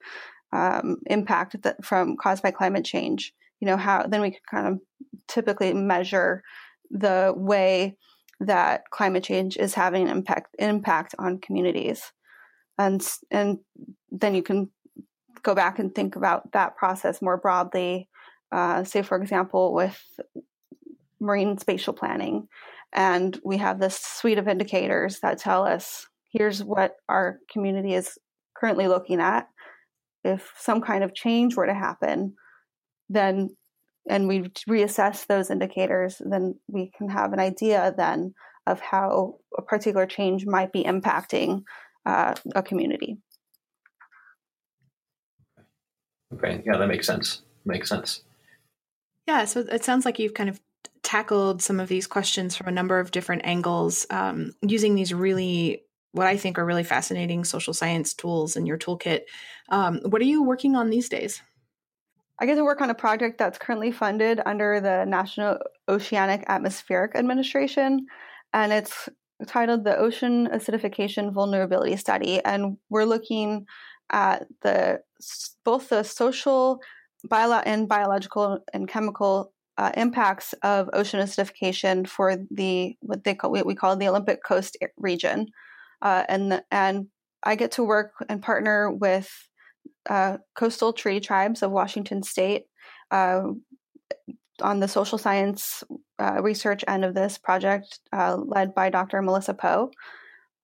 um, 0.55 0.97
impact 1.07 1.61
that 1.63 1.83
from 1.83 2.15
caused 2.17 2.41
by 2.43 2.51
climate 2.51 2.85
change 2.85 3.33
you 3.59 3.67
know 3.67 3.77
how 3.77 4.05
then 4.07 4.21
we 4.21 4.31
can 4.31 4.39
kind 4.49 4.67
of 4.67 4.79
typically 5.27 5.73
measure 5.73 6.43
the 6.91 7.33
way 7.35 7.97
that 8.39 8.89
climate 8.91 9.23
change 9.23 9.57
is 9.57 9.73
having 9.73 10.03
an 10.03 10.09
impact 10.09 10.55
impact 10.59 11.15
on 11.17 11.39
communities. 11.39 12.11
And 12.77 13.05
and 13.31 13.59
then 14.11 14.35
you 14.35 14.43
can 14.43 14.69
go 15.43 15.55
back 15.55 15.79
and 15.79 15.93
think 15.93 16.15
about 16.15 16.51
that 16.51 16.75
process 16.75 17.21
more 17.21 17.37
broadly. 17.37 18.09
Uh, 18.51 18.83
say 18.83 19.01
for 19.01 19.17
example 19.21 19.73
with 19.73 20.01
marine 21.19 21.57
spatial 21.57 21.93
planning. 21.93 22.47
And 22.93 23.39
we 23.43 23.57
have 23.57 23.79
this 23.79 23.99
suite 23.99 24.37
of 24.37 24.47
indicators 24.47 25.19
that 25.21 25.39
tell 25.39 25.65
us 25.65 26.07
here's 26.31 26.63
what 26.63 26.95
our 27.09 27.39
community 27.51 27.93
is 27.93 28.17
currently 28.55 28.87
looking 28.87 29.19
at 29.19 29.47
if 30.25 30.51
some 30.57 30.81
kind 30.81 31.03
of 31.03 31.13
change 31.13 31.55
were 31.55 31.67
to 31.67 31.73
happen 31.73 32.35
then 33.09 33.55
and 34.09 34.27
we 34.27 34.41
reassess 34.69 35.25
those 35.25 35.49
indicators, 35.49 36.21
then 36.23 36.55
we 36.67 36.91
can 36.95 37.09
have 37.09 37.33
an 37.33 37.39
idea 37.39 37.93
then 37.97 38.33
of 38.67 38.79
how 38.79 39.39
a 39.57 39.61
particular 39.61 40.05
change 40.05 40.45
might 40.45 40.71
be 40.71 40.83
impacting 40.83 41.63
uh, 42.05 42.35
a 42.53 42.61
community. 42.61 43.17
Okay, 46.33 46.61
yeah, 46.65 46.77
that 46.77 46.87
makes 46.87 47.07
sense. 47.07 47.41
Makes 47.65 47.89
sense. 47.89 48.23
Yeah, 49.27 49.45
so 49.45 49.61
it 49.61 49.83
sounds 49.83 50.05
like 50.05 50.19
you've 50.19 50.33
kind 50.33 50.49
of 50.49 50.59
tackled 51.01 51.61
some 51.61 51.79
of 51.79 51.87
these 51.87 52.05
questions 52.05 52.55
from 52.55 52.67
a 52.67 52.71
number 52.71 52.99
of 52.99 53.11
different 53.11 53.43
angles 53.45 54.05
um, 54.09 54.51
using 54.61 54.95
these 54.95 55.13
really 55.13 55.84
what 56.15 56.27
I 56.27 56.37
think 56.37 56.57
are 56.57 56.65
really 56.65 56.85
fascinating 56.85 57.43
social 57.43 57.73
science 57.73 58.13
tools 58.13 58.55
in 58.55 58.65
your 58.65 58.77
toolkit. 58.77 59.21
Um, 59.69 59.99
what 60.05 60.21
are 60.21 60.25
you 60.25 60.43
working 60.43 60.75
on 60.75 60.89
these 60.89 61.09
days? 61.09 61.41
I 62.39 62.45
get 62.45 62.55
to 62.55 62.63
work 62.63 62.81
on 62.81 62.89
a 62.89 62.95
project 62.95 63.37
that's 63.37 63.57
currently 63.57 63.91
funded 63.91 64.41
under 64.45 64.79
the 64.79 65.05
National 65.05 65.57
Oceanic 65.89 66.45
Atmospheric 66.47 67.15
Administration, 67.15 68.05
and 68.53 68.71
it's 68.71 69.09
titled 69.45 69.83
the 69.83 69.97
Ocean 69.97 70.47
Acidification 70.47 71.33
Vulnerability 71.33 71.97
Study. 71.97 72.43
And 72.43 72.77
we're 72.89 73.05
looking 73.05 73.65
at 74.09 74.47
the 74.61 75.01
both 75.65 75.89
the 75.89 76.03
social, 76.03 76.79
bio- 77.29 77.63
and 77.65 77.89
biological 77.89 78.59
and 78.73 78.87
chemical 78.87 79.51
uh, 79.77 79.91
impacts 79.97 80.53
of 80.63 80.89
ocean 80.93 81.19
acidification 81.19 82.07
for 82.07 82.37
the 82.51 82.95
what 83.01 83.25
they 83.25 83.35
call 83.35 83.51
what 83.51 83.65
we 83.65 83.75
call 83.75 83.97
the 83.97 84.07
Olympic 84.07 84.43
Coast 84.43 84.77
region, 84.97 85.47
uh, 86.05 86.23
and 86.29 86.61
and 86.69 87.07
I 87.43 87.55
get 87.55 87.71
to 87.73 87.83
work 87.83 88.11
and 88.29 88.41
partner 88.41 88.91
with 88.91 89.29
uh, 90.07 90.37
coastal 90.55 90.93
tree 90.93 91.19
tribes 91.19 91.63
of 91.63 91.71
Washington 91.71 92.21
state 92.21 92.65
uh, 93.09 93.41
on 94.61 94.79
the 94.79 94.87
social 94.87 95.17
science 95.17 95.83
uh, 96.19 96.41
research 96.41 96.83
end 96.87 97.03
of 97.03 97.15
this 97.15 97.39
project, 97.39 97.99
uh, 98.13 98.37
led 98.37 98.75
by 98.75 98.89
Dr. 98.89 99.21
Melissa 99.21 99.55
Poe. 99.55 99.89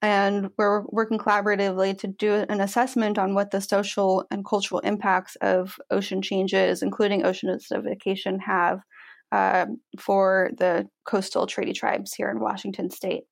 And 0.04 0.50
we're 0.58 0.84
working 0.88 1.18
collaboratively 1.18 1.98
to 2.00 2.08
do 2.08 2.46
an 2.48 2.62
assessment 2.62 3.18
on 3.18 3.34
what 3.36 3.52
the 3.52 3.62
social 3.62 4.26
and 4.32 4.46
cultural 4.46 4.80
impacts 4.82 5.36
of 5.38 5.76
ocean 5.90 6.22
changes, 6.22 6.82
including 6.84 7.26
ocean 7.26 7.50
acidification, 7.50 8.40
have 8.46 8.80
uh, 9.32 9.66
for 10.00 10.52
the 10.58 10.88
coastal 11.06 11.48
treaty 11.48 11.74
tribes 11.74 12.14
here 12.14 12.30
in 12.30 12.40
Washington 12.40 12.90
state. 12.90 13.24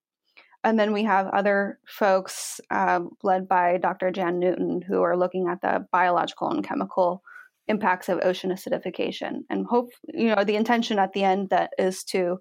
And 0.64 0.78
then 0.78 0.92
we 0.92 1.04
have 1.04 1.28
other 1.28 1.80
folks 1.88 2.60
uh, 2.70 3.02
led 3.24 3.48
by 3.48 3.78
Dr. 3.78 4.12
Jan 4.12 4.40
Newton 4.40 4.82
who 4.82 5.02
are 5.02 5.18
looking 5.18 5.48
at 5.48 5.62
the 5.62 5.86
biological 5.92 6.50
and 6.50 6.64
chemical 6.64 7.22
impacts 7.68 8.10
of 8.10 8.20
ocean 8.24 8.52
acidification. 8.52 9.42
And 9.50 9.66
hope, 9.66 9.92
you 10.08 10.36
know, 10.36 10.44
the 10.44 10.56
intention 10.56 11.00
at 11.00 11.14
the 11.14 11.24
end 11.24 11.50
that 11.52 11.72
is 11.78 12.04
to 12.06 12.40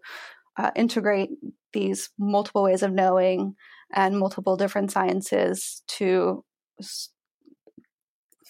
uh, 0.56 0.70
integrate 0.74 1.30
these 1.72 2.10
multiple 2.18 2.62
ways 2.64 2.82
of 2.82 2.92
knowing 2.92 3.54
and 3.94 4.18
multiple 4.18 4.56
different 4.56 4.90
sciences 4.90 5.82
to 5.86 6.44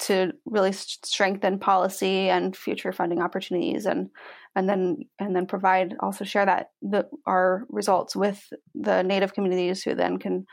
to 0.01 0.32
really 0.44 0.72
strengthen 0.72 1.59
policy 1.59 2.28
and 2.30 2.57
future 2.57 2.92
funding 2.92 3.20
opportunities 3.20 3.86
and 3.86 4.11
and 4.55 4.68
then 4.68 4.99
and 5.18 5.34
then 5.34 5.46
provide 5.46 5.94
also 6.01 6.24
share 6.24 6.46
that 6.46 6.70
the, 6.82 7.07
our 7.26 7.64
results 7.68 8.14
with 8.14 8.53
the 8.74 9.03
native 9.03 9.34
communities 9.34 9.82
who 9.82 9.94
then 9.94 10.18
can 10.18 10.46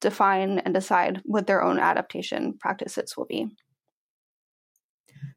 define 0.00 0.58
and 0.60 0.74
decide 0.74 1.20
what 1.24 1.46
their 1.46 1.62
own 1.62 1.78
adaptation 1.78 2.54
practices 2.58 3.16
will 3.16 3.26
be. 3.26 3.48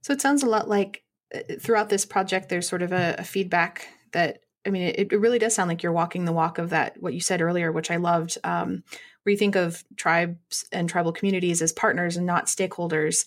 So 0.02 0.14
it 0.14 0.22
sounds 0.22 0.44
a 0.44 0.50
lot 0.50 0.70
like 0.70 1.04
uh, 1.34 1.40
throughout 1.60 1.90
this 1.90 2.06
project, 2.06 2.50
there's 2.50 2.68
sort 2.68 2.82
of 2.82 2.92
a, 2.92 3.16
a 3.18 3.24
feedback 3.24 3.88
that 4.14 4.40
I 4.66 4.70
mean, 4.70 4.84
it, 4.84 5.12
it, 5.12 5.20
really 5.20 5.40
does 5.40 5.56
sound 5.56 5.70
like 5.70 5.82
you're 5.82 5.92
walking 5.92 6.26
the 6.26 6.32
walk 6.32 6.60
of 6.60 6.70
that, 6.70 7.02
what 7.02 7.16
you 7.16 7.20
said 7.20 7.42
earlier, 7.42 7.72
which 7.72 7.90
I 7.90 7.96
loved, 7.96 8.38
um, 8.44 8.84
you 9.30 9.38
think 9.38 9.56
of 9.56 9.84
tribes 9.96 10.66
and 10.72 10.90
tribal 10.90 11.12
communities 11.12 11.62
as 11.62 11.72
partners 11.72 12.18
and 12.18 12.26
not 12.26 12.48
stakeholders. 12.48 13.26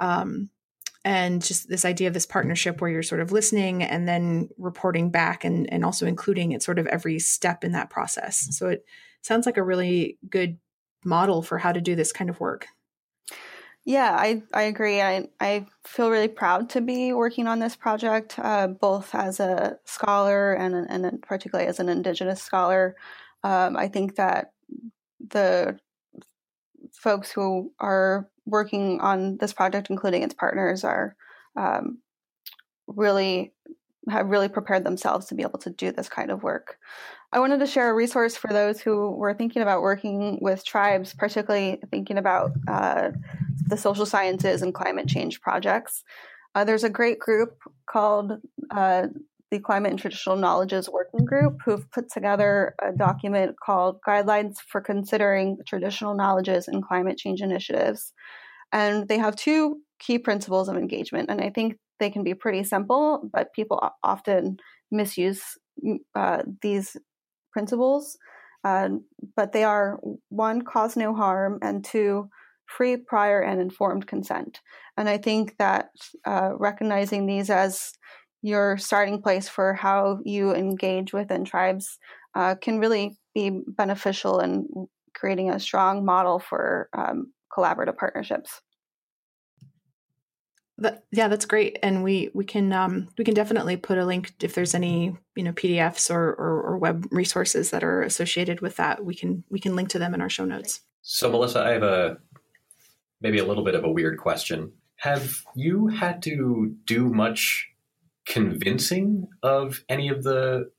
Um, 0.00 0.50
and 1.04 1.42
just 1.42 1.68
this 1.68 1.84
idea 1.84 2.08
of 2.08 2.14
this 2.14 2.26
partnership 2.26 2.80
where 2.80 2.90
you're 2.90 3.02
sort 3.02 3.20
of 3.20 3.32
listening 3.32 3.82
and 3.82 4.08
then 4.08 4.48
reporting 4.58 5.10
back 5.10 5.44
and, 5.44 5.72
and 5.72 5.84
also 5.84 6.06
including 6.06 6.52
at 6.54 6.62
sort 6.62 6.78
of 6.78 6.86
every 6.88 7.18
step 7.18 7.64
in 7.64 7.72
that 7.72 7.88
process. 7.88 8.48
So 8.56 8.68
it 8.68 8.84
sounds 9.22 9.46
like 9.46 9.56
a 9.56 9.62
really 9.62 10.18
good 10.28 10.58
model 11.04 11.42
for 11.42 11.58
how 11.58 11.72
to 11.72 11.80
do 11.80 11.94
this 11.94 12.12
kind 12.12 12.28
of 12.28 12.40
work. 12.40 12.66
Yeah, 13.84 14.14
I, 14.18 14.42
I 14.52 14.64
agree. 14.64 15.00
I, 15.00 15.28
I 15.40 15.64
feel 15.86 16.10
really 16.10 16.28
proud 16.28 16.68
to 16.70 16.82
be 16.82 17.14
working 17.14 17.46
on 17.46 17.58
this 17.58 17.74
project, 17.74 18.38
uh, 18.38 18.66
both 18.66 19.14
as 19.14 19.40
a 19.40 19.78
scholar 19.86 20.52
and, 20.52 20.74
and 20.74 21.22
particularly 21.22 21.68
as 21.68 21.80
an 21.80 21.88
Indigenous 21.88 22.42
scholar. 22.42 22.96
Um, 23.44 23.78
I 23.78 23.88
think 23.88 24.16
that 24.16 24.52
the 25.20 25.78
folks 26.92 27.30
who 27.30 27.72
are 27.78 28.28
working 28.46 29.00
on 29.00 29.36
this 29.38 29.52
project, 29.52 29.90
including 29.90 30.22
its 30.22 30.34
partners, 30.34 30.84
are 30.84 31.16
um, 31.56 31.98
really 32.86 33.52
have 34.08 34.30
really 34.30 34.48
prepared 34.48 34.84
themselves 34.84 35.26
to 35.26 35.34
be 35.34 35.42
able 35.42 35.58
to 35.58 35.70
do 35.70 35.92
this 35.92 36.08
kind 36.08 36.30
of 36.30 36.42
work. 36.42 36.78
I 37.30 37.40
wanted 37.40 37.60
to 37.60 37.66
share 37.66 37.90
a 37.90 37.94
resource 37.94 38.36
for 38.36 38.48
those 38.48 38.80
who 38.80 39.10
were 39.10 39.34
thinking 39.34 39.60
about 39.60 39.82
working 39.82 40.38
with 40.40 40.64
tribes, 40.64 41.12
particularly 41.12 41.78
thinking 41.90 42.16
about 42.16 42.52
uh, 42.66 43.10
the 43.66 43.76
social 43.76 44.06
sciences 44.06 44.62
and 44.62 44.72
climate 44.72 45.08
change 45.08 45.42
projects. 45.42 46.04
Uh, 46.54 46.64
there's 46.64 46.84
a 46.84 46.90
great 46.90 47.18
group 47.18 47.58
called 47.86 48.40
uh, 48.70 49.08
the 49.50 49.58
Climate 49.58 49.90
and 49.90 49.98
Traditional 49.98 50.36
Knowledges 50.36 50.88
Working 50.88 51.24
Group 51.24 51.58
who've 51.64 51.90
put 51.90 52.10
together 52.10 52.74
a 52.82 52.92
document 52.92 53.56
called 53.62 54.00
Guidelines 54.06 54.56
for 54.58 54.80
Considering 54.80 55.58
Traditional 55.66 56.14
Knowledges 56.14 56.68
and 56.68 56.84
Climate 56.84 57.18
Change 57.18 57.40
Initiatives. 57.40 58.12
And 58.72 59.08
they 59.08 59.18
have 59.18 59.36
two 59.36 59.80
key 59.98 60.18
principles 60.18 60.68
of 60.68 60.76
engagement. 60.76 61.30
And 61.30 61.40
I 61.40 61.50
think 61.50 61.78
they 61.98 62.10
can 62.10 62.22
be 62.22 62.34
pretty 62.34 62.62
simple, 62.64 63.28
but 63.32 63.54
people 63.54 63.80
often 64.02 64.58
misuse 64.90 65.42
uh, 66.14 66.42
these 66.62 66.96
principles. 67.52 68.18
Uh, 68.64 68.88
but 69.36 69.52
they 69.52 69.64
are 69.64 69.98
one, 70.28 70.62
cause 70.62 70.96
no 70.96 71.14
harm, 71.14 71.58
and 71.62 71.84
two, 71.84 72.28
free, 72.66 72.96
prior, 72.96 73.40
and 73.40 73.60
informed 73.60 74.06
consent. 74.06 74.60
And 74.96 75.08
I 75.08 75.16
think 75.16 75.56
that 75.58 75.90
uh, 76.26 76.50
recognizing 76.58 77.26
these 77.26 77.50
as 77.50 77.92
your 78.42 78.78
starting 78.78 79.20
place 79.20 79.48
for 79.48 79.74
how 79.74 80.20
you 80.24 80.54
engage 80.54 81.12
within 81.12 81.44
tribes 81.44 81.98
uh, 82.34 82.54
can 82.54 82.78
really 82.78 83.16
be 83.34 83.62
beneficial 83.66 84.40
in 84.40 84.88
creating 85.14 85.50
a 85.50 85.60
strong 85.60 86.04
model 86.04 86.38
for 86.38 86.88
um, 86.92 87.32
collaborative 87.52 87.96
partnerships. 87.96 88.60
That, 90.80 91.02
yeah, 91.10 91.26
that's 91.26 91.44
great, 91.44 91.76
and 91.82 92.04
we 92.04 92.30
we 92.34 92.44
can 92.44 92.72
um, 92.72 93.08
we 93.18 93.24
can 93.24 93.34
definitely 93.34 93.76
put 93.76 93.98
a 93.98 94.04
link 94.04 94.32
if 94.40 94.54
there's 94.54 94.76
any 94.76 95.16
you 95.34 95.42
know 95.42 95.50
PDFs 95.50 96.08
or, 96.08 96.28
or, 96.34 96.62
or 96.62 96.78
web 96.78 97.04
resources 97.10 97.70
that 97.70 97.82
are 97.82 98.02
associated 98.02 98.60
with 98.60 98.76
that. 98.76 99.04
We 99.04 99.16
can 99.16 99.42
we 99.50 99.58
can 99.58 99.74
link 99.74 99.88
to 99.88 99.98
them 99.98 100.14
in 100.14 100.20
our 100.20 100.28
show 100.28 100.44
notes. 100.44 100.82
So, 101.02 101.28
Melissa, 101.32 101.64
I 101.64 101.70
have 101.70 101.82
a 101.82 102.18
maybe 103.20 103.38
a 103.38 103.44
little 103.44 103.64
bit 103.64 103.74
of 103.74 103.82
a 103.82 103.90
weird 103.90 104.18
question. 104.18 104.72
Have 104.96 105.42
you 105.56 105.88
had 105.88 106.22
to 106.22 106.76
do 106.84 107.08
much 107.08 107.68
convincing 108.28 109.26
of 109.42 109.82
any 109.88 110.08
of 110.08 110.22
the 110.22 110.70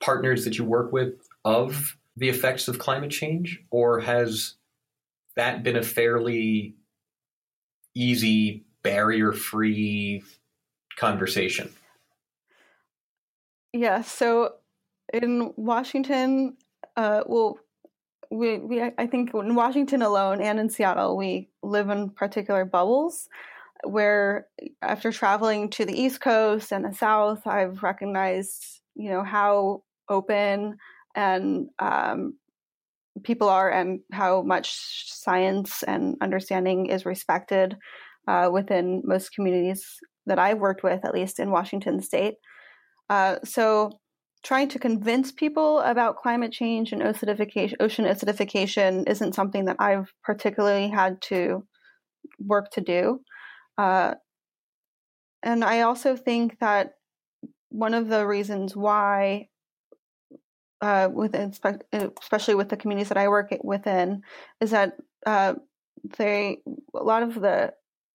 partners 0.00 0.44
that 0.44 0.58
you 0.58 0.64
work 0.64 0.92
with 0.92 1.14
of 1.44 1.96
the 2.16 2.28
effects 2.28 2.68
of 2.68 2.78
climate 2.78 3.10
change, 3.10 3.62
or 3.70 4.00
has 4.00 4.54
that 5.36 5.62
been 5.62 5.76
a 5.76 5.82
fairly 5.82 6.74
easy 7.94 8.64
barrier 8.82 9.32
free 9.32 10.22
conversation? 10.96 11.72
Yeah, 13.72 14.02
so 14.02 14.54
in 15.12 15.52
Washington, 15.56 16.56
uh, 16.96 17.22
well, 17.26 17.58
we, 18.30 18.58
we 18.58 18.82
I 18.82 19.06
think 19.06 19.32
in 19.32 19.54
Washington 19.54 20.02
alone 20.02 20.42
and 20.42 20.58
in 20.58 20.68
Seattle, 20.68 21.16
we 21.16 21.48
live 21.62 21.88
in 21.88 22.10
particular 22.10 22.64
bubbles 22.64 23.28
where 23.84 24.46
after 24.82 25.12
traveling 25.12 25.70
to 25.70 25.84
the 25.84 25.98
East 25.98 26.20
Coast 26.20 26.72
and 26.72 26.84
the 26.84 26.92
South, 26.92 27.46
I've 27.46 27.82
recognized, 27.82 28.80
you 28.94 29.10
know, 29.10 29.22
how 29.22 29.82
open 30.08 30.76
and 31.14 31.68
um, 31.78 32.34
people 33.22 33.48
are 33.48 33.70
and 33.70 34.00
how 34.12 34.42
much 34.42 34.76
science 35.06 35.82
and 35.82 36.16
understanding 36.20 36.86
is 36.86 37.06
respected 37.06 37.76
uh, 38.26 38.50
within 38.52 39.02
most 39.04 39.32
communities 39.32 39.86
that 40.26 40.38
I've 40.38 40.58
worked 40.58 40.82
with, 40.82 41.04
at 41.04 41.14
least 41.14 41.40
in 41.40 41.50
Washington 41.50 42.00
state. 42.02 42.34
Uh, 43.08 43.36
so, 43.44 43.98
trying 44.44 44.68
to 44.68 44.78
convince 44.78 45.32
people 45.32 45.80
about 45.80 46.16
climate 46.16 46.52
change 46.52 46.92
and 46.92 47.02
acidification, 47.02 47.74
ocean 47.80 48.04
acidification 48.04 49.08
isn't 49.08 49.34
something 49.34 49.64
that 49.64 49.76
I've 49.80 50.12
particularly 50.22 50.88
had 50.88 51.20
to 51.22 51.66
work 52.38 52.70
to 52.72 52.80
do. 52.80 53.20
Uh, 53.78 54.14
and 55.42 55.64
I 55.64 55.82
also 55.82 56.16
think 56.16 56.58
that 56.58 56.94
one 57.70 57.94
of 57.94 58.08
the 58.08 58.26
reasons 58.26 58.74
why, 58.74 59.48
uh, 60.80 61.08
within, 61.12 61.52
especially 62.20 62.56
with 62.56 62.68
the 62.68 62.76
communities 62.76 63.08
that 63.08 63.18
I 63.18 63.28
work 63.28 63.54
within, 63.62 64.22
is 64.60 64.72
that 64.72 64.94
uh, 65.24 65.54
they 66.16 66.58
a 66.94 67.02
lot 67.02 67.22
of 67.22 67.34
the 67.34 67.72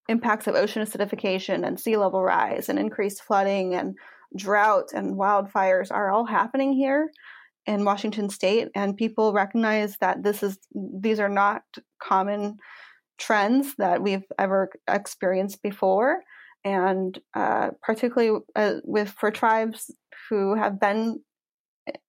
impacts 0.09 0.47
of 0.47 0.55
ocean 0.55 0.83
acidification 0.83 1.65
and 1.65 1.79
sea 1.79 1.95
level 1.97 2.21
rise 2.21 2.67
and 2.69 2.77
increased 2.77 3.23
flooding 3.23 3.73
and 3.73 3.95
drought 4.35 4.89
and 4.93 5.17
wildfires 5.17 5.91
are 5.91 6.11
all 6.11 6.25
happening 6.25 6.73
here 6.73 7.09
in 7.65 7.85
Washington 7.85 8.29
state 8.29 8.67
and 8.75 8.97
people 8.97 9.31
recognize 9.31 9.97
that 10.01 10.23
this 10.23 10.43
is 10.43 10.57
these 10.73 11.19
are 11.19 11.29
not 11.29 11.63
common 12.01 12.57
trends 13.17 13.75
that 13.77 14.01
we've 14.01 14.25
ever 14.39 14.69
experienced 14.89 15.61
before. 15.61 16.21
And 16.65 17.19
uh, 17.33 17.71
particularly 17.81 18.41
uh, 18.55 18.75
with 18.83 19.09
for 19.09 19.31
tribes 19.31 19.91
who 20.29 20.55
have 20.55 20.79
been 20.79 21.19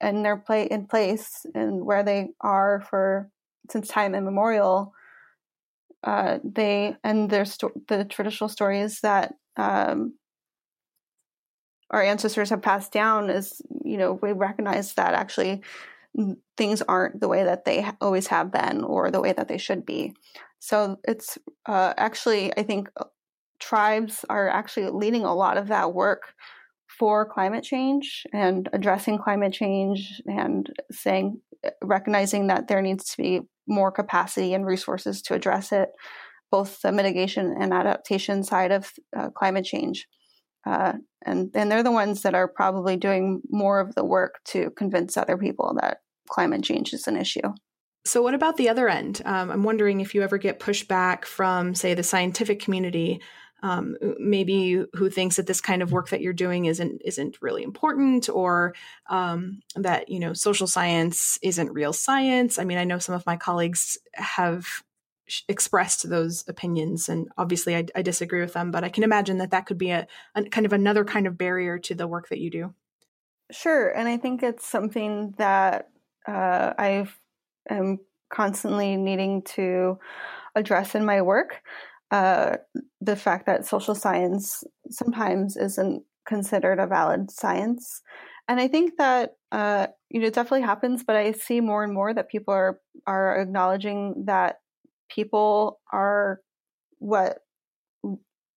in 0.01 0.23
their 0.23 0.37
play 0.37 0.67
in 0.67 0.87
place 0.87 1.45
and 1.55 1.85
where 1.85 2.05
they 2.05 2.29
are 2.41 2.85
for 2.89 3.31
since 3.71 3.89
time 3.89 4.15
immemorial 4.15 4.93
uh, 6.05 6.39
they 6.45 6.95
and 7.03 7.31
their 7.31 7.45
sto- 7.45 7.73
the 7.89 8.05
traditional 8.05 8.49
stories 8.49 9.01
that 9.01 9.35
um, 9.57 10.15
our 11.91 12.03
ancestors 12.03 12.51
have 12.51 12.63
passed 12.63 12.93
down 12.93 13.31
is 13.31 13.61
you 13.85 13.97
know 13.97 14.19
we 14.23 14.33
recognize 14.33 14.93
that 14.95 15.15
actually 15.15 15.63
things 16.57 16.83
aren't 16.83 17.21
the 17.21 17.29
way 17.29 17.45
that 17.45 17.65
they 17.65 17.87
always 18.01 18.29
have 18.29 18.53
been 18.53 18.85
or 18.85 19.11
the 19.11 19.21
way 19.21 19.33
that 19.33 19.49
they 19.49 19.59
should 19.59 19.85
be 19.85 20.13
so 20.59 20.99
it's 21.05 21.39
uh, 21.67 21.93
actually 21.97 22.57
i 22.57 22.63
think 22.63 22.89
uh, 22.97 23.05
tribes 23.59 24.25
are 24.29 24.49
actually 24.49 24.89
leading 24.91 25.25
a 25.25 25.35
lot 25.35 25.57
of 25.57 25.69
that 25.69 25.95
work 25.95 26.35
for 26.87 27.25
climate 27.27 27.65
change 27.65 28.25
and 28.33 28.69
addressing 28.73 29.19
climate 29.19 29.53
change 29.53 30.23
and 30.27 30.71
saying 30.91 31.41
recognizing 31.83 32.49
that 32.49 32.69
there 32.69 32.83
needs 32.83 33.05
to 33.11 33.17
be 33.17 33.41
more 33.67 33.91
capacity 33.91 34.55
and 34.55 34.67
resources 34.67 35.23
to 35.23 35.35
address 35.35 35.73
it, 35.73 35.91
both 36.51 36.81
the 36.83 36.93
mitigation 36.93 37.55
and 37.59 37.73
adaptation 37.73 38.43
side 38.43 38.71
of 38.71 38.93
uh, 39.17 39.31
climate 39.31 39.65
change. 39.65 40.07
Uh, 40.67 40.95
and, 41.25 41.51
and 41.55 41.71
they're 41.71 41.83
the 41.83 41.91
ones 41.91 42.23
that 42.23 42.35
are 42.35 42.49
probably 42.49 42.97
doing 42.97 43.43
more 43.51 43.81
of 43.81 43.95
the 43.95 44.05
work 44.05 44.41
to 44.45 44.71
convince 44.71 45.17
other 45.17 45.37
people 45.37 45.77
that 45.81 45.99
climate 46.29 46.63
change 46.63 46.93
is 46.93 47.07
an 47.07 47.17
issue. 47.17 47.53
So, 48.07 48.23
what 48.23 48.35
about 48.35 48.57
the 48.57 48.69
other 48.69 48.89
end? 48.89 49.23
Um, 49.25 49.51
I'm 49.51 49.63
wondering 49.63 50.01
if 50.01 50.15
you 50.15 50.23
ever 50.23 50.37
get 50.37 50.61
pushback 50.61 51.25
from, 51.25 51.75
say, 51.75 51.95
the 51.95 52.03
scientific 52.03 52.61
community 52.61 53.21
um, 53.65 53.97
maybe 54.19 54.85
who 54.93 55.09
thinks 55.09 55.37
that 55.37 55.47
this 55.47 55.63
kind 55.63 55.81
of 55.81 55.91
work 55.91 56.11
that 56.11 56.21
you're 56.21 56.35
doing 56.35 56.67
isn't 56.67 57.01
isn't 57.03 57.39
really 57.41 57.63
important 57.63 58.29
or 58.29 58.75
um, 59.09 59.63
that 59.75 60.11
you 60.11 60.21
know 60.21 60.35
social 60.35 60.67
science 60.67 61.39
isn't 61.43 61.73
real 61.73 61.95
science 61.95 62.59
i 62.59 62.65
mean 62.65 62.77
i 62.77 62.85
know 62.85 62.99
some 62.99 63.15
of 63.15 63.25
my 63.25 63.37
colleagues 63.37 63.97
have 64.13 64.67
expressed 65.49 66.11
those 66.11 66.45
opinions 66.47 67.09
and 67.09 67.29
obviously 67.39 67.75
I, 67.75 67.87
I 67.97 68.03
disagree 68.03 68.43
with 68.43 68.53
them 68.53 68.71
but 68.71 68.85
i 68.85 68.91
can 68.91 69.03
imagine 69.03 69.39
that 69.39 69.53
that 69.53 69.65
could 69.65 69.79
be 69.79 69.91
a, 69.91 70.07
a 70.35 70.45
kind 70.45 70.67
of 70.67 70.75
another 70.75 71.03
kind 71.03 71.27
of 71.27 71.39
barrier 71.39 71.79
to 71.79 71.95
the 71.95 72.07
work 72.07 72.29
that 72.29 72.41
you 72.41 72.51
do 72.51 72.75
sure 73.51 73.89
and 73.89 74.07
i 74.07 74.19
think 74.19 74.43
it's 74.43 74.67
something 74.67 75.33
that 75.39 75.89
uh, 76.27 76.73
i've 76.79 77.19
am 77.71 77.99
constantly 78.33 78.97
needing 78.97 79.43
to 79.43 79.99
address 80.55 80.95
in 80.95 81.05
my 81.05 81.23
work. 81.23 81.61
Uh, 82.11 82.57
the 83.01 83.17
fact 83.17 83.47
that 83.47 83.67
social 83.67 83.95
science 83.95 84.63
sometimes 84.91 85.57
isn't 85.57 86.03
considered 86.27 86.79
a 86.79 86.87
valid 86.87 87.31
science. 87.31 88.03
And 88.49 88.61
I 88.61 88.69
think 88.69 88.95
that 88.99 89.33
uh, 89.53 89.89
you 90.11 90.21
know 90.21 90.27
it 90.27 90.35
definitely 90.35 90.63
happens, 90.63 91.03
but 91.05 91.17
I 91.17 91.33
see 91.33 91.61
more 91.61 91.83
and 91.83 91.95
more 91.95 92.13
that 92.13 92.29
people 92.29 92.55
are 92.55 92.79
are 93.07 93.41
acknowledging 93.41 94.25
that 94.27 94.57
people 95.09 95.81
are 95.93 96.41
what 96.99 97.39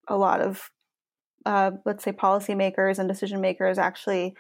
a 0.07 0.18
lot 0.18 0.41
of 0.41 0.70
uh, 1.45 1.72
let's 1.86 2.03
say 2.03 2.11
policymakers 2.11 2.99
and 2.99 3.07
decision 3.07 3.39
makers 3.39 3.78
actually 3.78 4.36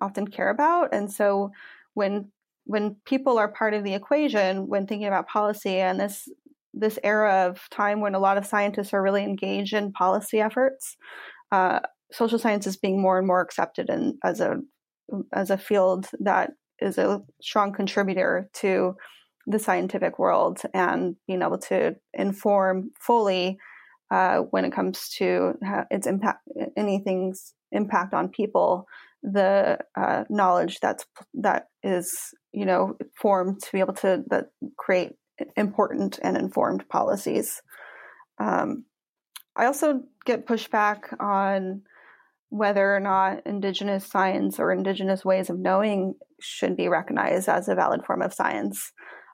often 0.00 0.28
care 0.28 0.50
about. 0.50 0.94
And 0.94 1.10
so 1.10 1.50
when 1.94 2.30
when 2.64 2.96
people 3.04 3.38
are 3.38 3.50
part 3.50 3.74
of 3.74 3.84
the 3.84 3.94
equation 3.94 4.68
when 4.68 4.86
thinking 4.86 5.08
about 5.08 5.28
policy 5.28 5.76
and 5.78 5.98
this 5.98 6.28
this 6.72 6.98
era 7.02 7.48
of 7.48 7.68
time 7.70 8.00
when 8.00 8.14
a 8.14 8.20
lot 8.20 8.38
of 8.38 8.46
scientists 8.46 8.92
are 8.94 9.02
really 9.02 9.24
engaged 9.24 9.74
in 9.74 9.92
policy 9.92 10.40
efforts, 10.40 10.96
uh, 11.50 11.80
social 12.12 12.38
science 12.38 12.66
is 12.66 12.76
being 12.76 13.00
more 13.00 13.18
and 13.18 13.26
more 13.26 13.40
accepted 13.40 13.88
in, 13.88 14.18
as 14.24 14.40
a 14.40 14.58
as 15.32 15.50
a 15.50 15.58
field 15.58 16.08
that 16.20 16.52
is 16.80 16.96
a 16.96 17.20
strong 17.42 17.72
contributor 17.72 18.48
to 18.54 18.94
the 19.46 19.58
scientific 19.58 20.18
world 20.18 20.60
and 20.72 21.16
being 21.26 21.42
able 21.42 21.58
to 21.58 21.96
inform 22.14 22.90
fully 23.00 23.58
uh, 24.10 24.38
when 24.50 24.64
it 24.64 24.72
comes 24.72 25.08
to 25.08 25.54
its 25.90 26.06
impact, 26.06 26.40
anything's 26.76 27.54
impact 27.72 28.14
on 28.14 28.28
people, 28.28 28.86
the 29.22 29.78
uh, 29.96 30.24
knowledge 30.30 30.80
that's 30.80 31.04
that 31.34 31.68
is 31.82 32.34
you 32.52 32.64
know 32.64 32.96
formed 33.20 33.62
to 33.62 33.72
be 33.72 33.80
able 33.80 33.94
to 33.94 34.24
that 34.28 34.46
create 34.76 35.12
important 35.56 36.18
and 36.22 36.36
informed 36.36 36.88
policies. 36.88 37.62
Um, 38.38 38.84
I 39.56 39.66
also 39.66 40.02
get 40.24 40.46
pushback 40.46 41.14
on 41.20 41.82
whether 42.50 42.94
or 42.94 43.00
not 43.00 43.46
indigenous 43.46 44.06
science 44.06 44.58
or 44.58 44.72
indigenous 44.72 45.24
ways 45.24 45.50
of 45.50 45.58
knowing 45.58 46.14
should 46.40 46.76
be 46.76 46.88
recognized 46.88 47.48
as 47.48 47.68
a 47.68 47.74
valid 47.74 48.04
form 48.04 48.22
of 48.22 48.34
science. 48.34 48.92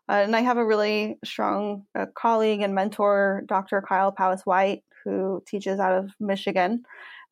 Uh, 0.09 0.23
and 0.25 0.37
I 0.37 0.41
have 0.41 0.59
a 0.59 0.67
really 0.67 1.19
strong 1.25 1.85
uh, 1.99 2.07
colleague 2.15 2.61
and 2.61 2.75
mentor, 2.75 3.43
Dr. 3.47 3.83
Kyle 3.87 4.13
Powys 4.13 4.43
Whyte, 4.45 4.83
who 5.05 5.43
teaches 5.47 5.81
out 5.81 5.93
of 5.93 6.11
Michigan. 6.21 6.83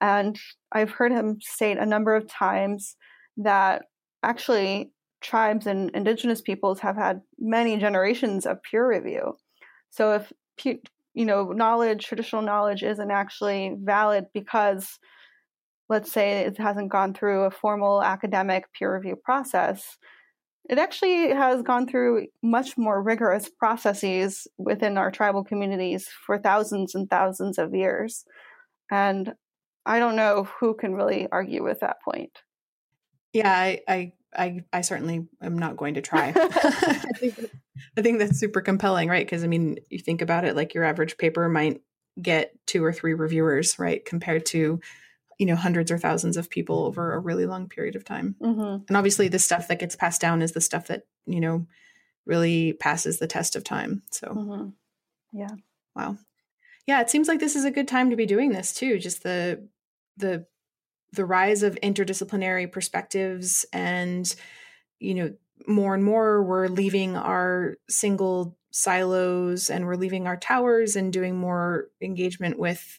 And 0.04 0.38
I've 0.70 0.90
heard 0.90 1.12
him 1.12 1.38
state 1.40 1.78
a 1.78 1.86
number 1.86 2.14
of 2.14 2.28
times 2.28 2.94
that 3.38 3.86
actually 4.22 4.92
tribes 5.22 5.66
and 5.66 5.90
indigenous 5.92 6.42
peoples 6.42 6.78
have 6.80 6.94
had 6.94 7.22
many 7.38 7.78
generations 7.78 8.44
of 8.44 8.62
peer 8.62 8.86
review. 8.86 9.38
So 9.88 10.12
if 10.12 10.30
you 10.62 11.24
know 11.24 11.52
knowledge, 11.52 12.04
traditional 12.04 12.42
knowledge 12.42 12.82
isn't 12.82 13.10
actually 13.10 13.76
valid 13.82 14.26
because 14.34 14.98
let's 15.88 16.12
say 16.12 16.40
it 16.40 16.58
hasn't 16.58 16.92
gone 16.92 17.14
through 17.14 17.44
a 17.44 17.50
formal 17.50 18.02
academic 18.02 18.64
peer 18.78 18.94
review 18.94 19.16
process, 19.16 19.96
it 20.68 20.76
actually 20.76 21.30
has 21.30 21.62
gone 21.62 21.88
through 21.88 22.26
much 22.42 22.76
more 22.76 23.02
rigorous 23.02 23.48
processes 23.48 24.46
within 24.58 24.98
our 24.98 25.10
tribal 25.10 25.44
communities 25.44 26.08
for 26.26 26.36
thousands 26.36 26.94
and 26.94 27.08
thousands 27.08 27.56
of 27.56 27.74
years. 27.74 28.26
And 28.90 29.32
I 29.86 29.98
don't 29.98 30.16
know 30.16 30.48
who 30.58 30.74
can 30.74 30.94
really 30.94 31.28
argue 31.30 31.62
with 31.62 31.80
that 31.80 32.02
point. 32.02 32.38
Yeah, 33.32 33.52
I, 33.52 33.80
I 33.88 34.12
I, 34.36 34.64
I 34.72 34.80
certainly 34.80 35.26
am 35.40 35.58
not 35.58 35.76
going 35.76 35.94
to 35.94 36.02
try. 36.02 36.32
I, 36.36 37.12
think, 37.18 37.50
I 37.96 38.02
think 38.02 38.18
that's 38.18 38.38
super 38.38 38.60
compelling, 38.60 39.08
right? 39.08 39.24
Because 39.24 39.44
I 39.44 39.46
mean, 39.46 39.78
you 39.90 39.98
think 39.98 40.22
about 40.22 40.44
it, 40.44 40.56
like 40.56 40.74
your 40.74 40.84
average 40.84 41.16
paper 41.18 41.48
might 41.48 41.80
get 42.20 42.54
two 42.66 42.84
or 42.84 42.92
three 42.92 43.14
reviewers, 43.14 43.78
right, 43.78 44.04
compared 44.04 44.46
to 44.46 44.80
you 45.38 45.46
know 45.46 45.56
hundreds 45.56 45.90
or 45.90 45.98
thousands 45.98 46.36
of 46.36 46.48
people 46.50 46.84
over 46.84 47.12
a 47.12 47.18
really 47.18 47.46
long 47.46 47.68
period 47.68 47.96
of 47.96 48.04
time. 48.04 48.36
Mm-hmm. 48.40 48.84
And 48.88 48.96
obviously, 48.96 49.28
the 49.28 49.38
stuff 49.38 49.68
that 49.68 49.78
gets 49.78 49.96
passed 49.96 50.20
down 50.20 50.42
is 50.42 50.52
the 50.52 50.60
stuff 50.60 50.88
that 50.88 51.02
you 51.26 51.40
know 51.40 51.66
really 52.26 52.72
passes 52.74 53.18
the 53.18 53.26
test 53.26 53.56
of 53.56 53.64
time. 53.64 54.02
So, 54.10 54.28
mm-hmm. 54.28 54.68
yeah, 55.32 55.54
wow, 55.96 56.16
yeah, 56.86 57.00
it 57.00 57.10
seems 57.10 57.28
like 57.28 57.40
this 57.40 57.56
is 57.56 57.64
a 57.64 57.70
good 57.70 57.88
time 57.88 58.10
to 58.10 58.16
be 58.16 58.26
doing 58.26 58.50
this 58.50 58.72
too. 58.72 58.98
Just 58.98 59.22
the 59.22 59.66
the 60.16 60.46
the 61.12 61.24
rise 61.24 61.62
of 61.62 61.78
interdisciplinary 61.82 62.70
perspectives 62.70 63.64
and 63.72 64.34
you 64.98 65.14
know 65.14 65.32
more 65.68 65.94
and 65.94 66.04
more 66.04 66.42
we're 66.42 66.68
leaving 66.68 67.16
our 67.16 67.76
single 67.88 68.56
silos 68.70 69.70
and 69.70 69.86
we're 69.86 69.94
leaving 69.94 70.26
our 70.26 70.36
towers 70.36 70.96
and 70.96 71.12
doing 71.12 71.36
more 71.36 71.88
engagement 72.02 72.58
with 72.58 72.98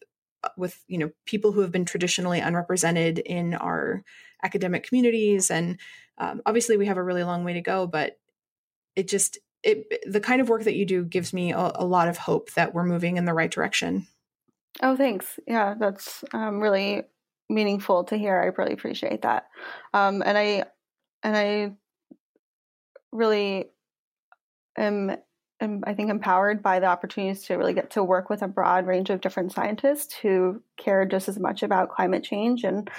with 0.57 0.83
you 0.87 0.97
know 0.97 1.11
people 1.25 1.51
who 1.51 1.61
have 1.61 1.71
been 1.71 1.85
traditionally 1.85 2.39
unrepresented 2.39 3.19
in 3.19 3.53
our 3.53 4.03
academic 4.43 4.87
communities. 4.87 5.49
And 5.51 5.79
um, 6.17 6.41
obviously 6.45 6.77
we 6.77 6.85
have 6.85 6.97
a 6.97 7.03
really 7.03 7.23
long 7.23 7.43
way 7.43 7.53
to 7.53 7.61
go 7.61 7.87
but 7.87 8.17
it 8.95 9.07
just 9.07 9.37
it 9.63 10.05
the 10.09 10.21
kind 10.21 10.39
of 10.39 10.47
work 10.47 10.63
that 10.63 10.75
you 10.75 10.85
do 10.85 11.03
gives 11.03 11.33
me 11.33 11.51
a, 11.51 11.71
a 11.75 11.85
lot 11.85 12.07
of 12.07 12.17
hope 12.17 12.53
that 12.53 12.73
we're 12.73 12.85
moving 12.85 13.17
in 13.17 13.25
the 13.25 13.33
right 13.33 13.51
direction 13.51 14.07
oh 14.81 14.95
thanks 14.95 15.39
yeah 15.47 15.75
that's 15.79 16.23
um, 16.33 16.59
really 16.59 17.03
meaningful 17.49 18.03
to 18.05 18.17
hear. 18.17 18.39
I 18.39 18.45
really 18.59 18.73
appreciate 18.73 19.21
that. 19.21 19.47
Um, 19.93 20.23
and 20.25 20.37
I 20.37 20.63
and 21.23 21.35
I 21.35 21.71
really 23.11 23.65
am, 24.77 25.15
am 25.61 25.83
I 25.85 25.93
think 25.93 26.09
empowered 26.09 26.61
by 26.61 26.79
the 26.79 26.87
opportunities 26.87 27.43
to 27.43 27.55
really 27.55 27.73
get 27.73 27.91
to 27.91 28.03
work 28.03 28.29
with 28.29 28.41
a 28.41 28.47
broad 28.47 28.85
range 28.85 29.09
of 29.09 29.21
different 29.21 29.53
scientists 29.53 30.13
who 30.13 30.61
care 30.77 31.05
just 31.05 31.29
as 31.29 31.39
much 31.39 31.63
about 31.63 31.89
climate 31.89 32.23
change 32.23 32.63
and 32.63 32.89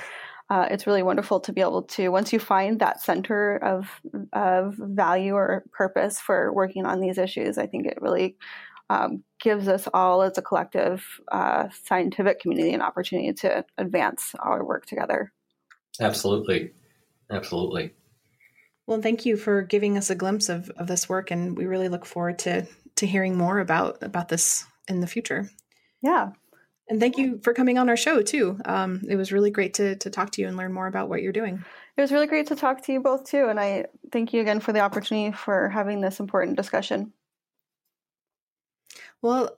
uh, 0.49 0.68
it's 0.70 0.87
really 0.87 1.03
wonderful 1.03 1.41
to 1.41 1.53
be 1.53 1.61
able 1.61 1.83
to 1.83 2.09
once 2.09 2.33
you 2.33 2.39
find 2.39 2.81
that 2.81 3.03
center 3.03 3.57
of 3.57 4.01
of 4.33 4.74
value 4.79 5.35
or 5.35 5.64
purpose 5.72 6.20
for 6.20 6.53
working 6.53 6.87
on 6.87 7.01
these 7.01 7.18
issues 7.18 7.59
i 7.59 7.66
think 7.66 7.85
it 7.85 7.99
really 8.01 8.37
um, 8.91 9.24
gives 9.41 9.68
us 9.68 9.89
all 9.93 10.22
as 10.22 10.39
a 10.39 10.43
collective 10.43 11.05
uh, 11.30 11.68
scientific 11.84 12.41
community 12.41 12.72
an 12.72 12.82
opportunity 12.82 13.32
to 13.32 13.64
advance 13.78 14.34
our 14.39 14.64
work 14.64 14.87
together. 14.87 15.32
Absolutely. 16.01 16.72
Absolutely. 17.30 17.93
Well, 18.87 19.03
thank 19.03 19.26
you 19.26 19.37
for 19.37 19.62
giving 19.62 19.99
us 19.99 20.11
a 20.11 20.14
glimpse 20.14 20.49
of, 20.49 20.70
of 20.70 20.87
this 20.87 21.09
work, 21.09 21.30
and 21.30 21.57
we 21.57 21.66
really 21.66 21.89
look 21.89 22.07
forward 22.07 22.39
to 22.41 22.66
to 22.97 23.07
hearing 23.07 23.37
more 23.37 23.59
about 23.59 24.03
about 24.03 24.28
this 24.28 24.64
in 24.89 25.01
the 25.01 25.09
future. 25.09 25.51
Yeah, 26.03 26.30
and 26.89 27.01
thank 27.01 27.18
you 27.18 27.41
for 27.43 27.53
coming 27.53 27.78
on 27.78 27.89
our 27.89 27.97
show 27.97 28.22
too. 28.22 28.59
Um, 28.64 29.03
it 29.09 29.16
was 29.16 29.32
really 29.32 29.51
great 29.51 29.74
to 29.74 29.97
to 29.97 30.11
talk 30.11 30.30
to 30.32 30.43
you 30.43 30.47
and 30.47 30.57
learn 30.57 30.72
more 30.72 30.87
about 30.87 31.09
what 31.09 31.20
you're 31.20 31.32
doing. 31.32 31.64
It 31.97 32.01
was 32.01 32.12
really 32.12 32.28
great 32.28 32.47
to 32.49 32.57
talk 32.57 32.82
to 32.84 32.93
you 32.93 33.01
both 33.01 33.24
too, 33.24 33.49
and 33.49 33.59
I 33.59 33.87
thank 34.12 34.32
you 34.32 34.41
again 34.41 34.61
for 34.61 34.72
the 34.72 34.80
opportunity 34.80 35.37
for 35.37 35.68
having 35.68 36.01
this 36.01 36.20
important 36.20 36.57
discussion. 36.57 37.12
Well, 39.22 39.56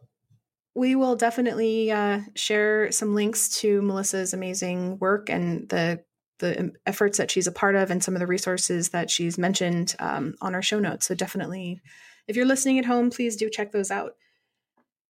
we 0.74 0.94
will 0.94 1.16
definitely 1.16 1.90
uh, 1.90 2.20
share 2.34 2.92
some 2.92 3.14
links 3.14 3.61
to 3.61 3.82
Melissa's 3.82 4.32
amazing 4.32 4.98
work 4.98 5.28
and 5.28 5.68
the 5.68 6.04
the 6.38 6.72
efforts 6.86 7.18
that 7.18 7.32
she's 7.32 7.48
a 7.48 7.52
part 7.52 7.74
of 7.74 7.90
and 7.90 8.02
some 8.02 8.14
of 8.14 8.20
the 8.20 8.26
resources 8.26 8.90
that 8.90 9.11
she's 9.11 9.38
mentioned 9.38 9.96
um, 9.98 10.34
on 10.40 10.54
our 10.54 10.62
show 10.62 10.78
notes. 10.78 11.06
So 11.06 11.16
definitely, 11.16 11.80
if 12.28 12.36
you're 12.36 12.46
listening 12.46 12.78
at 12.78 12.84
home, 12.84 13.11
please 13.11 13.34
do 13.34 13.50
check 13.50 13.72
those 13.72 13.90
out. 13.90 14.14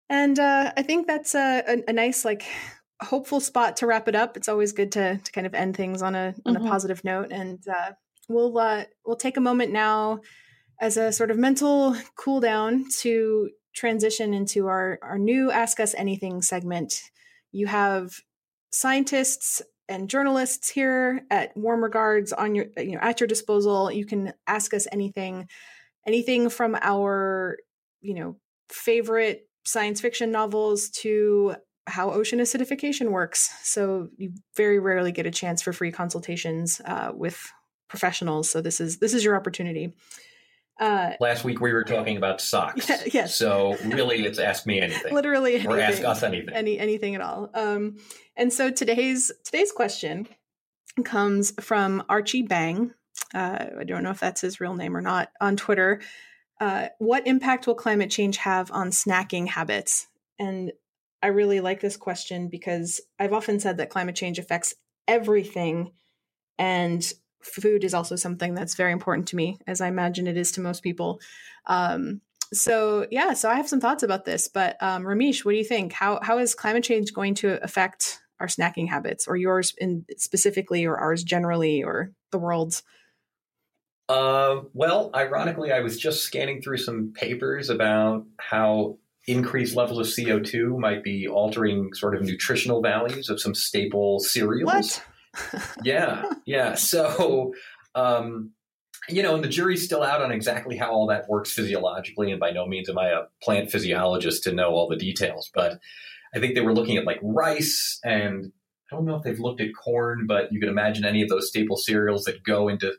And 0.08 0.38
uh, 0.38 0.72
I 0.74 0.82
think 0.82 1.06
that's 1.06 1.34
a, 1.34 1.62
a, 1.66 1.82
a, 1.88 1.92
nice, 1.92 2.24
like, 2.24 2.44
hopeful 3.02 3.40
spot 3.40 3.76
to 3.76 3.86
wrap 3.86 4.08
it 4.08 4.14
up. 4.14 4.38
It's 4.38 4.48
always 4.48 4.72
good 4.72 4.92
to 4.92 5.18
to 5.18 5.32
kind 5.32 5.46
of 5.46 5.54
end 5.54 5.76
things 5.76 6.00
on 6.00 6.14
a 6.14 6.34
on 6.46 6.54
mm-hmm. 6.54 6.66
a 6.66 6.68
positive 6.68 7.04
note. 7.04 7.30
And 7.30 7.62
uh, 7.68 7.92
we'll 8.28 8.56
uh, 8.56 8.84
we'll 9.04 9.16
take 9.16 9.36
a 9.36 9.42
moment 9.42 9.72
now 9.72 10.20
as 10.80 10.96
a 10.96 11.12
sort 11.12 11.30
of 11.30 11.36
mental 11.36 11.94
cool 12.16 12.40
down 12.40 12.86
to 13.00 13.50
transition 13.74 14.34
into 14.34 14.66
our, 14.66 14.98
our 15.02 15.18
new 15.18 15.50
Ask 15.50 15.80
Us 15.80 15.94
Anything 15.94 16.42
segment. 16.42 17.00
You 17.52 17.66
have 17.66 18.20
scientists 18.70 19.62
and 19.88 20.10
journalists 20.10 20.68
here 20.68 21.24
at 21.30 21.56
Warm 21.56 21.82
Regards 21.82 22.32
on 22.32 22.54
your 22.54 22.66
you 22.76 22.92
know 22.92 23.00
at 23.00 23.20
your 23.20 23.26
disposal. 23.26 23.90
You 23.90 24.04
can 24.04 24.32
ask 24.46 24.74
us 24.74 24.86
anything, 24.92 25.48
anything 26.06 26.50
from 26.50 26.76
our 26.80 27.56
you 28.00 28.14
know 28.14 28.36
favorite 28.70 29.48
science 29.64 30.00
fiction 30.00 30.30
novels 30.30 30.90
to 30.90 31.54
how 31.86 32.10
ocean 32.10 32.38
acidification 32.38 33.10
works. 33.10 33.50
So 33.62 34.08
you 34.16 34.32
very 34.56 34.78
rarely 34.78 35.12
get 35.12 35.26
a 35.26 35.30
chance 35.30 35.62
for 35.62 35.72
free 35.72 35.90
consultations 35.90 36.80
uh, 36.84 37.12
with 37.14 37.50
professionals. 37.88 38.50
So 38.50 38.60
this 38.60 38.80
is 38.80 38.98
this 38.98 39.14
is 39.14 39.24
your 39.24 39.36
opportunity. 39.36 39.94
Uh, 40.78 41.14
Last 41.20 41.42
week 41.44 41.60
we 41.60 41.72
were 41.72 41.82
talking 41.84 42.16
about 42.16 42.40
socks. 42.40 42.88
Yeah, 42.88 43.02
yes. 43.12 43.34
So 43.34 43.76
really, 43.84 44.24
it's 44.24 44.38
ask 44.38 44.64
me 44.64 44.80
anything. 44.80 45.12
Literally, 45.12 45.54
anything, 45.54 45.70
or 45.72 45.80
ask 45.80 46.04
us 46.04 46.22
anything. 46.22 46.54
Any 46.54 46.78
anything 46.78 47.14
at 47.14 47.20
all. 47.20 47.50
Um, 47.52 47.96
and 48.36 48.52
so 48.52 48.70
today's 48.70 49.32
today's 49.44 49.72
question 49.72 50.28
comes 51.04 51.52
from 51.60 52.04
Archie 52.08 52.42
Bang. 52.42 52.92
Uh, 53.34 53.66
I 53.80 53.84
don't 53.84 54.02
know 54.04 54.10
if 54.10 54.20
that's 54.20 54.40
his 54.40 54.60
real 54.60 54.74
name 54.74 54.96
or 54.96 55.00
not 55.00 55.30
on 55.40 55.56
Twitter. 55.56 56.00
uh, 56.60 56.88
what 56.98 57.26
impact 57.26 57.66
will 57.66 57.74
climate 57.74 58.10
change 58.10 58.36
have 58.38 58.70
on 58.72 58.90
snacking 58.90 59.46
habits? 59.48 60.06
And 60.38 60.72
I 61.22 61.28
really 61.28 61.60
like 61.60 61.80
this 61.80 61.96
question 61.96 62.48
because 62.48 63.00
I've 63.18 63.32
often 63.32 63.60
said 63.60 63.76
that 63.78 63.90
climate 63.90 64.16
change 64.16 64.38
affects 64.38 64.74
everything. 65.06 65.92
And 66.58 67.10
food 67.40 67.84
is 67.84 67.94
also 67.94 68.16
something 68.16 68.54
that's 68.54 68.74
very 68.74 68.92
important 68.92 69.28
to 69.28 69.36
me, 69.36 69.58
as 69.66 69.80
I 69.80 69.88
imagine 69.88 70.26
it 70.26 70.36
is 70.36 70.52
to 70.52 70.60
most 70.60 70.82
people. 70.82 71.20
Um, 71.66 72.20
so 72.52 73.06
yeah, 73.10 73.34
so 73.34 73.50
I 73.50 73.56
have 73.56 73.68
some 73.68 73.80
thoughts 73.80 74.02
about 74.02 74.24
this. 74.24 74.48
But 74.48 74.76
um, 74.80 75.04
Ramesh, 75.04 75.44
what 75.44 75.52
do 75.52 75.58
you 75.58 75.64
think? 75.64 75.92
How 75.92 76.18
how 76.22 76.38
is 76.38 76.54
climate 76.54 76.84
change 76.84 77.12
going 77.12 77.34
to 77.36 77.62
affect 77.62 78.20
our 78.40 78.46
snacking 78.46 78.88
habits, 78.88 79.26
or 79.26 79.36
yours 79.36 79.74
in 79.78 80.04
specifically, 80.16 80.84
or 80.84 80.96
ours 80.96 81.22
generally, 81.22 81.82
or 81.82 82.12
the 82.30 82.38
world's? 82.38 82.82
Uh, 84.08 84.62
well, 84.72 85.10
ironically, 85.14 85.70
I 85.70 85.80
was 85.80 85.98
just 85.98 86.22
scanning 86.22 86.62
through 86.62 86.78
some 86.78 87.12
papers 87.12 87.68
about 87.68 88.24
how 88.38 88.96
increased 89.26 89.76
levels 89.76 89.98
of 89.98 90.06
CO2 90.06 90.78
might 90.78 91.04
be 91.04 91.28
altering 91.28 91.92
sort 91.92 92.16
of 92.16 92.22
nutritional 92.22 92.80
values 92.80 93.28
of 93.28 93.38
some 93.38 93.54
staple 93.54 94.20
cereals. 94.20 94.64
What? 94.64 95.04
Yeah, 95.84 96.22
yeah. 96.46 96.74
So, 96.74 97.54
um, 97.94 98.52
you 99.08 99.22
know, 99.22 99.34
and 99.34 99.44
the 99.44 99.48
jury's 99.48 99.84
still 99.84 100.02
out 100.02 100.22
on 100.22 100.32
exactly 100.32 100.76
how 100.76 100.90
all 100.90 101.06
that 101.08 101.28
works 101.28 101.52
physiologically. 101.52 102.30
And 102.30 102.40
by 102.40 102.50
no 102.50 102.66
means 102.66 102.88
am 102.88 102.98
I 102.98 103.08
a 103.08 103.22
plant 103.42 103.70
physiologist 103.70 104.42
to 104.44 104.52
know 104.52 104.70
all 104.70 104.88
the 104.88 104.96
details, 104.96 105.50
but 105.54 105.80
I 106.34 106.40
think 106.40 106.54
they 106.54 106.60
were 106.60 106.74
looking 106.74 106.96
at 106.96 107.04
like 107.04 107.18
rice 107.22 107.98
and 108.04 108.52
I 108.90 108.96
don't 108.96 109.04
know 109.04 109.16
if 109.16 109.22
they've 109.22 109.38
looked 109.38 109.60
at 109.60 109.74
corn, 109.74 110.26
but 110.26 110.52
you 110.52 110.60
can 110.60 110.68
imagine 110.68 111.04
any 111.04 111.22
of 111.22 111.28
those 111.28 111.48
staple 111.48 111.76
cereals 111.76 112.24
that 112.24 112.42
go 112.42 112.68
into 112.68 112.94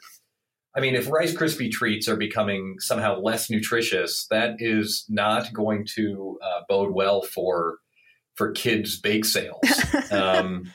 I 0.76 0.82
mean, 0.82 0.96
if 0.96 1.10
Rice 1.10 1.34
Krispie 1.34 1.72
treats 1.72 2.08
are 2.08 2.16
becoming 2.16 2.76
somehow 2.80 3.20
less 3.20 3.50
nutritious, 3.50 4.28
that 4.30 4.58
is 4.60 5.04
not 5.10 5.52
going 5.52 5.86
to 5.96 6.38
uh, 6.44 6.62
bode 6.70 6.94
well 6.94 7.22
for 7.22 7.80
for 8.36 8.52
kids' 8.52 9.00
bake 9.00 9.26
sales. 9.26 9.58
um, 10.12 10.72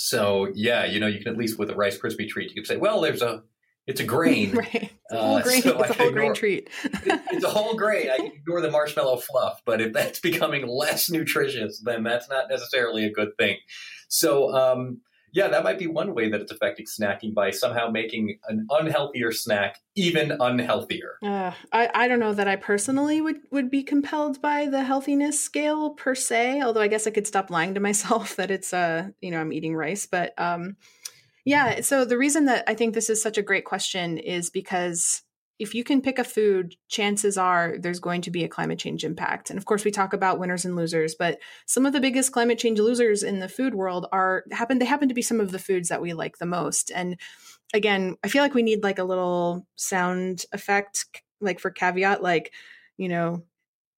so 0.00 0.46
yeah, 0.54 0.84
you 0.84 1.00
know, 1.00 1.08
you 1.08 1.18
can 1.18 1.32
at 1.32 1.36
least 1.36 1.58
with 1.58 1.70
a 1.70 1.74
Rice 1.74 1.98
Krispie 1.98 2.28
treat, 2.28 2.50
you 2.50 2.54
can 2.54 2.64
say, 2.64 2.76
well, 2.76 3.00
there's 3.00 3.20
a 3.20 3.42
it's 3.88 4.00
a 4.00 4.04
grain. 4.04 4.52
right. 4.54 4.92
It's 4.92 5.12
a 5.12 5.16
whole 5.16 5.36
uh, 5.38 5.42
grain, 5.42 5.62
so 5.62 5.80
it's 5.80 5.90
a 5.90 5.94
whole 5.94 6.08
ignore, 6.08 6.22
grain 6.22 6.34
treat. 6.34 6.70
it's 6.84 7.44
a 7.44 7.48
whole 7.48 7.74
grain. 7.74 8.08
I 8.08 8.18
can 8.18 8.26
ignore 8.26 8.60
the 8.60 8.70
marshmallow 8.70 9.16
fluff, 9.16 9.60
but 9.64 9.80
if 9.80 9.92
that's 9.92 10.20
becoming 10.20 10.68
less 10.68 11.10
nutritious, 11.10 11.80
then 11.84 12.04
that's 12.04 12.28
not 12.28 12.48
necessarily 12.48 13.06
a 13.06 13.10
good 13.10 13.36
thing. 13.36 13.56
So 14.08 14.54
um, 14.54 15.00
yeah, 15.32 15.48
that 15.48 15.64
might 15.64 15.78
be 15.78 15.86
one 15.86 16.14
way 16.14 16.30
that 16.30 16.40
it's 16.40 16.52
affecting 16.52 16.86
snacking 16.86 17.34
by 17.34 17.50
somehow 17.50 17.90
making 17.90 18.38
an 18.48 18.66
unhealthier 18.70 19.34
snack 19.34 19.78
even 19.94 20.30
unhealthier. 20.30 21.18
Uh, 21.22 21.52
I, 21.72 21.90
I 21.94 22.08
don't 22.08 22.20
know 22.20 22.32
that 22.32 22.48
I 22.48 22.56
personally 22.56 23.20
would, 23.20 23.38
would 23.50 23.70
be 23.70 23.82
compelled 23.82 24.40
by 24.40 24.66
the 24.66 24.82
healthiness 24.82 25.38
scale 25.40 25.90
per 25.90 26.14
se, 26.14 26.62
although 26.62 26.80
I 26.80 26.88
guess 26.88 27.06
I 27.06 27.10
could 27.10 27.26
stop 27.26 27.50
lying 27.50 27.74
to 27.74 27.80
myself 27.80 28.36
that 28.36 28.50
it's, 28.50 28.72
uh, 28.72 29.08
you 29.20 29.30
know, 29.30 29.40
I'm 29.40 29.52
eating 29.52 29.76
rice. 29.76 30.06
But 30.06 30.32
um, 30.38 30.76
yeah, 31.44 31.80
so 31.80 32.04
the 32.04 32.18
reason 32.18 32.46
that 32.46 32.64
I 32.66 32.74
think 32.74 32.94
this 32.94 33.10
is 33.10 33.22
such 33.22 33.38
a 33.38 33.42
great 33.42 33.64
question 33.64 34.18
is 34.18 34.50
because 34.50 35.22
if 35.58 35.74
you 35.74 35.82
can 35.82 36.00
pick 36.00 36.18
a 36.18 36.24
food, 36.24 36.76
chances 36.88 37.36
are 37.36 37.76
there's 37.78 37.98
going 37.98 38.22
to 38.22 38.30
be 38.30 38.44
a 38.44 38.48
climate 38.48 38.78
change 38.78 39.04
impact. 39.04 39.50
And 39.50 39.58
of 39.58 39.64
course, 39.64 39.84
we 39.84 39.90
talk 39.90 40.12
about 40.12 40.38
winners 40.38 40.64
and 40.64 40.76
losers, 40.76 41.14
but 41.14 41.38
some 41.66 41.84
of 41.84 41.92
the 41.92 42.00
biggest 42.00 42.32
climate 42.32 42.58
change 42.58 42.78
losers 42.78 43.22
in 43.22 43.40
the 43.40 43.48
food 43.48 43.74
world 43.74 44.06
are 44.12 44.44
happen. 44.52 44.78
They 44.78 44.84
happen 44.84 45.08
to 45.08 45.14
be 45.14 45.22
some 45.22 45.40
of 45.40 45.50
the 45.50 45.58
foods 45.58 45.88
that 45.88 46.02
we 46.02 46.12
like 46.12 46.38
the 46.38 46.46
most. 46.46 46.92
And 46.94 47.16
again, 47.74 48.16
I 48.22 48.28
feel 48.28 48.42
like 48.42 48.54
we 48.54 48.62
need 48.62 48.84
like 48.84 48.98
a 48.98 49.04
little 49.04 49.66
sound 49.76 50.44
effect, 50.52 51.06
like 51.40 51.58
for 51.58 51.70
caveat, 51.70 52.22
like 52.22 52.52
you 52.96 53.08
know, 53.08 53.42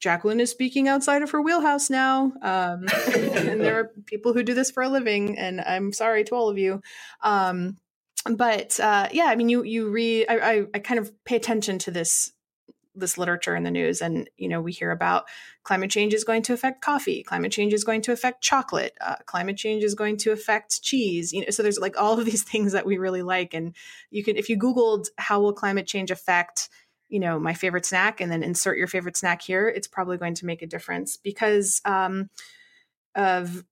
Jacquelyn 0.02 0.40
is 0.40 0.50
speaking 0.50 0.88
outside 0.88 1.22
of 1.22 1.30
her 1.30 1.42
wheelhouse 1.42 1.90
now. 1.90 2.32
Um, 2.42 2.86
and 3.14 3.60
there 3.60 3.78
are 3.78 3.92
people 4.06 4.32
who 4.32 4.42
do 4.42 4.54
this 4.54 4.70
for 4.70 4.82
a 4.82 4.88
living, 4.88 5.38
and 5.38 5.60
I'm 5.60 5.92
sorry 5.92 6.24
to 6.24 6.34
all 6.34 6.48
of 6.48 6.58
you. 6.58 6.80
Um, 7.22 7.76
but 8.24 8.78
uh, 8.80 9.08
yeah, 9.12 9.26
I 9.26 9.36
mean, 9.36 9.48
you 9.48 9.62
you 9.62 9.88
read. 9.88 10.26
I, 10.28 10.38
I, 10.38 10.66
I 10.74 10.78
kind 10.78 11.00
of 11.00 11.12
pay 11.24 11.36
attention 11.36 11.78
to 11.80 11.90
this 11.90 12.32
this 12.94 13.16
literature 13.16 13.56
in 13.56 13.62
the 13.62 13.70
news, 13.70 14.02
and 14.02 14.28
you 14.36 14.48
know, 14.48 14.60
we 14.60 14.72
hear 14.72 14.90
about 14.90 15.26
climate 15.62 15.90
change 15.90 16.12
is 16.12 16.24
going 16.24 16.42
to 16.42 16.52
affect 16.52 16.82
coffee, 16.82 17.22
climate 17.22 17.52
change 17.52 17.72
is 17.72 17.84
going 17.84 18.02
to 18.02 18.12
affect 18.12 18.42
chocolate, 18.42 18.94
uh, 19.00 19.16
climate 19.26 19.56
change 19.56 19.82
is 19.82 19.94
going 19.94 20.16
to 20.18 20.32
affect 20.32 20.82
cheese. 20.82 21.32
You 21.32 21.42
know, 21.42 21.50
so 21.50 21.62
there's 21.62 21.78
like 21.78 21.98
all 21.98 22.18
of 22.18 22.26
these 22.26 22.42
things 22.50 22.72
that 22.72 22.86
we 22.86 22.98
really 22.98 23.22
like, 23.22 23.54
and 23.54 23.74
you 24.10 24.22
can 24.22 24.36
if 24.36 24.48
you 24.48 24.58
Googled 24.58 25.06
how 25.16 25.40
will 25.40 25.52
climate 25.52 25.86
change 25.86 26.10
affect 26.10 26.68
you 27.08 27.20
know 27.20 27.38
my 27.38 27.54
favorite 27.54 27.86
snack 27.86 28.20
and 28.20 28.30
then 28.30 28.42
insert 28.42 28.78
your 28.78 28.86
favorite 28.86 29.16
snack 29.16 29.42
here 29.42 29.68
it's 29.68 29.88
probably 29.88 30.16
going 30.16 30.34
to 30.34 30.46
make 30.46 30.62
a 30.62 30.66
difference 30.66 31.16
because 31.16 31.80
um, 31.84 32.30
of 33.16 33.64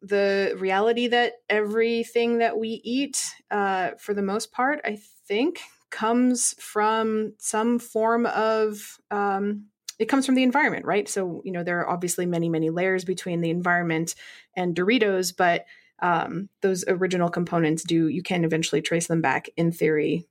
the 0.00 0.56
reality 0.58 1.08
that 1.08 1.34
everything 1.48 2.38
that 2.38 2.58
we 2.58 2.80
eat, 2.84 3.34
uh, 3.50 3.92
for 3.98 4.14
the 4.14 4.22
most 4.22 4.52
part, 4.52 4.80
I 4.84 4.98
think, 5.26 5.60
comes 5.90 6.54
from 6.58 7.34
some 7.38 7.78
form 7.78 8.26
of 8.26 8.98
um, 9.10 9.66
it 9.98 10.06
comes 10.06 10.26
from 10.26 10.34
the 10.34 10.42
environment, 10.42 10.84
right? 10.84 11.08
So 11.08 11.42
you 11.44 11.52
know 11.52 11.62
there 11.62 11.80
are 11.80 11.88
obviously 11.88 12.26
many 12.26 12.48
many 12.48 12.70
layers 12.70 13.04
between 13.04 13.40
the 13.40 13.50
environment 13.50 14.14
and 14.56 14.74
Doritos, 14.74 15.36
but 15.36 15.66
um, 16.00 16.48
those 16.62 16.84
original 16.88 17.28
components 17.28 17.84
do 17.84 18.08
you 18.08 18.22
can 18.22 18.44
eventually 18.44 18.82
trace 18.82 19.06
them 19.06 19.20
back 19.20 19.48
in 19.56 19.70
theory 19.70 20.26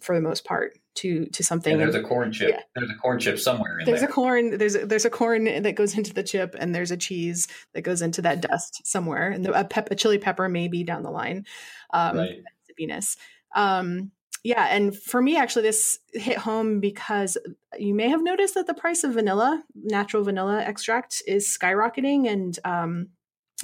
for 0.00 0.14
the 0.14 0.22
most 0.22 0.44
part 0.44 0.78
to 0.96 1.26
to 1.26 1.42
something. 1.44 1.78
there's 1.78 1.94
a 1.94 2.02
corn 2.02 2.32
chip. 2.32 2.50
Yeah. 2.50 2.60
There's 2.74 2.90
a 2.90 2.94
corn 2.94 3.18
chip 3.18 3.38
somewhere 3.38 3.78
in 3.78 3.86
there's 3.86 4.00
there. 4.00 4.08
a 4.08 4.12
corn. 4.12 4.58
There's 4.58 4.74
a, 4.74 4.86
there's 4.86 5.04
a 5.04 5.10
corn 5.10 5.44
that 5.62 5.74
goes 5.74 5.96
into 5.96 6.12
the 6.12 6.22
chip, 6.22 6.54
and 6.58 6.74
there's 6.74 6.90
a 6.90 6.96
cheese 6.96 7.48
that 7.74 7.82
goes 7.82 8.02
into 8.02 8.22
that 8.22 8.40
dust 8.40 8.82
somewhere, 8.84 9.30
and 9.30 9.44
the, 9.44 9.58
a, 9.58 9.64
pep, 9.64 9.90
a 9.90 9.94
chili 9.94 10.18
pepper 10.18 10.48
maybe 10.48 10.84
down 10.84 11.02
the 11.02 11.10
line. 11.10 11.46
Um, 11.92 12.18
right. 12.18 12.40
Zippiness. 12.70 13.16
Um, 13.54 14.12
yeah, 14.42 14.66
and 14.70 14.96
for 14.96 15.20
me, 15.20 15.36
actually, 15.36 15.62
this 15.62 15.98
hit 16.14 16.38
home 16.38 16.80
because 16.80 17.36
you 17.78 17.94
may 17.94 18.08
have 18.08 18.22
noticed 18.22 18.54
that 18.54 18.66
the 18.66 18.74
price 18.74 19.04
of 19.04 19.14
vanilla, 19.14 19.62
natural 19.74 20.24
vanilla 20.24 20.62
extract, 20.62 21.22
is 21.26 21.46
skyrocketing, 21.46 22.26
and 22.26 22.58
um, 22.64 23.08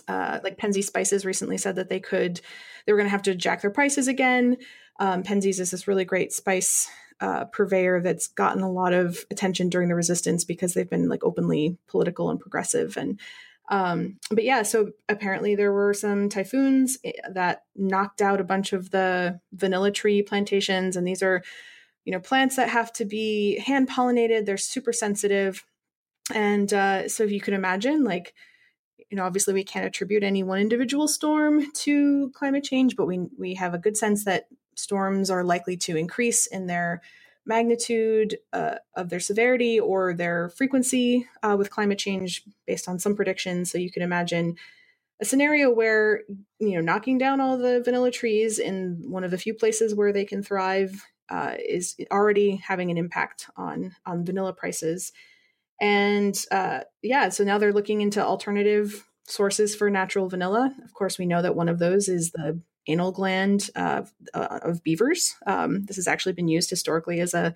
uh, 0.07 0.41
like 0.45 0.59
Penzeys 0.59 0.85
Spices 0.85 1.25
recently 1.25 1.57
said 1.57 1.77
that 1.77 1.89
they 1.89 2.01
could, 2.01 2.41
they 2.85 2.93
were 2.93 2.99
going 2.99 3.07
to 3.07 3.13
have 3.13 3.23
to 3.23 3.35
jack 3.35 3.63
their 3.63 3.71
prices 3.71 4.07
again. 4.07 4.59
Um, 4.99 5.23
Penzeys 5.23 5.61
is 5.61 5.71
this 5.71 5.89
really 5.89 6.05
great 6.05 6.33
spice 6.33 6.89
uh, 7.21 7.45
purveyor 7.47 8.01
that's 8.03 8.29
gotten 8.29 8.63
a 8.63 8.71
lot 8.71 8.93
of 8.93 9.25
attention 9.31 9.69
during 9.69 9.89
the 9.89 9.95
resistance 9.95 10.45
because 10.45 10.75
they've 10.75 10.91
been 10.91 11.09
like 11.09 11.25
openly 11.25 11.79
political 11.89 12.31
and 12.31 12.41
progressive 12.41 12.97
and 12.97 13.19
um, 13.69 14.19
but 14.31 14.45
yeah 14.45 14.63
so 14.63 14.91
apparently 15.09 15.55
there 15.55 15.73
were 15.73 15.95
some 15.95 16.29
typhoons 16.29 16.99
eh, 17.05 17.13
that 17.33 17.65
knocked 17.75 18.21
out 18.21 18.41
a 18.41 18.45
bunch 18.45 18.73
of 18.73 18.91
the 18.91 19.41
vanilla 19.53 19.91
tree 19.91 20.23
plantations 20.23 20.95
and 20.97 21.07
these 21.07 21.23
are 21.23 21.43
you 22.07 22.13
know 22.13 22.21
plants 22.21 22.57
that 22.57 22.71
have 22.71 22.91
to 22.95 23.05
be 23.05 23.59
hand 23.59 23.91
pollinated. 23.91 24.47
They're 24.47 24.57
super 24.57 24.93
sensitive. 24.93 25.63
And 26.33 26.73
uh, 26.73 27.09
so 27.09 27.25
if 27.25 27.31
you 27.31 27.41
can 27.41 27.53
imagine 27.53 28.05
like 28.05 28.33
you 29.11 29.17
know 29.17 29.25
obviously 29.25 29.53
we 29.53 29.65
can't 29.65 29.85
attribute 29.85 30.23
any 30.23 30.43
one 30.43 30.59
individual 30.59 31.07
storm 31.07 31.71
to 31.73 32.31
climate 32.35 32.65
change 32.65 32.97
but 32.97 33.07
we 33.07 33.21
we 33.39 33.55
have 33.55 33.73
a 33.73 33.79
good 33.79 33.97
sense 33.97 34.25
that 34.25 34.47
storms 34.77 35.31
are 35.31 35.45
likely 35.45 35.77
to 35.79 35.97
increase 35.97 36.47
in 36.47 36.67
their 36.67 37.03
magnitude 37.45 38.39
uh, 38.53 38.77
of 38.97 39.09
their 39.09 39.21
severity 39.21 39.79
or 39.79 40.15
their 40.15 40.49
frequency 40.51 41.27
uh, 41.43 41.55
with 41.57 41.71
climate 41.71 41.99
change 41.99 42.43
based 42.67 42.89
on 42.89 42.99
some 42.99 43.15
predictions. 43.15 43.71
So 43.71 43.79
you 43.79 43.91
can 43.91 44.03
imagine 44.03 44.57
a 45.21 45.25
scenario 45.25 45.71
where 45.71 46.23
you 46.59 46.75
know 46.75 46.81
knocking 46.81 47.19
down 47.19 47.41
all 47.41 47.57
the 47.57 47.83
vanilla 47.83 48.11
trees 48.11 48.59
in 48.59 49.05
one 49.09 49.25
of 49.25 49.31
the 49.31 49.39
few 49.39 49.55
places 49.55 49.95
where 49.95 50.13
they 50.13 50.25
can 50.25 50.43
thrive 50.43 51.05
uh, 51.31 51.55
is 51.59 51.97
already 52.11 52.57
having 52.57 52.91
an 52.91 52.99
impact 52.99 53.49
on 53.57 53.95
on 54.05 54.25
vanilla 54.25 54.53
prices. 54.53 55.13
And 55.81 56.39
uh, 56.51 56.81
yeah, 57.03 57.29
so 57.29 57.45
now 57.45 57.59
they're 57.59 57.73
looking 57.73 58.01
into 58.01 58.25
alternative 58.25 59.07
sources 59.27 59.75
for 59.75 59.91
natural 59.91 60.29
vanilla. 60.29 60.75
Of 60.85 60.95
course, 60.95 61.19
we 61.19 61.27
know 61.27 61.43
that 61.43 61.57
one 61.57 61.69
of 61.69 61.79
those 61.79 62.09
is 62.09 62.31
the 62.33 62.61
anal 62.87 63.13
gland 63.13 63.71
uh, 63.77 64.03
uh, 64.35 64.61
of 64.63 64.83
beavers. 64.83 65.35
Um, 65.47 65.85
this 65.85 65.97
has 65.97 66.07
actually 66.07 66.33
been 66.33 66.49
used 66.49 66.71
historically 66.71 67.21
as 67.21 67.35
a 67.35 67.55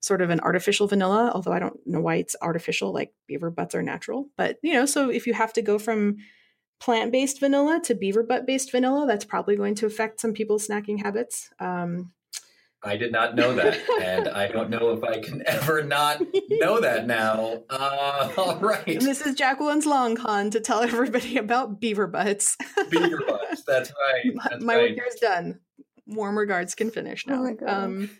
sort 0.00 0.20
of 0.22 0.30
an 0.30 0.40
artificial 0.40 0.86
vanilla, 0.86 1.32
although 1.34 1.52
I 1.52 1.58
don't 1.58 1.78
know 1.86 2.00
why 2.00 2.16
it's 2.16 2.36
artificial, 2.42 2.92
like 2.92 3.12
beaver 3.26 3.50
butts 3.50 3.74
are 3.74 3.82
natural. 3.82 4.28
But, 4.36 4.58
you 4.62 4.74
know, 4.74 4.86
so 4.86 5.10
if 5.10 5.26
you 5.26 5.34
have 5.34 5.52
to 5.54 5.62
go 5.62 5.78
from 5.78 6.16
plant 6.78 7.10
based 7.10 7.40
vanilla 7.40 7.80
to 7.84 7.94
beaver 7.94 8.22
butt 8.22 8.46
based 8.46 8.70
vanilla, 8.70 9.06
that's 9.06 9.24
probably 9.24 9.56
going 9.56 9.74
to 9.76 9.86
affect 9.86 10.20
some 10.20 10.32
people's 10.32 10.68
snacking 10.68 11.02
habits. 11.02 11.50
Um, 11.58 12.12
I 12.86 12.96
did 12.96 13.10
not 13.10 13.34
know 13.34 13.52
that, 13.54 13.78
and 14.00 14.28
I 14.28 14.46
don't 14.46 14.70
know 14.70 14.90
if 14.90 15.02
I 15.02 15.18
can 15.18 15.42
ever 15.46 15.82
not 15.82 16.22
know 16.48 16.80
that 16.80 17.06
now. 17.06 17.64
Uh, 17.68 18.30
all 18.38 18.56
right. 18.60 18.86
And 18.86 19.02
this 19.02 19.20
is 19.22 19.34
Jacquelyn's 19.34 19.86
long 19.86 20.14
con 20.14 20.50
to 20.50 20.60
tell 20.60 20.80
everybody 20.80 21.36
about 21.36 21.80
beaver 21.80 22.06
butts. 22.06 22.56
beaver 22.90 23.20
butts. 23.26 23.64
That's 23.66 23.90
right. 23.90 24.32
That's 24.50 24.64
my 24.64 24.76
right. 24.76 24.90
work 24.90 24.94
here 24.94 25.06
is 25.08 25.20
done. 25.20 25.60
Warm 26.06 26.38
regards 26.38 26.76
can 26.76 26.90
finish 26.90 27.26
now. 27.26 27.44
Oh 27.44 27.66
um, 27.66 28.10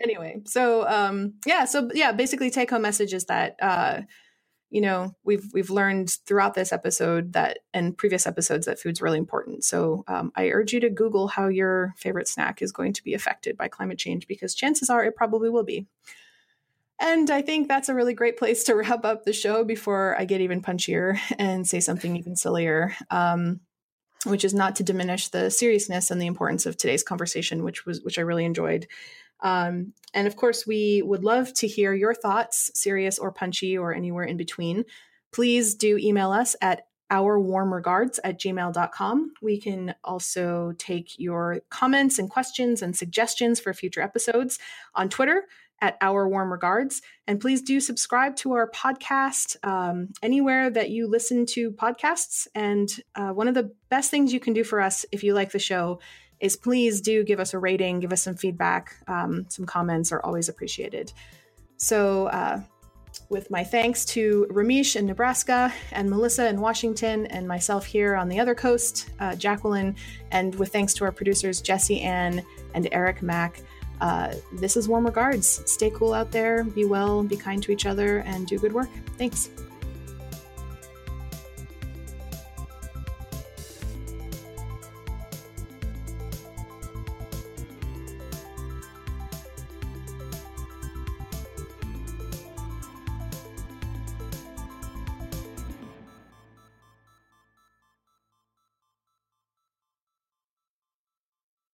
anyway, 0.00 0.42
so 0.44 0.86
um, 0.86 1.34
yeah, 1.46 1.64
so 1.64 1.88
yeah, 1.94 2.12
basically, 2.12 2.50
take 2.50 2.70
home 2.70 2.82
message 2.82 3.14
is 3.14 3.24
that 3.26 3.56
uh, 3.62 4.02
you 4.74 4.80
know 4.80 5.14
we've 5.22 5.52
we've 5.52 5.70
learned 5.70 6.10
throughout 6.26 6.54
this 6.54 6.72
episode 6.72 7.34
that 7.34 7.60
and 7.72 7.96
previous 7.96 8.26
episodes 8.26 8.66
that 8.66 8.80
food's 8.80 9.00
really 9.00 9.18
important. 9.18 9.62
So 9.62 10.02
um, 10.08 10.32
I 10.34 10.48
urge 10.48 10.72
you 10.72 10.80
to 10.80 10.90
Google 10.90 11.28
how 11.28 11.46
your 11.46 11.94
favorite 11.96 12.26
snack 12.26 12.60
is 12.60 12.72
going 12.72 12.92
to 12.94 13.04
be 13.04 13.14
affected 13.14 13.56
by 13.56 13.68
climate 13.68 13.98
change 13.98 14.26
because 14.26 14.52
chances 14.52 14.90
are 14.90 15.04
it 15.04 15.14
probably 15.14 15.48
will 15.48 15.62
be. 15.62 15.86
And 16.98 17.30
I 17.30 17.40
think 17.40 17.68
that's 17.68 17.88
a 17.88 17.94
really 17.94 18.14
great 18.14 18.36
place 18.36 18.64
to 18.64 18.74
wrap 18.74 19.04
up 19.04 19.24
the 19.24 19.32
show 19.32 19.62
before 19.62 20.16
I 20.18 20.24
get 20.24 20.40
even 20.40 20.60
punchier 20.60 21.20
and 21.38 21.68
say 21.68 21.78
something 21.78 22.16
even 22.16 22.34
sillier. 22.34 22.96
Um, 23.10 23.60
which 24.24 24.42
is 24.42 24.54
not 24.54 24.74
to 24.76 24.82
diminish 24.82 25.28
the 25.28 25.50
seriousness 25.50 26.10
and 26.10 26.20
the 26.20 26.26
importance 26.26 26.66
of 26.66 26.76
today's 26.76 27.02
conversation, 27.02 27.62
which 27.62 27.86
was 27.86 28.00
which 28.00 28.18
I 28.18 28.22
really 28.22 28.46
enjoyed. 28.46 28.88
Um, 29.44 29.92
and 30.12 30.26
of 30.26 30.34
course, 30.34 30.66
we 30.66 31.02
would 31.02 31.22
love 31.22 31.52
to 31.54 31.68
hear 31.68 31.92
your 31.92 32.14
thoughts, 32.14 32.70
serious 32.74 33.18
or 33.18 33.30
punchy 33.30 33.78
or 33.78 33.94
anywhere 33.94 34.24
in 34.24 34.36
between. 34.36 34.84
Please 35.32 35.74
do 35.74 35.98
email 35.98 36.32
us 36.32 36.56
at 36.60 36.86
ourwarmregards 37.12 38.18
at 38.24 38.40
gmail.com. 38.40 39.34
We 39.42 39.60
can 39.60 39.94
also 40.02 40.72
take 40.78 41.18
your 41.18 41.60
comments 41.68 42.18
and 42.18 42.30
questions 42.30 42.82
and 42.82 42.96
suggestions 42.96 43.60
for 43.60 43.74
future 43.74 44.00
episodes 44.00 44.58
on 44.94 45.10
Twitter 45.10 45.44
at 45.80 45.98
Our 46.00 46.26
Warm 46.28 46.50
Regards. 46.50 47.02
And 47.26 47.40
please 47.40 47.60
do 47.60 47.78
subscribe 47.78 48.36
to 48.36 48.52
our 48.52 48.70
podcast 48.70 49.56
um, 49.66 50.08
anywhere 50.22 50.70
that 50.70 50.90
you 50.90 51.06
listen 51.06 51.44
to 51.46 51.72
podcasts. 51.72 52.46
And 52.54 52.88
uh, 53.14 53.30
one 53.30 53.48
of 53.48 53.54
the 53.54 53.70
best 53.90 54.10
things 54.10 54.32
you 54.32 54.40
can 54.40 54.54
do 54.54 54.64
for 54.64 54.80
us 54.80 55.04
if 55.12 55.22
you 55.22 55.34
like 55.34 55.52
the 55.52 55.58
show 55.58 56.00
is 56.44 56.56
please 56.56 57.00
do 57.00 57.24
give 57.24 57.40
us 57.40 57.54
a 57.54 57.58
rating, 57.58 58.00
give 58.00 58.12
us 58.12 58.22
some 58.22 58.34
feedback. 58.34 58.96
Um, 59.08 59.46
some 59.48 59.64
comments 59.64 60.12
are 60.12 60.20
always 60.22 60.50
appreciated. 60.50 61.10
So, 61.78 62.26
uh, 62.26 62.60
with 63.30 63.50
my 63.50 63.64
thanks 63.64 64.04
to 64.04 64.46
Ramesh 64.50 64.96
in 64.96 65.06
Nebraska 65.06 65.72
and 65.92 66.10
Melissa 66.10 66.48
in 66.48 66.60
Washington 66.60 67.26
and 67.26 67.48
myself 67.48 67.86
here 67.86 68.16
on 68.16 68.28
the 68.28 68.38
other 68.40 68.54
coast, 68.54 69.10
uh, 69.20 69.30
Jacquelyn, 69.30 69.96
and 70.32 70.54
with 70.56 70.70
thanks 70.72 70.92
to 70.94 71.04
our 71.04 71.12
producers 71.12 71.62
Jesse 71.62 72.00
Ann 72.00 72.44
and 72.74 72.88
Eric 72.92 73.22
Mack. 73.22 73.62
Uh, 74.00 74.34
this 74.52 74.76
is 74.76 74.88
Warm 74.88 75.06
Regards. 75.06 75.62
Stay 75.64 75.90
cool 75.90 76.12
out 76.12 76.30
there, 76.30 76.64
be 76.64 76.84
well, 76.84 77.22
be 77.22 77.36
kind 77.36 77.62
to 77.62 77.72
each 77.72 77.86
other, 77.86 78.18
and 78.26 78.46
do 78.46 78.58
good 78.58 78.72
work. 78.72 78.88
Thanks. 79.16 79.48